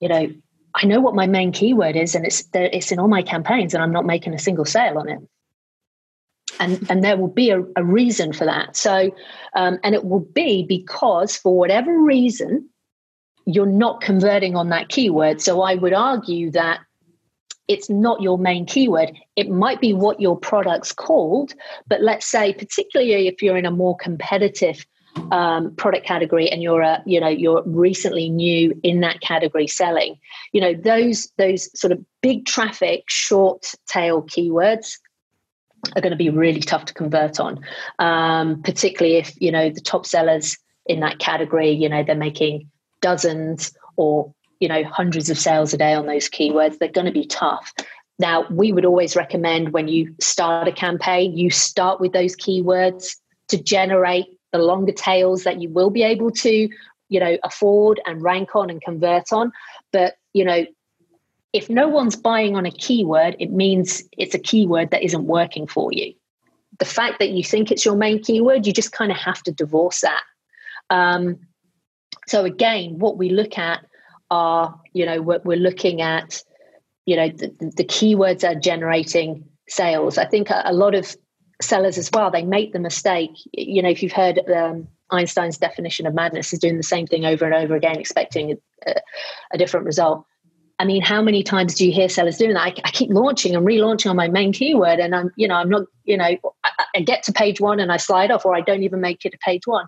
you 0.00 0.08
know, 0.08 0.30
I 0.74 0.86
know 0.86 1.00
what 1.00 1.14
my 1.14 1.26
main 1.26 1.52
keyword 1.52 1.96
is, 1.96 2.14
and 2.14 2.24
it's 2.24 2.44
it's 2.54 2.92
in 2.92 3.00
all 3.00 3.08
my 3.08 3.22
campaigns, 3.22 3.74
and 3.74 3.82
I'm 3.82 3.92
not 3.92 4.06
making 4.06 4.34
a 4.34 4.38
single 4.38 4.64
sale 4.64 4.98
on 4.98 5.08
it. 5.08 5.18
And 6.60 6.86
and 6.88 7.02
there 7.02 7.16
will 7.16 7.28
be 7.28 7.50
a, 7.50 7.62
a 7.76 7.84
reason 7.84 8.32
for 8.32 8.44
that. 8.44 8.76
So, 8.76 9.10
um, 9.54 9.78
and 9.82 9.94
it 9.94 10.04
will 10.04 10.20
be 10.20 10.64
because 10.68 11.36
for 11.36 11.56
whatever 11.56 12.00
reason, 12.00 12.68
you're 13.46 13.66
not 13.66 14.00
converting 14.00 14.54
on 14.54 14.68
that 14.68 14.88
keyword. 14.88 15.40
So 15.40 15.62
I 15.62 15.74
would 15.74 15.92
argue 15.92 16.52
that 16.52 16.80
it's 17.70 17.88
not 17.88 18.20
your 18.20 18.36
main 18.36 18.66
keyword. 18.66 19.16
It 19.36 19.48
might 19.48 19.80
be 19.80 19.92
what 19.92 20.20
your 20.20 20.36
product's 20.36 20.92
called, 20.92 21.54
but 21.86 22.02
let's 22.02 22.26
say, 22.26 22.52
particularly 22.52 23.28
if 23.28 23.40
you're 23.40 23.56
in 23.56 23.64
a 23.64 23.70
more 23.70 23.96
competitive 23.96 24.84
um, 25.30 25.76
product 25.76 26.04
category 26.04 26.50
and 26.50 26.64
you're 26.64 26.82
a, 26.82 27.00
you 27.06 27.20
know 27.20 27.28
you're 27.28 27.62
recently 27.64 28.28
new 28.28 28.78
in 28.82 29.00
that 29.02 29.20
category 29.20 29.68
selling, 29.68 30.18
you 30.52 30.60
know 30.60 30.74
those 30.74 31.30
those 31.38 31.70
sort 31.78 31.92
of 31.92 32.04
big 32.22 32.44
traffic 32.44 33.04
short 33.06 33.72
tail 33.86 34.22
keywords 34.22 34.98
are 35.94 36.02
going 36.02 36.10
to 36.10 36.16
be 36.16 36.28
really 36.28 36.60
tough 36.60 36.86
to 36.86 36.94
convert 36.94 37.38
on, 37.38 37.60
um, 38.00 38.62
particularly 38.62 39.16
if 39.16 39.40
you 39.40 39.52
know 39.52 39.70
the 39.70 39.80
top 39.80 40.06
sellers 40.06 40.58
in 40.86 40.98
that 41.00 41.20
category, 41.20 41.70
you 41.70 41.88
know 41.88 42.02
they're 42.02 42.16
making 42.16 42.68
dozens 43.00 43.72
or 43.96 44.34
you 44.60 44.68
know 44.68 44.84
hundreds 44.84 45.30
of 45.30 45.38
sales 45.38 45.74
a 45.74 45.78
day 45.78 45.94
on 45.94 46.06
those 46.06 46.28
keywords. 46.28 46.78
They're 46.78 46.88
going 46.88 47.06
to 47.06 47.12
be 47.12 47.26
tough. 47.26 47.72
Now 48.18 48.46
we 48.50 48.72
would 48.72 48.84
always 48.84 49.16
recommend 49.16 49.72
when 49.72 49.88
you 49.88 50.14
start 50.20 50.68
a 50.68 50.72
campaign 50.72 51.36
you 51.36 51.50
start 51.50 52.00
with 52.00 52.12
those 52.12 52.36
keywords 52.36 53.16
to 53.48 53.60
generate 53.60 54.26
the 54.52 54.58
longer 54.58 54.92
tails 54.92 55.44
that 55.44 55.60
you 55.60 55.70
will 55.70 55.90
be 55.90 56.02
able 56.02 56.30
to 56.30 56.68
you 57.08 57.20
know 57.20 57.38
afford 57.42 58.00
and 58.06 58.22
rank 58.22 58.54
on 58.54 58.70
and 58.70 58.80
convert 58.82 59.32
on. 59.32 59.50
But 59.90 60.14
you 60.34 60.44
know 60.44 60.66
if 61.52 61.68
no 61.68 61.88
one's 61.88 62.14
buying 62.14 62.54
on 62.54 62.66
a 62.66 62.70
keyword 62.70 63.34
it 63.40 63.50
means 63.50 64.04
it's 64.16 64.34
a 64.34 64.38
keyword 64.38 64.90
that 64.90 65.02
isn't 65.02 65.24
working 65.24 65.66
for 65.66 65.90
you. 65.92 66.12
The 66.78 66.84
fact 66.84 67.18
that 67.18 67.30
you 67.30 67.42
think 67.42 67.70
it's 67.70 67.84
your 67.84 67.96
main 67.96 68.22
keyword 68.22 68.66
you 68.66 68.72
just 68.74 68.92
kind 68.92 69.10
of 69.10 69.16
have 69.16 69.42
to 69.44 69.52
divorce 69.52 70.02
that. 70.02 70.22
Um, 70.90 71.38
so 72.28 72.44
again 72.44 72.98
what 72.98 73.16
we 73.16 73.30
look 73.30 73.56
at 73.56 73.86
are, 74.30 74.80
you 74.92 75.06
know, 75.06 75.20
we're, 75.20 75.40
we're 75.44 75.56
looking 75.56 76.00
at, 76.00 76.42
you 77.06 77.16
know, 77.16 77.28
the, 77.28 77.72
the 77.76 77.84
keywords 77.84 78.48
are 78.48 78.58
generating 78.58 79.44
sales. 79.68 80.18
I 80.18 80.26
think 80.26 80.50
a, 80.50 80.62
a, 80.64 80.72
lot 80.72 80.94
of 80.94 81.16
sellers 81.60 81.98
as 81.98 82.10
well, 82.12 82.30
they 82.30 82.42
make 82.42 82.72
the 82.72 82.78
mistake, 82.78 83.30
you 83.52 83.82
know, 83.82 83.90
if 83.90 84.02
you've 84.02 84.12
heard 84.12 84.40
um, 84.54 84.88
Einstein's 85.10 85.58
definition 85.58 86.06
of 86.06 86.14
madness 86.14 86.52
is 86.52 86.58
doing 86.58 86.76
the 86.76 86.82
same 86.82 87.06
thing 87.06 87.24
over 87.24 87.44
and 87.44 87.54
over 87.54 87.74
again, 87.74 87.98
expecting 87.98 88.56
a, 88.86 88.94
a 89.52 89.58
different 89.58 89.86
result. 89.86 90.24
I 90.78 90.84
mean, 90.86 91.02
how 91.02 91.20
many 91.20 91.42
times 91.42 91.74
do 91.74 91.84
you 91.84 91.92
hear 91.92 92.08
sellers 92.08 92.38
doing 92.38 92.54
that? 92.54 92.62
I, 92.62 92.74
I, 92.84 92.90
keep 92.90 93.10
launching 93.10 93.54
and 93.54 93.66
relaunching 93.66 94.08
on 94.08 94.16
my 94.16 94.28
main 94.28 94.50
keyword, 94.52 94.98
and 94.98 95.14
I'm, 95.14 95.30
you 95.36 95.46
know, 95.46 95.56
I'm 95.56 95.68
not, 95.68 95.82
you 96.04 96.16
know, 96.16 96.24
I, 96.64 96.70
I, 96.94 97.00
get 97.00 97.22
to 97.24 97.32
page 97.32 97.60
one 97.60 97.80
and 97.80 97.92
I 97.92 97.98
slide 97.98 98.30
off, 98.30 98.46
or 98.46 98.56
I 98.56 98.62
don't 98.62 98.82
even 98.82 99.00
make 99.00 99.24
it 99.26 99.32
to 99.32 99.38
page 99.38 99.66
one 99.66 99.86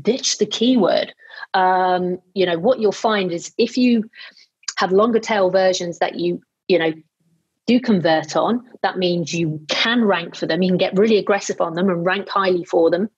ditch 0.00 0.38
the 0.38 0.46
keyword. 0.46 1.14
Um, 1.54 2.18
you 2.34 2.46
know, 2.46 2.58
what 2.58 2.80
you'll 2.80 2.92
find 2.92 3.32
is 3.32 3.52
if 3.58 3.76
you 3.76 4.08
have 4.76 4.92
longer 4.92 5.18
tail 5.18 5.50
versions 5.50 5.98
that 5.98 6.18
you, 6.18 6.40
you 6.68 6.78
know, 6.78 6.92
do 7.66 7.80
convert 7.80 8.36
on, 8.36 8.64
that 8.82 8.98
means 8.98 9.34
you 9.34 9.60
can 9.68 10.04
rank 10.04 10.36
for 10.36 10.46
them. 10.46 10.62
You 10.62 10.70
can 10.70 10.78
get 10.78 10.96
really 10.96 11.18
aggressive 11.18 11.60
on 11.60 11.74
them 11.74 11.88
and 11.88 12.04
rank 12.04 12.28
highly 12.28 12.64
for 12.64 12.90
them. 12.90 13.10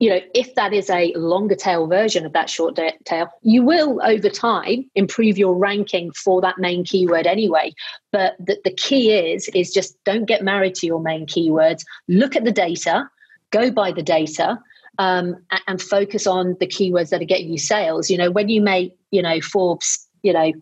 You 0.00 0.10
know, 0.10 0.20
if 0.34 0.54
that 0.56 0.74
is 0.74 0.90
a 0.90 1.14
longer 1.14 1.54
tail 1.54 1.86
version 1.86 2.26
of 2.26 2.32
that 2.32 2.50
short 2.50 2.78
tail, 3.06 3.28
you 3.42 3.62
will 3.62 4.00
over 4.04 4.28
time 4.28 4.90
improve 4.94 5.38
your 5.38 5.56
ranking 5.56 6.10
for 6.12 6.40
that 6.42 6.58
main 6.58 6.84
keyword 6.84 7.26
anyway. 7.26 7.72
But 8.12 8.34
the, 8.38 8.58
the 8.64 8.72
key 8.72 9.12
is 9.12 9.48
is 9.54 9.72
just 9.72 9.96
don't 10.04 10.26
get 10.26 10.42
married 10.42 10.74
to 10.76 10.86
your 10.86 11.00
main 11.00 11.26
keywords. 11.26 11.84
Look 12.08 12.36
at 12.36 12.44
the 12.44 12.52
data, 12.52 13.08
go 13.50 13.70
by 13.70 13.92
the 13.92 14.02
data, 14.02 14.58
um, 14.98 15.36
and 15.66 15.80
focus 15.80 16.26
on 16.26 16.56
the 16.60 16.66
keywords 16.66 17.10
that 17.10 17.20
are 17.20 17.26
getting 17.26 17.50
you 17.50 17.58
sales. 17.58 18.10
You 18.10 18.18
know, 18.18 18.30
when 18.30 18.48
you 18.48 18.60
make, 18.60 18.96
you 19.10 19.22
know, 19.22 19.40
Forbes, 19.40 20.06
you 20.22 20.32
know, 20.32 20.52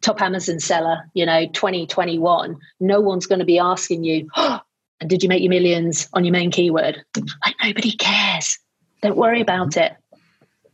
top 0.00 0.20
Amazon 0.20 0.60
seller, 0.60 1.10
you 1.14 1.26
know, 1.26 1.46
2021, 1.48 2.56
no 2.80 3.00
one's 3.00 3.26
going 3.26 3.38
to 3.38 3.44
be 3.44 3.58
asking 3.58 4.04
you, 4.04 4.28
oh, 4.36 4.60
and 5.00 5.10
did 5.10 5.22
you 5.22 5.28
make 5.28 5.42
your 5.42 5.50
millions 5.50 6.08
on 6.12 6.24
your 6.24 6.32
main 6.32 6.50
keyword? 6.50 7.04
Like 7.44 7.56
nobody 7.62 7.92
cares. 7.92 8.58
Don't 9.02 9.16
worry 9.16 9.40
about 9.40 9.76
it. 9.76 9.92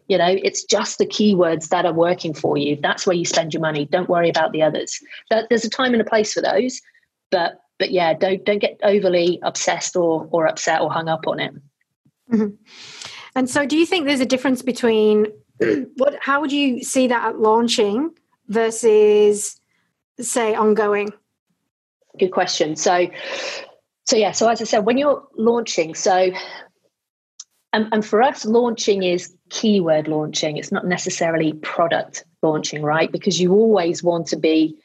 You 0.08 0.18
know, 0.18 0.36
it's 0.42 0.64
just 0.64 0.98
the 0.98 1.06
keywords 1.06 1.68
that 1.68 1.86
are 1.86 1.92
working 1.92 2.34
for 2.34 2.56
you. 2.56 2.76
That's 2.80 3.06
where 3.06 3.16
you 3.16 3.24
spend 3.24 3.54
your 3.54 3.60
money. 3.60 3.86
Don't 3.86 4.08
worry 4.08 4.28
about 4.28 4.52
the 4.52 4.62
others. 4.62 5.00
There's 5.30 5.64
a 5.64 5.70
time 5.70 5.92
and 5.92 6.02
a 6.02 6.04
place 6.04 6.32
for 6.32 6.42
those, 6.42 6.80
but 7.30 7.60
but 7.78 7.92
yeah, 7.92 8.12
don't 8.12 8.44
don't 8.44 8.58
get 8.58 8.78
overly 8.82 9.38
obsessed 9.42 9.96
or 9.96 10.28
or 10.32 10.46
upset 10.46 10.80
or 10.80 10.92
hung 10.92 11.08
up 11.08 11.26
on 11.26 11.40
it. 11.40 11.54
Mm-hmm. 12.30 12.54
And 13.34 13.48
so, 13.48 13.66
do 13.66 13.76
you 13.76 13.86
think 13.86 14.06
there's 14.06 14.20
a 14.20 14.26
difference 14.26 14.62
between 14.62 15.26
what? 15.96 16.16
How 16.20 16.40
would 16.40 16.52
you 16.52 16.82
see 16.82 17.06
that 17.08 17.28
at 17.28 17.38
launching 17.40 18.10
versus, 18.48 19.60
say, 20.18 20.54
ongoing? 20.54 21.12
Good 22.18 22.32
question. 22.32 22.76
So, 22.76 23.08
so 24.04 24.16
yeah. 24.16 24.32
So 24.32 24.48
as 24.48 24.60
I 24.60 24.64
said, 24.64 24.80
when 24.80 24.98
you're 24.98 25.22
launching, 25.36 25.94
so 25.94 26.32
and, 27.72 27.88
and 27.92 28.04
for 28.04 28.22
us, 28.22 28.44
launching 28.44 29.02
is 29.02 29.34
keyword 29.48 30.08
launching. 30.08 30.56
It's 30.56 30.72
not 30.72 30.86
necessarily 30.86 31.52
product 31.54 32.24
launching, 32.42 32.82
right? 32.82 33.10
Because 33.10 33.40
you 33.40 33.52
always 33.52 34.02
want 34.02 34.26
to 34.28 34.36
be 34.36 34.76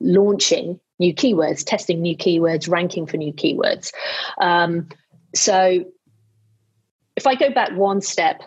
launching 0.00 0.80
new 0.98 1.14
keywords, 1.14 1.64
testing 1.64 2.00
new 2.02 2.16
keywords, 2.16 2.68
ranking 2.68 3.06
for 3.06 3.16
new 3.16 3.32
keywords. 3.32 3.92
Um, 4.40 4.88
so 5.34 5.84
if 7.16 7.26
I 7.26 7.34
go 7.34 7.50
back 7.50 7.72
one 7.76 8.00
step, 8.00 8.42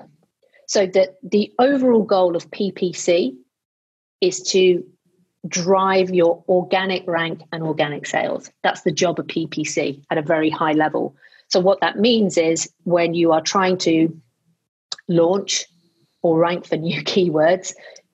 so 0.67 0.85
that 0.87 1.17
the 1.21 1.53
overall 1.59 2.03
goal 2.03 2.35
of 2.35 2.49
PPC 2.51 3.35
is 4.21 4.41
to 4.41 4.83
drive 5.47 6.09
your 6.09 6.43
organic 6.49 7.05
rank 7.07 7.41
and 7.51 7.63
organic 7.63 8.07
sales. 8.07 8.49
That's 8.63 8.81
the 8.81 8.91
job 8.91 9.19
of 9.19 9.27
PPC 9.27 10.03
at 10.09 10.17
a 10.17 10.21
very 10.21 10.49
high 10.49 10.71
level. 10.71 11.15
So, 11.49 11.59
what 11.59 11.79
that 11.81 11.99
means 11.99 12.37
is 12.37 12.71
when 12.83 13.13
you 13.13 13.31
are 13.31 13.41
trying 13.41 13.77
to 13.79 14.09
launch 15.07 15.65
or 16.23 16.39
rank 16.39 16.65
for 16.65 16.77
new 16.77 17.01
keywords, 17.03 17.73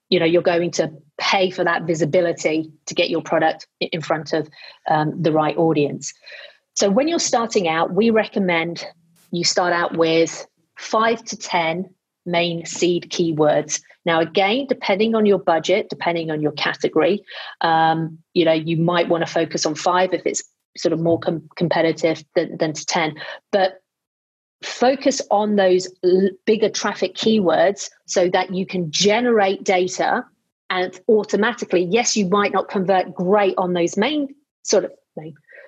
you 0.10 0.20
know 0.20 0.26
you're 0.26 0.42
going 0.42 0.72
to 0.72 0.92
pay 1.18 1.52
for 1.52 1.64
that 1.64 1.84
visibility 1.84 2.72
to 2.88 2.94
get 2.94 3.10
your 3.10 3.22
product 3.22 3.68
in 3.80 4.02
front 4.02 4.34
of 4.34 4.50
um, 4.90 5.22
the 5.22 5.32
right 5.32 5.56
audience. 5.58 6.14
So, 6.74 6.90
when 6.90 7.08
you're 7.08 7.20
starting 7.20 7.68
out, 7.70 7.94
we 7.94 8.10
recommend 8.10 8.86
you 9.32 9.44
start 9.44 9.74
out 9.74 9.98
with 9.98 10.46
five 10.78 11.24
to 11.26 11.38
10 11.38 11.90
main 12.26 12.66
seed 12.66 13.10
keywords. 13.10 13.82
Now, 14.06 14.20
again, 14.20 14.66
depending 14.68 15.16
on 15.16 15.26
your 15.26 15.40
budget, 15.40 15.90
depending 15.90 16.32
on 16.32 16.42
your 16.42 16.52
category, 16.54 17.24
um, 17.62 18.18
you 18.34 18.46
know, 18.46 18.54
you 18.54 18.78
might 18.78 19.10
want 19.10 19.26
to 19.26 19.32
focus 19.32 19.66
on 19.66 19.76
five 19.76 20.14
if 20.14 20.26
it's 20.26 20.44
sort 20.78 20.94
of 20.94 21.00
more 21.00 21.20
com- 21.20 21.48
competitive 21.56 22.24
than, 22.36 22.58
than 22.58 22.74
to 22.74 22.86
10. 22.86 23.16
But 23.52 23.82
focus 24.64 25.22
on 25.32 25.56
those 25.56 25.88
l- 26.04 26.30
bigger 26.46 26.70
traffic 26.70 27.16
keywords 27.16 27.90
so 28.06 28.30
that 28.30 28.54
you 28.54 28.66
can 28.66 28.92
generate 28.92 29.64
data 29.64 30.24
and 30.70 31.00
automatically, 31.10 31.84
yes, 31.84 32.16
you 32.16 32.30
might 32.30 32.54
not 32.54 32.70
convert 32.70 33.14
great 33.14 33.56
on 33.58 33.74
those 33.74 33.98
main 33.98 34.34
sort 34.64 34.86
of 34.86 34.92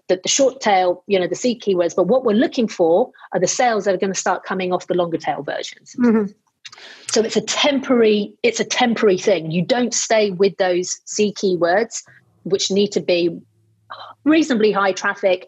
the, 0.08 0.20
the 0.22 0.30
short 0.30 0.62
tail, 0.62 1.04
you 1.08 1.20
know, 1.20 1.28
the 1.28 1.36
seed 1.36 1.62
keywords. 1.62 1.96
But 1.96 2.08
what 2.08 2.26
we're 2.26 2.34
looking 2.36 2.68
for 2.68 3.12
are 3.32 3.40
the 3.40 3.48
sales 3.48 3.86
that 3.86 3.94
are 3.94 3.98
going 3.98 4.14
to 4.14 4.20
start 4.20 4.44
coming 4.44 4.74
off 4.74 4.88
the 4.88 4.94
longer 4.94 5.18
tail 5.18 5.44
versions. 5.44 5.96
Mm-hmm. 6.00 6.32
So 7.12 7.22
it's 7.22 7.36
a 7.36 7.42
temporary, 7.42 8.34
it's 8.44 8.60
a 8.60 8.66
temporary 8.66 9.18
thing. 9.18 9.52
You 9.52 9.62
don't 9.62 9.94
stay 9.94 10.32
with 10.32 10.58
those 10.58 11.00
seed 11.06 11.36
keywords, 11.36 12.04
which 12.44 12.72
need 12.72 12.92
to 12.94 13.00
be 13.00 13.40
reasonably 14.24 14.72
high 14.72 14.94
traffic, 14.94 15.48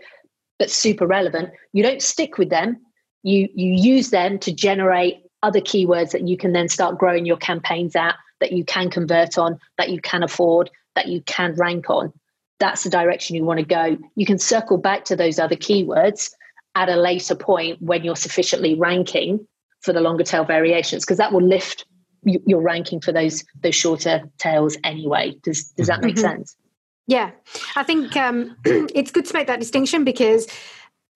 but 0.60 0.70
super 0.70 1.08
relevant. 1.08 1.50
You 1.74 1.84
don't 1.84 2.02
stick 2.02 2.38
with 2.38 2.50
them. 2.50 2.78
You 3.24 3.50
you 3.56 3.74
use 3.74 4.12
them 4.12 4.38
to 4.40 4.54
generate 4.54 5.24
other 5.42 5.62
keywords 5.62 6.12
that 6.12 6.28
you 6.28 6.38
can 6.38 6.54
then 6.54 6.68
start 6.68 6.98
growing 6.98 7.26
your 7.26 7.38
campaigns 7.38 7.96
at, 7.96 8.16
that 8.40 8.52
you 8.52 8.64
can 8.64 8.90
convert 8.90 9.38
on, 9.38 9.60
that 9.78 9.90
you 9.90 10.00
can 10.02 10.24
afford, 10.24 10.70
that 10.96 11.08
you 11.08 11.22
can 11.22 11.54
rank 11.56 11.90
on. 11.90 12.14
That's 12.60 12.84
the 12.84 12.90
direction 12.90 13.36
you 13.36 13.44
want 13.44 13.60
to 13.60 13.66
go. 13.66 13.98
You 14.16 14.26
can 14.26 14.38
circle 14.38 14.78
back 14.78 15.06
to 15.06 15.16
those 15.16 15.40
other 15.40 15.56
keywords 15.56 16.32
at 16.76 16.90
a 16.90 16.96
later 16.96 17.36
point 17.36 17.82
when 17.82 18.04
you're 18.04 18.16
sufficiently 18.16 18.76
ranking 18.76 19.46
for 19.82 19.94
the 19.94 20.02
longer 20.02 20.24
tail 20.24 20.44
variations 20.44 21.04
because 21.04 21.18
that 21.18 21.32
will 21.32 21.46
lift 21.46 21.86
your 22.24 22.62
ranking 22.62 23.00
for 23.00 23.12
those 23.12 23.44
those 23.62 23.76
shorter 23.76 24.24
tails 24.38 24.78
anyway. 24.84 25.36
Does 25.44 25.66
does 25.72 25.88
that 25.88 26.02
make 26.02 26.16
mm-hmm. 26.16 26.22
sense? 26.22 26.56
Yeah, 27.08 27.32
I 27.76 27.84
think 27.84 28.16
um, 28.18 28.58
it's 28.66 29.12
good 29.12 29.26
to 29.26 29.34
make 29.34 29.48
that 29.48 29.60
distinction 29.60 30.04
because 30.04 30.48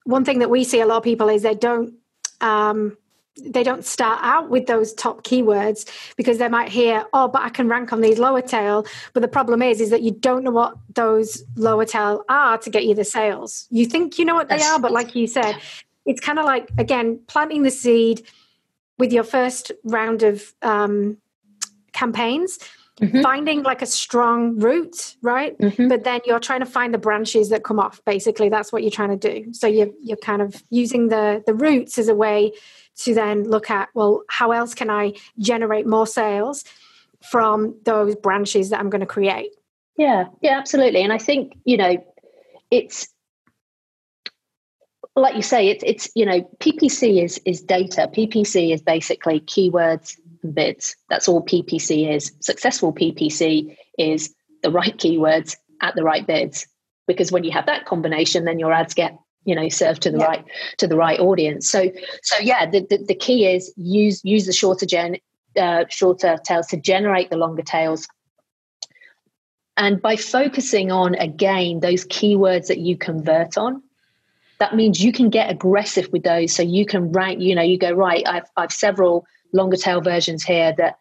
one 0.03 0.23
thing 0.23 0.39
that 0.39 0.49
we 0.49 0.63
see 0.63 0.81
a 0.81 0.85
lot 0.85 0.97
of 0.97 1.03
people 1.03 1.29
is 1.29 1.41
they 1.41 1.55
don't 1.55 1.95
um, 2.41 2.95
they 3.37 3.63
don't 3.63 3.85
start 3.85 4.19
out 4.21 4.49
with 4.49 4.65
those 4.67 4.93
top 4.93 5.23
keywords 5.23 5.89
because 6.17 6.37
they 6.37 6.49
might 6.49 6.69
hear, 6.69 7.05
oh, 7.13 7.27
but 7.27 7.41
I 7.41 7.49
can 7.49 7.69
rank 7.69 7.93
on 7.93 8.01
these 8.01 8.19
lower 8.19 8.41
tail. 8.41 8.85
But 9.13 9.21
the 9.21 9.27
problem 9.27 9.61
is, 9.61 9.81
is 9.81 9.89
that 9.91 10.01
you 10.01 10.11
don't 10.11 10.43
know 10.43 10.51
what 10.51 10.75
those 10.93 11.43
lower 11.55 11.85
tail 11.85 12.23
are 12.29 12.57
to 12.57 12.69
get 12.69 12.85
you 12.85 12.95
the 12.95 13.05
sales. 13.05 13.67
You 13.69 13.85
think 13.85 14.19
you 14.19 14.25
know 14.25 14.35
what 14.35 14.49
they 14.49 14.61
are, 14.61 14.79
but 14.79 14.91
like 14.91 15.15
you 15.15 15.27
said, 15.27 15.57
it's 16.05 16.19
kind 16.19 16.39
of 16.39 16.45
like 16.45 16.69
again 16.77 17.19
planting 17.27 17.63
the 17.63 17.71
seed 17.71 18.25
with 18.97 19.13
your 19.13 19.23
first 19.23 19.71
round 19.83 20.23
of 20.23 20.53
um, 20.61 21.17
campaigns 21.93 22.59
mm-hmm. 23.01 23.21
finding 23.21 23.63
like 23.63 23.81
a 23.81 23.85
strong 23.85 24.57
root 24.59 25.15
right 25.21 25.57
mm-hmm. 25.57 25.87
but 25.87 26.03
then 26.03 26.19
you're 26.25 26.39
trying 26.39 26.59
to 26.59 26.65
find 26.65 26.93
the 26.93 26.97
branches 26.97 27.49
that 27.49 27.63
come 27.63 27.79
off 27.79 28.03
basically 28.05 28.49
that's 28.49 28.71
what 28.71 28.81
you're 28.81 28.91
trying 28.91 29.17
to 29.17 29.43
do 29.43 29.53
so 29.53 29.67
you're, 29.67 29.89
you're 30.01 30.17
kind 30.17 30.41
of 30.41 30.63
using 30.69 31.09
the 31.09 31.43
the 31.45 31.53
roots 31.53 31.97
as 31.97 32.07
a 32.07 32.15
way 32.15 32.51
to 33.03 33.13
then 33.13 33.43
look 33.43 33.69
at 33.69 33.89
well 33.93 34.23
how 34.29 34.51
else 34.51 34.73
can 34.73 34.89
i 34.89 35.13
generate 35.39 35.87
more 35.87 36.07
sales 36.07 36.63
from 37.21 37.75
those 37.83 38.15
branches 38.15 38.69
that 38.69 38.79
i'm 38.79 38.89
going 38.89 39.01
to 39.01 39.07
create 39.07 39.51
yeah 39.97 40.25
yeah 40.41 40.57
absolutely 40.57 41.01
and 41.01 41.11
i 41.11 41.17
think 41.17 41.57
you 41.65 41.77
know 41.77 41.97
it's 42.71 43.09
like 45.19 45.35
you 45.35 45.41
say, 45.41 45.67
it's 45.67 45.83
it's 45.85 46.09
you 46.15 46.25
know 46.25 46.41
PPC 46.59 47.23
is 47.23 47.39
is 47.45 47.61
data. 47.61 48.09
PPC 48.13 48.73
is 48.73 48.81
basically 48.81 49.41
keywords 49.41 50.17
and 50.43 50.55
bids. 50.55 50.95
That's 51.09 51.27
all 51.27 51.43
PPC 51.43 52.13
is. 52.13 52.31
Successful 52.39 52.93
PPC 52.93 53.75
is 53.97 54.33
the 54.63 54.71
right 54.71 54.95
keywords 54.97 55.55
at 55.81 55.95
the 55.95 56.03
right 56.03 56.25
bids. 56.25 56.67
Because 57.07 57.31
when 57.31 57.43
you 57.43 57.51
have 57.51 57.65
that 57.65 57.85
combination, 57.85 58.45
then 58.45 58.59
your 58.59 58.71
ads 58.71 58.93
get 58.93 59.17
you 59.45 59.55
know 59.55 59.69
serve 59.69 59.99
to 60.01 60.11
the 60.11 60.19
yeah. 60.19 60.25
right 60.25 60.45
to 60.77 60.87
the 60.87 60.97
right 60.97 61.19
audience. 61.19 61.69
So 61.69 61.91
so 62.23 62.37
yeah, 62.39 62.69
the, 62.69 62.85
the, 62.89 62.97
the 63.07 63.15
key 63.15 63.47
is 63.47 63.73
use 63.75 64.23
use 64.23 64.45
the 64.45 64.53
shorter 64.53 64.85
gen 64.85 65.17
uh, 65.59 65.85
shorter 65.89 66.37
tails 66.43 66.67
to 66.67 66.77
generate 66.77 67.29
the 67.29 67.37
longer 67.37 67.63
tails 67.63 68.07
and 69.79 70.01
by 70.01 70.15
focusing 70.15 70.91
on 70.91 71.15
again 71.15 71.79
those 71.79 72.05
keywords 72.05 72.67
that 72.67 72.77
you 72.77 72.95
convert 72.95 73.57
on 73.57 73.81
that 74.59 74.75
means 74.75 75.03
you 75.03 75.11
can 75.11 75.29
get 75.29 75.49
aggressive 75.49 76.09
with 76.11 76.23
those 76.23 76.53
so 76.53 76.61
you 76.61 76.85
can 76.85 77.11
rank 77.11 77.41
you 77.41 77.55
know 77.55 77.61
you 77.63 77.77
go 77.77 77.91
right 77.91 78.27
i've, 78.27 78.49
I've 78.55 78.71
several 78.71 79.25
longer 79.53 79.77
tail 79.77 80.01
versions 80.01 80.43
here 80.43 80.75
that 80.77 80.99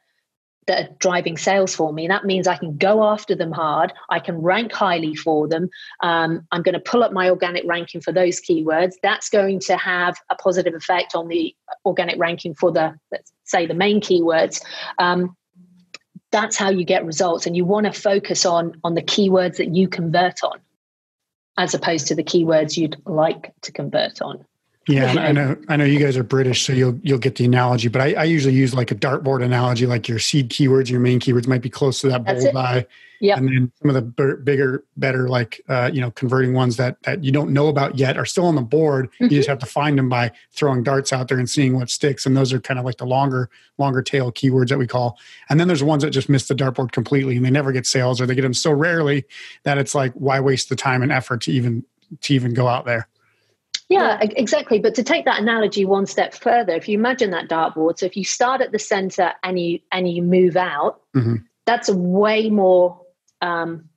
that 0.68 0.78
are 0.78 0.94
driving 1.00 1.36
sales 1.36 1.74
for 1.74 1.92
me. 1.92 2.06
That 2.06 2.24
means 2.24 2.46
i 2.46 2.56
can 2.56 2.76
go 2.76 3.02
after 3.02 3.34
them 3.34 3.50
hard. 3.50 3.92
I 4.08 4.20
can 4.20 4.36
rank 4.38 4.72
highly 4.72 5.16
for 5.16 5.48
them. 5.48 5.68
Um, 6.02 6.46
i'm 6.52 6.62
going 6.62 6.74
to 6.74 6.80
pull 6.80 7.02
up 7.02 7.12
my 7.12 7.28
organic 7.28 7.64
ranking 7.66 8.00
for 8.00 8.12
those 8.12 8.40
keywords. 8.40 8.92
That's 9.02 9.28
going 9.28 9.58
to 9.60 9.76
have 9.76 10.16
a 10.30 10.36
positive 10.36 10.74
effect 10.74 11.16
on 11.16 11.26
the 11.28 11.54
organic 11.84 12.18
ranking 12.18 12.54
for 12.54 12.70
the 12.70 12.94
let's 13.10 13.32
say 13.44 13.66
the 13.66 13.74
main 13.74 14.00
keywords. 14.00 14.62
Um, 14.98 15.36
that's 16.30 16.56
how 16.56 16.70
you 16.70 16.84
get 16.84 17.06
results. 17.06 17.46
And 17.46 17.56
you 17.56 17.64
want 17.64 17.86
to 17.86 17.92
focus 17.92 18.46
on 18.46 18.78
on 18.84 18.94
the 18.94 19.02
keywords 19.02 19.56
that 19.56 19.74
you 19.74 19.88
convert 19.88 20.44
on 20.44 20.60
as 21.56 21.74
opposed 21.74 22.06
to 22.06 22.14
the 22.14 22.22
keywords 22.22 22.76
you'd 22.76 22.96
like 23.04 23.52
to 23.62 23.72
convert 23.72 24.22
on. 24.22 24.44
Yeah, 24.89 25.12
I 25.18 25.32
know. 25.32 25.57
I 25.68 25.76
know 25.76 25.84
you 25.84 25.99
guys 25.99 26.16
are 26.16 26.22
British, 26.22 26.64
so 26.64 26.72
you'll 26.72 26.99
you'll 27.03 27.18
get 27.18 27.36
the 27.36 27.45
analogy. 27.45 27.89
But 27.89 28.03
I, 28.03 28.12
I 28.14 28.24
usually 28.24 28.55
use 28.55 28.74
like 28.74 28.91
a 28.91 28.95
dartboard 28.95 29.45
analogy, 29.45 29.86
like 29.86 30.09
your 30.09 30.18
seed 30.18 30.51
keywords, 30.51 30.91
your 30.91 31.01
main 31.01 31.20
keywords 31.20 31.47
might 31.47 31.62
be 31.62 31.70
close 31.70 32.01
to 32.01 32.09
that 32.09 32.24
bullseye. 32.24 32.82
Yeah. 33.20 33.36
And 33.36 33.49
then 33.49 33.72
some 33.82 33.91
of 33.91 33.95
the 33.95 34.03
b- 34.03 34.43
bigger, 34.45 34.84
better, 34.97 35.28
like 35.28 35.61
uh, 35.68 35.91
you 35.93 36.01
know, 36.01 36.11
converting 36.12 36.55
ones 36.55 36.76
that 36.76 37.03
that 37.03 37.24
you 37.24 37.32
don't 37.32 37.51
know 37.51 37.66
about 37.66 37.99
yet 37.99 38.16
are 38.16 38.24
still 38.24 38.47
on 38.47 38.55
the 38.55 38.62
board. 38.62 39.11
Mm-hmm. 39.14 39.24
You 39.24 39.30
just 39.30 39.49
have 39.49 39.59
to 39.59 39.66
find 39.66 39.99
them 39.99 40.09
by 40.09 40.30
throwing 40.53 40.82
darts 40.82 41.12
out 41.12 41.28
there 41.28 41.39
and 41.39 41.51
seeing 41.51 41.74
what 41.74 41.91
sticks. 41.91 42.26
And 42.26 42.36
those 42.36 42.53
are 42.53 42.61
kind 42.61 42.78
of 42.78 42.86
like 42.86 42.99
the 42.99 43.07
longer, 43.07 43.51
longer 43.76 44.03
tail 44.03 44.30
keywords 44.30 44.68
that 44.68 44.78
we 44.78 44.86
call. 44.86 45.18
And 45.51 45.59
then 45.59 45.66
there's 45.66 45.82
ones 45.82 46.05
that 46.05 46.11
just 46.11 46.28
miss 46.28 46.47
the 46.47 46.55
dartboard 46.55 46.93
completely 46.93 47.36
and 47.36 47.45
they 47.45 47.51
never 47.51 47.72
get 47.72 47.86
sales, 47.86 48.20
or 48.20 48.26
they 48.26 48.36
get 48.36 48.43
them 48.43 48.55
so 48.55 48.70
rarely 48.70 49.24
that 49.64 49.78
it's 49.78 49.95
like, 49.95 50.12
why 50.12 50.39
waste 50.39 50.68
the 50.68 50.76
time 50.76 51.03
and 51.03 51.11
effort 51.11 51.43
to 51.43 51.53
even 51.53 51.84
to 52.20 52.34
even 52.34 52.55
go 52.55 52.68
out 52.68 52.86
there? 52.86 53.09
Yeah, 53.89 54.18
exactly. 54.20 54.78
But 54.78 54.95
to 54.97 55.03
take 55.03 55.24
that 55.24 55.41
analogy 55.41 55.86
one 55.86 56.07
step 56.07 56.34
further, 56.34 56.74
if 56.74 56.89
you 56.89 56.99
imagine 56.99 57.30
that 57.30 57.49
dartboard, 57.49 57.99
so 57.99 58.07
if 58.07 58.16
you 58.16 58.24
start 58.24 58.61
at 58.61 58.70
the 58.70 58.78
center 58.78 59.32
and 59.43 59.59
you 59.59 59.80
and 59.91 60.11
you 60.11 60.22
move 60.22 60.57
out, 60.57 61.01
mm-hmm. 61.16 61.36
that's 61.64 61.89
a 61.89 61.97
way 61.97 62.51
more 62.51 63.01
um, 63.41 63.89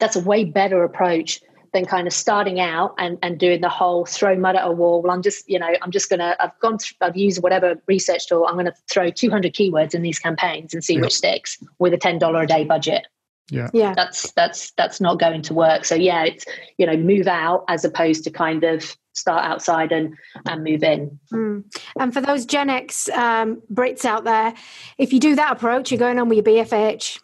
that's 0.00 0.16
a 0.16 0.20
way 0.20 0.44
better 0.44 0.82
approach 0.82 1.40
than 1.72 1.84
kind 1.84 2.06
of 2.06 2.12
starting 2.12 2.60
out 2.60 2.94
and, 2.98 3.18
and 3.22 3.38
doing 3.38 3.60
the 3.60 3.68
whole 3.68 4.06
throw 4.06 4.36
mud 4.36 4.56
at 4.56 4.66
a 4.66 4.70
wall. 4.70 5.02
Well, 5.02 5.12
I'm 5.12 5.22
just, 5.22 5.48
you 5.48 5.58
know, 5.58 5.68
I'm 5.82 5.90
just 5.90 6.08
going 6.08 6.20
to, 6.20 6.42
I've 6.42 6.58
gone, 6.60 6.78
through, 6.78 6.96
I've 7.02 7.16
used 7.16 7.42
whatever 7.42 7.76
research 7.86 8.26
tool. 8.26 8.46
I'm 8.46 8.54
going 8.54 8.66
to 8.66 8.74
throw 8.90 9.10
200 9.10 9.52
keywords 9.54 9.94
in 9.94 10.02
these 10.02 10.18
campaigns 10.18 10.72
and 10.72 10.82
see 10.82 10.94
yep. 10.94 11.02
which 11.02 11.14
sticks 11.14 11.62
with 11.78 11.92
a 11.92 11.98
$10 11.98 12.42
a 12.42 12.46
day 12.46 12.64
budget. 12.64 13.06
Yeah. 13.50 13.70
Yeah. 13.72 13.94
That's, 13.94 14.30
that's, 14.32 14.72
that's 14.72 15.00
not 15.00 15.18
going 15.18 15.42
to 15.42 15.54
work. 15.54 15.84
So 15.84 15.94
yeah, 15.94 16.24
it's, 16.24 16.44
you 16.76 16.86
know, 16.86 16.96
move 16.96 17.26
out 17.26 17.64
as 17.68 17.84
opposed 17.84 18.24
to 18.24 18.30
kind 18.30 18.64
of 18.64 18.96
start 19.12 19.44
outside 19.44 19.90
and, 19.90 20.14
and 20.46 20.62
move 20.62 20.82
in. 20.82 21.18
Mm. 21.32 21.64
And 21.98 22.12
for 22.12 22.20
those 22.20 22.46
Gen 22.46 22.70
X 22.70 23.08
um, 23.10 23.62
Brits 23.72 24.04
out 24.04 24.24
there, 24.24 24.54
if 24.98 25.12
you 25.12 25.20
do 25.20 25.34
that 25.36 25.52
approach, 25.52 25.90
you're 25.90 25.98
going 25.98 26.18
on 26.18 26.28
with 26.28 26.46
your 26.46 26.64
BFH 26.64 27.20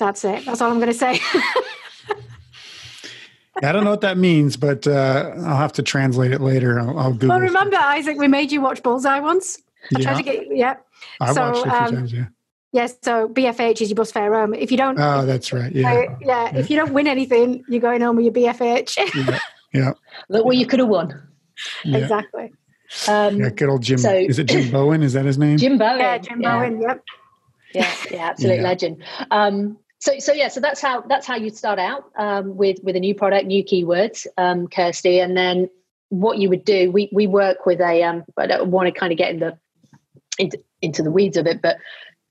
that's 0.00 0.24
it. 0.24 0.44
That's 0.44 0.60
all 0.60 0.72
I'm 0.72 0.78
going 0.78 0.90
to 0.90 0.94
say. 0.94 1.20
I 3.62 3.72
don't 3.72 3.84
know 3.84 3.90
what 3.90 4.00
that 4.00 4.16
means, 4.16 4.56
but 4.56 4.86
uh, 4.86 5.32
I'll 5.44 5.58
have 5.58 5.74
to 5.74 5.82
translate 5.82 6.32
it 6.32 6.40
later. 6.40 6.80
I'll, 6.80 6.98
I'll 6.98 7.12
Google. 7.12 7.28
Well, 7.28 7.40
remember, 7.40 7.76
Isaac, 7.76 8.16
we 8.18 8.26
made 8.26 8.50
you 8.50 8.62
watch 8.62 8.82
Bullseye 8.82 9.20
once. 9.20 9.58
I 9.94 9.98
yeah. 9.98 10.02
tried 10.02 10.16
to 10.16 10.22
get 10.22 10.56
yeah. 10.56 10.74
I 11.20 11.32
so, 11.34 11.50
watched 11.50 11.66
it 11.66 11.72
a 11.72 11.82
um, 11.82 11.94
times. 11.94 12.12
Yeah. 12.12 12.26
Yes, 12.72 12.96
so 13.02 13.28
BFH 13.28 13.80
is 13.80 13.90
your 13.90 13.96
bus 13.96 14.12
fare 14.12 14.32
home. 14.32 14.54
If 14.54 14.70
you 14.70 14.76
don't, 14.76 14.98
oh, 14.98 15.26
that's 15.26 15.52
right. 15.52 15.72
Yeah. 15.72 15.92
yeah, 15.92 16.16
yeah. 16.20 16.56
If 16.56 16.70
you 16.70 16.76
don't 16.76 16.92
win 16.92 17.08
anything, 17.08 17.64
you're 17.68 17.80
going 17.80 18.00
home 18.00 18.16
with 18.16 18.24
your 18.24 18.34
BFH. 18.34 18.96
yeah. 19.26 19.38
yeah. 19.72 19.92
Look 20.28 20.44
what 20.44 20.56
you 20.56 20.66
could 20.66 20.78
have 20.78 20.88
won. 20.88 21.28
Yeah. 21.84 21.98
Exactly. 21.98 22.52
Um, 23.08 23.40
yeah, 23.40 23.50
good 23.50 23.68
old 23.68 23.82
Jim. 23.82 23.98
So, 23.98 24.14
is 24.14 24.38
it 24.38 24.44
Jim 24.44 24.70
Bowen? 24.70 25.02
Is 25.02 25.12
that 25.14 25.24
his 25.24 25.38
name? 25.38 25.58
Jim 25.58 25.78
Bowen. 25.78 25.98
Yeah, 25.98 26.18
Jim 26.18 26.40
yeah. 26.40 26.58
Bowen. 26.58 26.80
Yep. 26.80 27.04
Yeah, 27.74 27.94
yeah, 28.10 28.28
absolute 28.30 28.56
yeah. 28.56 28.62
legend. 28.62 29.04
Um, 29.30 29.78
so 30.00 30.18
so 30.18 30.32
yeah 30.32 30.48
so 30.48 30.60
that's 30.60 30.80
how 30.80 31.02
that's 31.02 31.26
how 31.26 31.36
you 31.36 31.50
start 31.50 31.78
out 31.78 32.10
um, 32.16 32.56
with 32.56 32.78
with 32.82 32.96
a 32.96 33.00
new 33.00 33.14
product 33.14 33.46
new 33.46 33.62
keywords 33.62 34.26
um, 34.38 34.66
kirsty 34.66 35.20
and 35.20 35.36
then 35.36 35.68
what 36.08 36.38
you 36.38 36.48
would 36.48 36.64
do 36.64 36.90
we 36.90 37.08
we 37.12 37.26
work 37.26 37.66
with 37.66 37.80
a 37.80 38.02
um 38.02 38.24
i 38.36 38.46
don't 38.46 38.70
want 38.70 38.92
to 38.92 38.98
kind 38.98 39.12
of 39.12 39.18
get 39.18 39.30
in 39.30 39.38
the 39.38 39.56
into, 40.38 40.58
into 40.82 41.02
the 41.02 41.10
weeds 41.10 41.36
of 41.36 41.46
it 41.46 41.62
but 41.62 41.76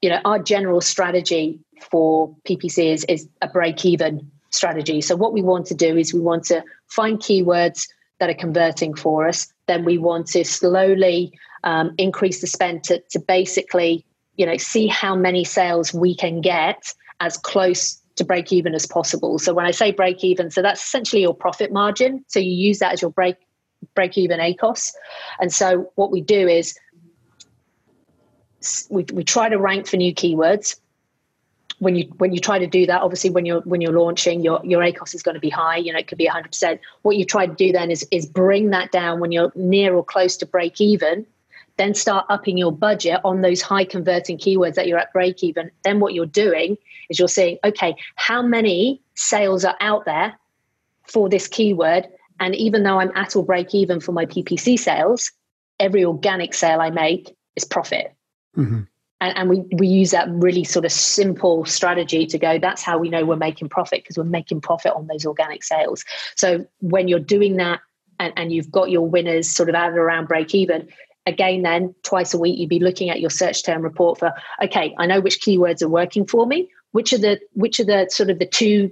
you 0.01 0.09
know 0.09 0.19
our 0.25 0.39
general 0.39 0.81
strategy 0.81 1.59
for 1.89 2.33
ppc 2.47 2.93
is 2.93 3.03
is 3.05 3.27
a 3.41 3.47
break 3.47 3.85
even 3.85 4.29
strategy 4.49 5.01
so 5.01 5.15
what 5.15 5.33
we 5.33 5.41
want 5.41 5.65
to 5.65 5.75
do 5.75 5.95
is 5.97 6.13
we 6.13 6.19
want 6.19 6.43
to 6.43 6.63
find 6.87 7.19
keywords 7.19 7.87
that 8.19 8.29
are 8.29 8.35
converting 8.35 8.93
for 8.93 9.27
us 9.27 9.51
then 9.67 9.85
we 9.85 9.97
want 9.97 10.27
to 10.27 10.43
slowly 10.43 11.31
um, 11.63 11.93
increase 11.97 12.41
the 12.41 12.47
spend 12.47 12.83
to, 12.83 13.01
to 13.09 13.19
basically 13.19 14.05
you 14.37 14.45
know 14.45 14.57
see 14.57 14.87
how 14.87 15.15
many 15.15 15.43
sales 15.43 15.93
we 15.93 16.15
can 16.15 16.41
get 16.41 16.93
as 17.19 17.37
close 17.37 18.01
to 18.19 18.25
break 18.25 18.51
even 18.51 18.75
as 18.75 18.85
possible. 18.85 19.39
So 19.39 19.53
when 19.53 19.65
I 19.65 19.71
say 19.71 19.91
break 19.91 20.23
even, 20.23 20.51
so 20.51 20.61
that's 20.61 20.83
essentially 20.83 21.21
your 21.21 21.33
profit 21.33 21.71
margin. 21.71 22.23
So 22.27 22.39
you 22.39 22.51
use 22.51 22.79
that 22.79 22.93
as 22.93 23.01
your 23.01 23.11
break 23.11 23.37
break 23.95 24.17
even 24.17 24.39
ACOS. 24.39 24.91
And 25.39 25.53
so 25.53 25.89
what 25.95 26.11
we 26.11 26.19
do 26.21 26.47
is 26.47 26.77
we, 28.89 29.05
we 29.13 29.23
try 29.23 29.49
to 29.49 29.57
rank 29.57 29.87
for 29.87 29.97
new 29.97 30.13
keywords. 30.13 30.79
when 31.79 31.95
you 31.95 32.05
when 32.17 32.33
you 32.33 32.39
try 32.39 32.59
to 32.59 32.67
do 32.67 32.85
that 32.85 33.01
obviously 33.01 33.29
when 33.29 33.45
you're 33.45 33.61
when 33.61 33.81
you're 33.81 33.97
launching 33.97 34.41
your 34.41 34.59
your 34.63 34.81
acos 34.81 35.15
is 35.15 35.23
going 35.23 35.35
to 35.35 35.39
be 35.39 35.49
high 35.49 35.77
you 35.77 35.93
know 35.93 35.99
it 35.99 36.07
could 36.07 36.17
be 36.17 36.27
100% 36.27 36.79
what 37.03 37.15
you 37.15 37.25
try 37.25 37.45
to 37.45 37.55
do 37.55 37.71
then 37.71 37.89
is 37.89 38.05
is 38.11 38.25
bring 38.25 38.69
that 38.71 38.91
down 38.91 39.19
when 39.19 39.31
you're 39.31 39.51
near 39.55 39.95
or 39.95 40.03
close 40.03 40.35
to 40.37 40.45
break 40.45 40.81
even 40.81 41.25
then 41.79 41.93
start 41.93 42.25
upping 42.27 42.57
your 42.57 42.73
budget 42.73 43.21
on 43.23 43.39
those 43.39 43.61
high 43.61 43.85
converting 43.85 44.37
keywords 44.37 44.75
that 44.75 44.85
you're 44.85 44.99
at 44.99 45.13
break 45.13 45.41
even. 45.41 45.71
Then 45.85 46.01
what 46.01 46.13
you're 46.13 46.25
doing 46.25 46.77
is 47.09 47.17
you're 47.17 47.29
saying 47.29 47.57
okay 47.63 47.95
how 48.15 48.41
many 48.41 49.01
sales 49.15 49.63
are 49.63 49.77
out 49.79 50.03
there 50.05 50.37
for 51.07 51.29
this 51.29 51.47
keyword? 51.47 52.07
And 52.41 52.55
even 52.55 52.83
though 52.83 52.99
i'm 52.99 53.11
at 53.15 53.35
or 53.35 53.43
break 53.43 53.73
even 53.75 53.99
for 53.99 54.13
my 54.13 54.25
ppc 54.25 54.79
sales 54.79 55.31
every 55.79 56.05
organic 56.05 56.53
sale 56.53 56.79
i 56.79 56.89
make 56.89 57.35
is 57.57 57.65
profit 57.65 58.13
mm-hmm. 58.57 58.81
And, 59.21 59.37
and, 59.37 59.49
we, 59.49 59.65
we 59.75 59.87
use 59.87 60.11
that 60.11 60.29
really 60.29 60.63
sort 60.63 60.85
of 60.85 60.93
simple 60.93 61.65
strategy 61.65 62.25
to 62.25 62.37
go 62.37 62.57
that's 62.57 62.81
how 62.81 62.97
we 62.97 63.09
know 63.09 63.25
we're 63.25 63.35
making 63.35 63.67
profit 63.67 64.01
because 64.01 64.17
we're 64.17 64.23
making 64.23 64.61
profit 64.61 64.93
on 64.93 65.07
those 65.07 65.25
organic 65.25 65.61
sales. 65.61 66.05
So 66.35 66.65
when 66.79 67.09
you're 67.09 67.19
doing 67.19 67.57
that 67.57 67.81
and, 68.19 68.31
and 68.37 68.53
you've 68.53 68.71
got 68.71 68.89
your 68.89 69.07
winners 69.07 69.49
sort 69.49 69.67
of 69.67 69.75
out 69.75 69.91
around 69.91 70.27
break 70.27 70.53
even 70.55 70.87
again 71.25 71.63
then 71.63 71.93
twice 72.03 72.33
a 72.33 72.39
week 72.39 72.57
you'd 72.57 72.69
be 72.69 72.79
looking 72.79 73.09
at 73.09 73.19
your 73.19 73.29
search 73.29 73.63
term 73.63 73.81
report 73.81 74.17
for 74.17 74.31
okay 74.63 74.95
i 74.97 75.05
know 75.05 75.19
which 75.19 75.41
keywords 75.41 75.81
are 75.81 75.89
working 75.89 76.25
for 76.25 76.45
me. 76.45 76.69
Which 76.91 77.13
are 77.13 77.19
the 77.19 77.39
which 77.53 77.79
are 77.79 77.85
the 77.85 78.07
sort 78.09 78.29
of 78.29 78.39
the 78.39 78.47
two 78.47 78.91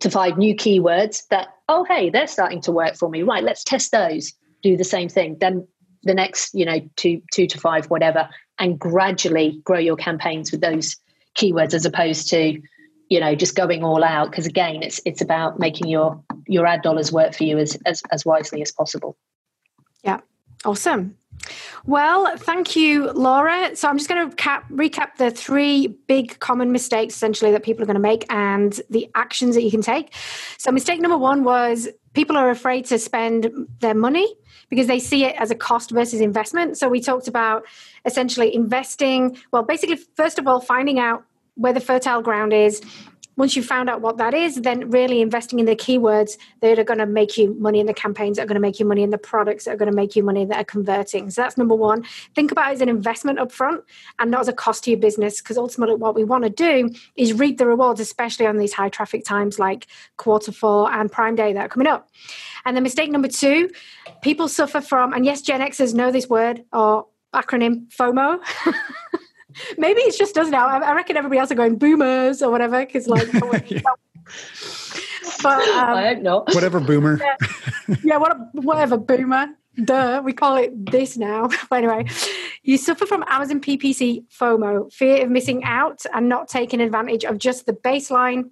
to 0.00 0.10
five 0.10 0.36
new 0.36 0.56
keywords 0.56 1.26
that 1.28 1.48
oh 1.68 1.84
hey 1.84 2.10
they're 2.10 2.26
starting 2.26 2.60
to 2.62 2.72
work 2.72 2.96
for 2.96 3.08
me. 3.08 3.22
Right 3.22 3.44
let's 3.44 3.62
test 3.62 3.92
those. 3.92 4.32
Do 4.62 4.76
the 4.76 4.84
same 4.84 5.08
thing. 5.08 5.36
Then 5.38 5.68
the 6.06 6.14
next 6.14 6.54
you 6.54 6.64
know 6.64 6.80
two 6.96 7.20
two 7.32 7.46
to 7.46 7.58
five 7.58 7.86
whatever 7.86 8.28
and 8.58 8.78
gradually 8.78 9.60
grow 9.64 9.78
your 9.78 9.96
campaigns 9.96 10.50
with 10.50 10.60
those 10.60 10.96
keywords 11.36 11.74
as 11.74 11.84
opposed 11.84 12.30
to 12.30 12.60
you 13.08 13.20
know 13.20 13.34
just 13.34 13.54
going 13.56 13.84
all 13.84 14.02
out 14.02 14.30
because 14.30 14.46
again 14.46 14.82
it's 14.82 15.00
it's 15.04 15.20
about 15.20 15.58
making 15.58 15.88
your 15.88 16.22
your 16.46 16.66
ad 16.66 16.82
dollars 16.82 17.12
work 17.12 17.34
for 17.34 17.44
you 17.44 17.58
as 17.58 17.76
as, 17.86 18.02
as 18.10 18.24
wisely 18.24 18.62
as 18.62 18.72
possible 18.72 19.16
yeah 20.02 20.20
awesome 20.64 21.16
well, 21.84 22.36
thank 22.36 22.74
you, 22.74 23.12
Laura. 23.12 23.76
So 23.76 23.88
I'm 23.88 23.98
just 23.98 24.08
going 24.08 24.28
to 24.28 24.34
cap, 24.36 24.68
recap 24.70 25.16
the 25.16 25.30
three 25.30 25.86
big 25.86 26.38
common 26.40 26.72
mistakes 26.72 27.14
essentially 27.14 27.52
that 27.52 27.62
people 27.62 27.82
are 27.82 27.86
going 27.86 27.94
to 27.94 28.00
make 28.00 28.24
and 28.30 28.80
the 28.90 29.08
actions 29.14 29.54
that 29.54 29.62
you 29.62 29.70
can 29.70 29.82
take. 29.82 30.14
So, 30.58 30.72
mistake 30.72 31.00
number 31.00 31.18
one 31.18 31.44
was 31.44 31.88
people 32.16 32.36
are 32.36 32.48
afraid 32.48 32.86
to 32.86 32.98
spend 32.98 33.68
their 33.80 33.94
money 33.94 34.26
because 34.70 34.86
they 34.86 34.98
see 34.98 35.24
it 35.24 35.36
as 35.38 35.50
a 35.50 35.54
cost 35.54 35.90
versus 35.90 36.20
investment. 36.20 36.78
So 36.78 36.88
we 36.88 36.98
talked 36.98 37.28
about 37.28 37.64
essentially 38.06 38.52
investing, 38.54 39.36
well, 39.52 39.62
basically, 39.62 39.98
first 40.14 40.38
of 40.38 40.48
all, 40.48 40.60
finding 40.60 40.98
out 40.98 41.24
where 41.56 41.74
the 41.74 41.80
fertile 41.80 42.22
ground 42.22 42.54
is. 42.54 42.80
Once 43.36 43.54
you've 43.54 43.66
found 43.66 43.90
out 43.90 44.00
what 44.00 44.16
that 44.16 44.32
is, 44.32 44.56
then 44.56 44.90
really 44.90 45.20
investing 45.20 45.58
in 45.58 45.66
the 45.66 45.76
keywords 45.76 46.38
that 46.60 46.78
are 46.78 46.84
going 46.84 46.98
to 46.98 47.06
make 47.06 47.36
you 47.36 47.54
money 47.54 47.80
in 47.80 47.86
the 47.86 47.94
campaigns 47.94 48.36
that 48.36 48.44
are 48.44 48.46
going 48.46 48.54
to 48.54 48.60
make 48.60 48.80
you 48.80 48.86
money 48.86 49.02
in 49.02 49.10
the 49.10 49.18
products 49.18 49.64
that 49.64 49.74
are 49.74 49.76
going 49.76 49.90
to 49.90 49.96
make 49.96 50.16
you 50.16 50.22
money 50.22 50.44
that 50.44 50.56
are 50.56 50.64
converting. 50.64 51.30
So 51.30 51.42
that's 51.42 51.58
number 51.58 51.74
one. 51.74 52.04
Think 52.34 52.50
about 52.50 52.70
it 52.70 52.74
as 52.74 52.80
an 52.80 52.88
investment 52.88 53.38
up 53.38 53.52
front 53.52 53.84
and 54.18 54.30
not 54.30 54.40
as 54.40 54.48
a 54.48 54.52
cost 54.52 54.84
to 54.84 54.90
your 54.90 55.00
business, 55.00 55.40
because 55.40 55.58
ultimately 55.58 55.96
what 55.96 56.14
we 56.14 56.24
want 56.24 56.44
to 56.44 56.50
do 56.50 56.90
is 57.16 57.32
reap 57.34 57.58
the 57.58 57.66
rewards, 57.66 58.00
especially 58.00 58.46
on 58.46 58.56
these 58.56 58.72
high 58.72 58.88
traffic 58.88 59.24
times 59.24 59.58
like 59.58 59.86
quarter 60.16 60.52
four 60.52 60.90
and 60.90 61.12
Prime 61.12 61.34
Day 61.34 61.52
that 61.52 61.66
are 61.66 61.68
coming 61.68 61.88
up. 61.88 62.08
And 62.64 62.76
the 62.76 62.80
mistake 62.80 63.10
number 63.10 63.28
two, 63.28 63.70
people 64.22 64.48
suffer 64.48 64.80
from, 64.80 65.12
and 65.12 65.24
yes, 65.24 65.42
Gen 65.42 65.60
Xers 65.60 65.94
know 65.94 66.10
this 66.10 66.28
word 66.28 66.64
or 66.72 67.06
acronym 67.34 67.88
FOMO. 67.88 68.40
Maybe 69.78 70.00
it's 70.02 70.18
just 70.18 70.36
us 70.38 70.48
now. 70.48 70.66
I 70.66 70.94
reckon 70.94 71.16
everybody 71.16 71.38
else 71.38 71.50
are 71.50 71.56
going 71.56 71.76
boomers 71.76 72.42
or 72.42 72.50
whatever 72.50 72.84
because 72.84 73.06
like. 73.06 73.32
yeah. 73.70 73.80
But 75.42 75.68
um, 75.68 75.96
I 75.96 76.08
hope 76.08 76.22
not. 76.22 76.22
know. 76.22 76.54
Whatever 76.54 76.80
boomer. 76.80 77.20
Yeah, 77.20 77.96
yeah 78.02 78.16
what, 78.16 78.36
whatever 78.54 78.96
boomer. 78.96 79.48
Duh, 79.82 80.22
we 80.24 80.32
call 80.32 80.56
it 80.56 80.90
this 80.90 81.16
now. 81.16 81.48
but 81.70 81.84
anyway, 81.84 82.06
you 82.62 82.78
suffer 82.78 83.06
from 83.06 83.24
Amazon 83.28 83.60
PPC 83.60 84.24
FOMO, 84.28 84.92
fear 84.92 85.24
of 85.24 85.30
missing 85.30 85.64
out 85.64 86.04
and 86.14 86.28
not 86.28 86.48
taking 86.48 86.80
advantage 86.80 87.24
of 87.24 87.38
just 87.38 87.66
the 87.66 87.72
baseline 87.72 88.50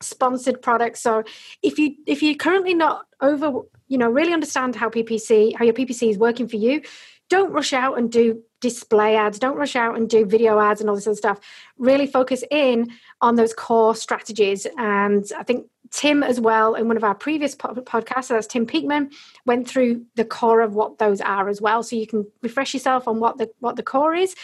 sponsored 0.00 0.62
products. 0.62 1.00
So 1.00 1.24
if 1.62 1.78
you 1.78 1.94
if 2.06 2.22
you're 2.22 2.34
currently 2.34 2.74
not 2.74 3.06
over, 3.20 3.60
you 3.88 3.98
know, 3.98 4.10
really 4.10 4.32
understand 4.32 4.74
how 4.74 4.88
PPC, 4.88 5.56
how 5.56 5.64
your 5.64 5.74
PPC 5.74 6.10
is 6.10 6.18
working 6.18 6.48
for 6.48 6.56
you, 6.56 6.82
don't 7.28 7.52
rush 7.52 7.72
out 7.72 7.98
and 7.98 8.10
do 8.10 8.42
display 8.60 9.16
ads. 9.16 9.38
Don't 9.38 9.56
rush 9.56 9.76
out 9.76 9.96
and 9.96 10.08
do 10.08 10.24
video 10.24 10.58
ads 10.58 10.80
and 10.80 10.88
all 10.90 10.96
this 10.96 11.06
other 11.06 11.16
stuff. 11.16 11.40
Really 11.78 12.06
focus 12.06 12.42
in 12.50 12.90
on 13.20 13.36
those 13.36 13.52
core 13.52 13.94
strategies. 13.94 14.66
And 14.76 15.30
I 15.36 15.42
think 15.42 15.66
Tim, 15.90 16.22
as 16.22 16.40
well, 16.40 16.74
in 16.74 16.86
one 16.88 16.96
of 16.96 17.04
our 17.04 17.14
previous 17.14 17.54
podcasts, 17.54 18.24
so 18.24 18.34
that's 18.34 18.46
Tim 18.46 18.66
Peakman, 18.66 19.12
went 19.46 19.68
through 19.68 20.04
the 20.16 20.24
core 20.24 20.60
of 20.60 20.74
what 20.74 20.98
those 20.98 21.20
are 21.20 21.48
as 21.48 21.60
well. 21.60 21.82
So 21.82 21.96
you 21.96 22.06
can 22.06 22.26
refresh 22.42 22.74
yourself 22.74 23.08
on 23.08 23.20
what 23.20 23.38
the 23.38 23.50
what 23.60 23.76
the 23.76 23.82
core 23.82 24.14
is. 24.14 24.34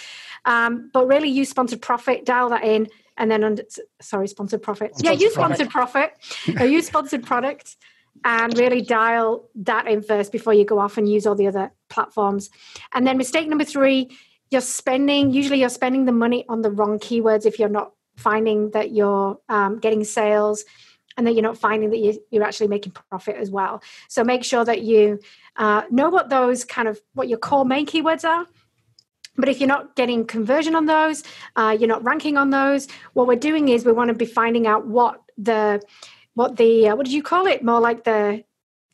Um, 0.45 0.91
but 0.93 1.07
really 1.07 1.28
use 1.28 1.51
sponsored 1.51 1.82
profit, 1.82 2.24
dial 2.24 2.51
that 2.51 2.64
in, 2.64 2.89
and 3.16 3.30
then 3.30 3.45
under 3.45 3.64
sorry, 4.01 4.28
sponsored 4.28 4.62
profit. 4.62 4.93
Yeah, 4.99 5.12
use 5.12 5.35
sponsored 5.35 5.70
profit. 5.70 6.12
or 6.59 6.66
use 6.66 6.87
sponsored 6.87 7.24
product 7.24 7.76
and 8.23 8.57
really 8.59 8.81
dial 8.81 9.49
that 9.55 9.87
in 9.87 10.03
first 10.03 10.33
before 10.33 10.55
you 10.55 10.65
go 10.65 10.79
off 10.79 10.97
and 10.97 11.09
use 11.09 11.27
all 11.27 11.35
the 11.35 11.47
other 11.47 11.73
platforms. 11.89 12.51
And 12.93 13.07
then 13.07 13.19
mistake 13.19 13.49
number 13.49 13.65
three, 13.65 14.17
you're 14.51 14.61
spending, 14.61 15.33
usually 15.33 15.61
you're 15.61 15.69
spending 15.69 16.05
the 16.05 16.12
money 16.12 16.45
on 16.49 16.62
the 16.62 16.71
wrong 16.71 16.99
keywords 16.99 17.45
if 17.45 17.59
you're 17.59 17.69
not 17.69 17.93
finding 18.17 18.71
that 18.71 18.93
you're 18.93 19.39
um, 19.49 19.79
getting 19.79 20.05
sales 20.05 20.65
and 21.17 21.27
that 21.27 21.33
you're 21.33 21.43
not 21.43 21.59
finding 21.59 21.91
that 21.91 21.99
you, 21.99 22.19
you're 22.31 22.45
actually 22.45 22.69
making 22.69 22.93
profit 22.93 23.37
as 23.37 23.51
well. 23.51 23.83
So 24.09 24.25
make 24.25 24.45
sure 24.45 24.65
that 24.65 24.83
you 24.83 25.21
uh, 25.57 25.83
know 25.91 26.09
what 26.09 26.31
those 26.31 26.65
kind 26.65 26.89
of, 26.89 27.01
what 27.15 27.29
your 27.29 27.39
core 27.39 27.65
main 27.65 27.87
keywords 27.87 28.25
are. 28.29 28.47
But 29.37 29.49
if 29.49 29.61
you're 29.61 29.69
not 29.69 29.97
getting 29.97 30.27
conversion 30.27 30.77
on 30.77 30.87
those, 30.87 31.25
uh, 31.57 31.77
you're 31.79 31.89
not 31.89 32.05
ranking 32.05 32.37
on 32.37 32.51
those, 32.51 32.87
what 33.15 33.27
we're 33.27 33.37
doing 33.37 33.69
is 33.69 33.85
we 33.85 33.93
want 33.93 34.09
to 34.09 34.15
be 34.15 34.27
finding 34.27 34.67
out 34.67 34.87
what 34.87 35.21
the 35.37 35.83
what 36.35 36.57
the 36.57 36.89
uh, 36.89 36.97
what 36.97 37.07
did 37.07 37.14
you 37.14 37.22
call 37.22 37.47
it? 37.47 37.64
More 37.64 37.80
like 37.80 38.05
the 38.05 38.45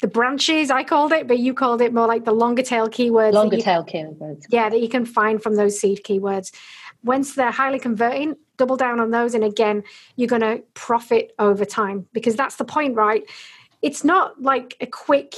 the 0.01 0.09
branches 0.09 0.71
I 0.71 0.83
called 0.83 1.13
it, 1.13 1.29
but 1.29 1.39
you 1.39 1.53
called 1.53 1.83
it 1.83 1.93
more 1.93 2.07
like 2.07 2.25
the 2.25 2.33
longer 2.33 2.63
tail 2.63 2.89
keywords. 2.89 3.33
Longer 3.33 3.57
you, 3.57 3.63
tail 3.63 3.85
keywords. 3.85 4.45
Yeah, 4.49 4.69
that 4.69 4.81
you 4.81 4.89
can 4.89 5.05
find 5.05 5.43
from 5.43 5.57
those 5.57 5.79
seed 5.79 6.03
keywords. 6.05 6.53
Once 7.03 7.35
they're 7.35 7.51
highly 7.51 7.79
converting, 7.79 8.37
double 8.57 8.77
down 8.77 9.01
on 9.01 9.11
those, 9.11 9.35
and 9.35 9.45
again, 9.45 9.83
you're 10.17 10.29
going 10.29 10.43
to 10.43 10.63
profit 10.75 11.33
over 11.39 11.65
time 11.65 12.07
because 12.13 12.37
that's 12.37 12.57
the 12.57 12.65
point, 12.65 12.95
right? 12.95 13.25
It's 13.83 14.05
not 14.05 14.41
like 14.41 14.77
a 14.81 14.87
quick 14.87 15.35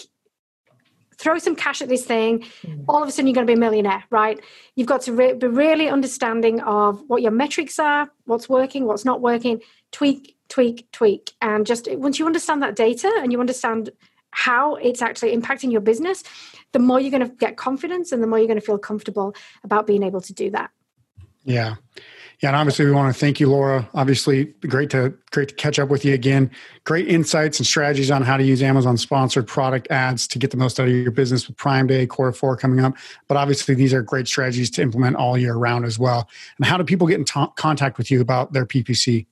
throw 1.22 1.38
some 1.38 1.54
cash 1.54 1.80
at 1.80 1.88
this 1.88 2.04
thing 2.04 2.40
mm. 2.40 2.84
all 2.88 3.02
of 3.02 3.08
a 3.08 3.12
sudden 3.12 3.26
you're 3.26 3.34
going 3.34 3.46
to 3.46 3.50
be 3.50 3.56
a 3.56 3.60
millionaire 3.60 4.02
right 4.10 4.40
you've 4.76 4.88
got 4.88 5.02
to 5.02 5.12
re- 5.12 5.34
be 5.34 5.46
really 5.46 5.88
understanding 5.88 6.60
of 6.60 7.02
what 7.08 7.22
your 7.22 7.30
metrics 7.30 7.78
are 7.78 8.10
what's 8.24 8.48
working 8.48 8.84
what's 8.84 9.04
not 9.04 9.20
working 9.20 9.60
tweak 9.92 10.36
tweak, 10.52 10.90
tweak. 10.92 11.32
And 11.40 11.64
just 11.64 11.88
once 11.90 12.18
you 12.18 12.26
understand 12.26 12.62
that 12.62 12.76
data 12.76 13.10
and 13.22 13.32
you 13.32 13.40
understand 13.40 13.88
how 14.32 14.74
it's 14.74 15.00
actually 15.00 15.34
impacting 15.34 15.72
your 15.72 15.80
business, 15.80 16.22
the 16.72 16.78
more 16.78 17.00
you're 17.00 17.10
going 17.10 17.26
to 17.26 17.34
get 17.36 17.56
confidence 17.56 18.12
and 18.12 18.22
the 18.22 18.26
more 18.26 18.38
you're 18.38 18.48
going 18.48 18.60
to 18.60 18.64
feel 18.64 18.78
comfortable 18.78 19.34
about 19.64 19.86
being 19.86 20.02
able 20.02 20.20
to 20.20 20.34
do 20.34 20.50
that. 20.50 20.70
Yeah. 21.44 21.76
Yeah, 22.42 22.48
and 22.48 22.56
obviously 22.56 22.86
we 22.86 22.90
want 22.90 23.14
to 23.14 23.18
thank 23.18 23.38
you, 23.38 23.48
Laura. 23.48 23.88
Obviously, 23.94 24.46
great 24.66 24.90
to 24.90 25.14
great 25.30 25.50
to 25.50 25.54
catch 25.54 25.78
up 25.78 25.90
with 25.90 26.04
you 26.04 26.12
again. 26.12 26.50
Great 26.82 27.06
insights 27.06 27.60
and 27.60 27.66
strategies 27.66 28.10
on 28.10 28.22
how 28.22 28.36
to 28.36 28.42
use 28.42 28.64
Amazon 28.64 28.96
sponsored 28.96 29.46
product 29.46 29.88
ads 29.92 30.26
to 30.26 30.40
get 30.40 30.50
the 30.50 30.56
most 30.56 30.80
out 30.80 30.88
of 30.88 30.92
your 30.92 31.12
business 31.12 31.46
with 31.46 31.56
Prime 31.56 31.86
Day, 31.86 32.04
Quarter 32.04 32.32
Four 32.32 32.56
coming 32.56 32.84
up. 32.84 32.94
But 33.28 33.36
obviously, 33.36 33.76
these 33.76 33.94
are 33.94 34.02
great 34.02 34.26
strategies 34.26 34.70
to 34.70 34.82
implement 34.82 35.14
all 35.14 35.38
year 35.38 35.54
round 35.54 35.84
as 35.84 36.00
well. 36.00 36.28
And 36.58 36.66
how 36.66 36.76
do 36.76 36.82
people 36.82 37.06
get 37.06 37.20
in 37.20 37.24
t- 37.24 37.46
contact 37.54 37.96
with 37.96 38.10
you 38.10 38.20
about 38.20 38.52
their 38.52 38.66
PPC? 38.66 39.26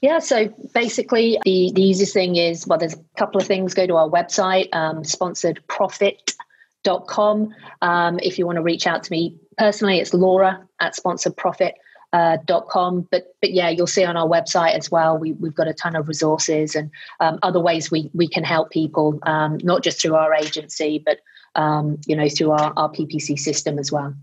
Yeah, 0.00 0.18
so 0.18 0.48
basically, 0.74 1.38
the, 1.44 1.70
the 1.76 1.82
easiest 1.82 2.12
thing 2.12 2.34
is 2.34 2.66
well, 2.66 2.80
there's 2.80 2.94
a 2.94 3.04
couple 3.16 3.40
of 3.40 3.46
things. 3.46 3.72
Go 3.72 3.86
to 3.86 3.94
our 3.94 4.10
website, 4.10 4.68
um, 4.74 5.04
sponsoredprofit.com. 5.04 7.54
Um, 7.82 8.18
if 8.20 8.36
you 8.36 8.46
want 8.46 8.56
to 8.56 8.62
reach 8.62 8.88
out 8.88 9.04
to 9.04 9.12
me 9.12 9.38
personally, 9.56 10.00
it's 10.00 10.12
laura 10.12 10.66
at 10.80 10.96
sponsoredprofit.com. 10.96 11.74
Uh, 12.14 12.38
.com. 12.70 13.08
But 13.10 13.34
but 13.40 13.50
yeah, 13.50 13.70
you'll 13.70 13.88
see 13.88 14.04
on 14.04 14.16
our 14.16 14.28
website 14.28 14.74
as 14.74 14.88
well. 14.88 15.18
We 15.18 15.32
we've 15.32 15.54
got 15.54 15.66
a 15.66 15.74
ton 15.74 15.96
of 15.96 16.06
resources 16.06 16.76
and 16.76 16.88
um, 17.18 17.40
other 17.42 17.58
ways 17.58 17.90
we 17.90 18.08
we 18.14 18.28
can 18.28 18.44
help 18.44 18.70
people, 18.70 19.18
um, 19.24 19.58
not 19.64 19.82
just 19.82 20.00
through 20.00 20.14
our 20.14 20.32
agency, 20.32 21.02
but 21.04 21.18
um, 21.56 21.98
you 22.06 22.14
know 22.14 22.28
through 22.28 22.52
our, 22.52 22.72
our 22.76 22.88
PPC 22.88 23.36
system 23.36 23.80
as 23.80 23.90
well. 23.90 24.14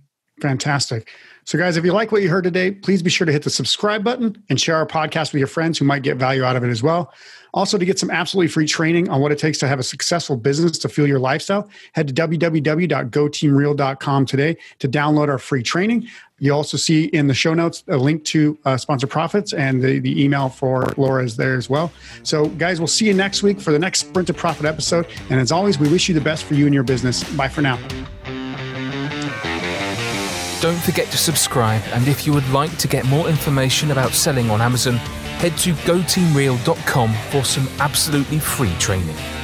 Fantastic. 0.42 1.08
So, 1.46 1.58
guys, 1.58 1.78
if 1.78 1.86
you 1.86 1.94
like 1.94 2.12
what 2.12 2.22
you 2.22 2.30
heard 2.30 2.44
today, 2.44 2.72
please 2.72 3.02
be 3.02 3.10
sure 3.10 3.26
to 3.26 3.32
hit 3.32 3.42
the 3.44 3.50
subscribe 3.50 4.04
button 4.04 4.44
and 4.50 4.62
share 4.62 4.76
our 4.76 4.86
podcast 4.86 5.34
with 5.34 5.40
your 5.40 5.48
friends 5.48 5.78
who 5.78 5.86
might 5.86 6.04
get 6.04 6.18
value 6.18 6.44
out 6.44 6.56
of 6.56 6.64
it 6.64 6.70
as 6.70 6.84
well. 6.84 7.12
Also, 7.54 7.78
to 7.78 7.84
get 7.84 8.00
some 8.00 8.10
absolutely 8.10 8.48
free 8.48 8.66
training 8.66 9.10
on 9.10 9.20
what 9.20 9.34
it 9.34 9.38
takes 9.38 9.58
to 9.58 9.68
have 9.68 9.80
a 9.80 9.84
successful 9.84 10.38
business 10.38 10.78
to 10.78 10.88
fuel 10.88 11.06
your 11.08 11.20
lifestyle, 11.20 11.70
head 11.94 12.08
to 12.08 12.14
www.goteamreal.com 12.14 14.26
today 14.26 14.56
to 14.80 14.88
download 14.88 15.28
our 15.28 15.38
free 15.38 15.62
training. 15.62 16.08
You 16.40 16.54
also 16.54 16.78
see 16.78 17.04
in 17.06 17.28
the 17.28 17.34
show 17.34 17.54
notes 17.54 17.84
a 17.88 17.98
link 17.98 18.24
to 18.26 18.58
uh, 18.64 18.78
Sponsored 18.78 19.10
Profits 19.10 19.52
and 19.52 19.82
the, 19.82 20.00
the 20.00 20.24
email 20.24 20.48
for 20.48 20.94
Laura 20.96 21.26
is 21.26 21.36
there 21.36 21.56
as 21.56 21.70
well. 21.70 21.92
So, 22.24 22.48
guys, 22.48 22.80
we'll 22.80 22.88
see 22.88 23.08
you 23.08 23.14
next 23.14 23.44
week 23.44 23.60
for 23.60 23.74
the 23.74 23.80
next 23.80 24.00
Sprint 24.00 24.28
to 24.28 24.34
Profit 24.34 24.66
episode. 24.66 25.06
And 25.30 25.38
as 25.40 25.52
always, 25.52 25.78
we 25.78 25.90
wish 25.90 26.08
you 26.08 26.16
the 26.16 26.22
best 26.22 26.46
for 26.46 26.54
you 26.54 26.66
and 26.66 26.74
your 26.74 26.84
business. 26.84 27.22
Bye 27.36 27.50
for 27.50 27.62
now. 27.62 27.78
Don't 30.62 30.78
forget 30.78 31.08
to 31.08 31.18
subscribe, 31.18 31.82
and 31.88 32.08
if 32.08 32.28
you 32.28 32.34
would 32.34 32.48
like 32.50 32.78
to 32.78 32.88
get 32.88 33.04
more 33.08 33.28
information 33.28 33.90
about 33.90 34.12
selling 34.12 34.52
on 34.52 34.62
Amazon, 34.62 34.98
head 35.42 35.58
to 35.58 35.74
goteamreal.com 35.74 37.14
for 37.32 37.44
some 37.44 37.68
absolutely 37.80 38.38
free 38.38 38.74
training. 38.78 39.41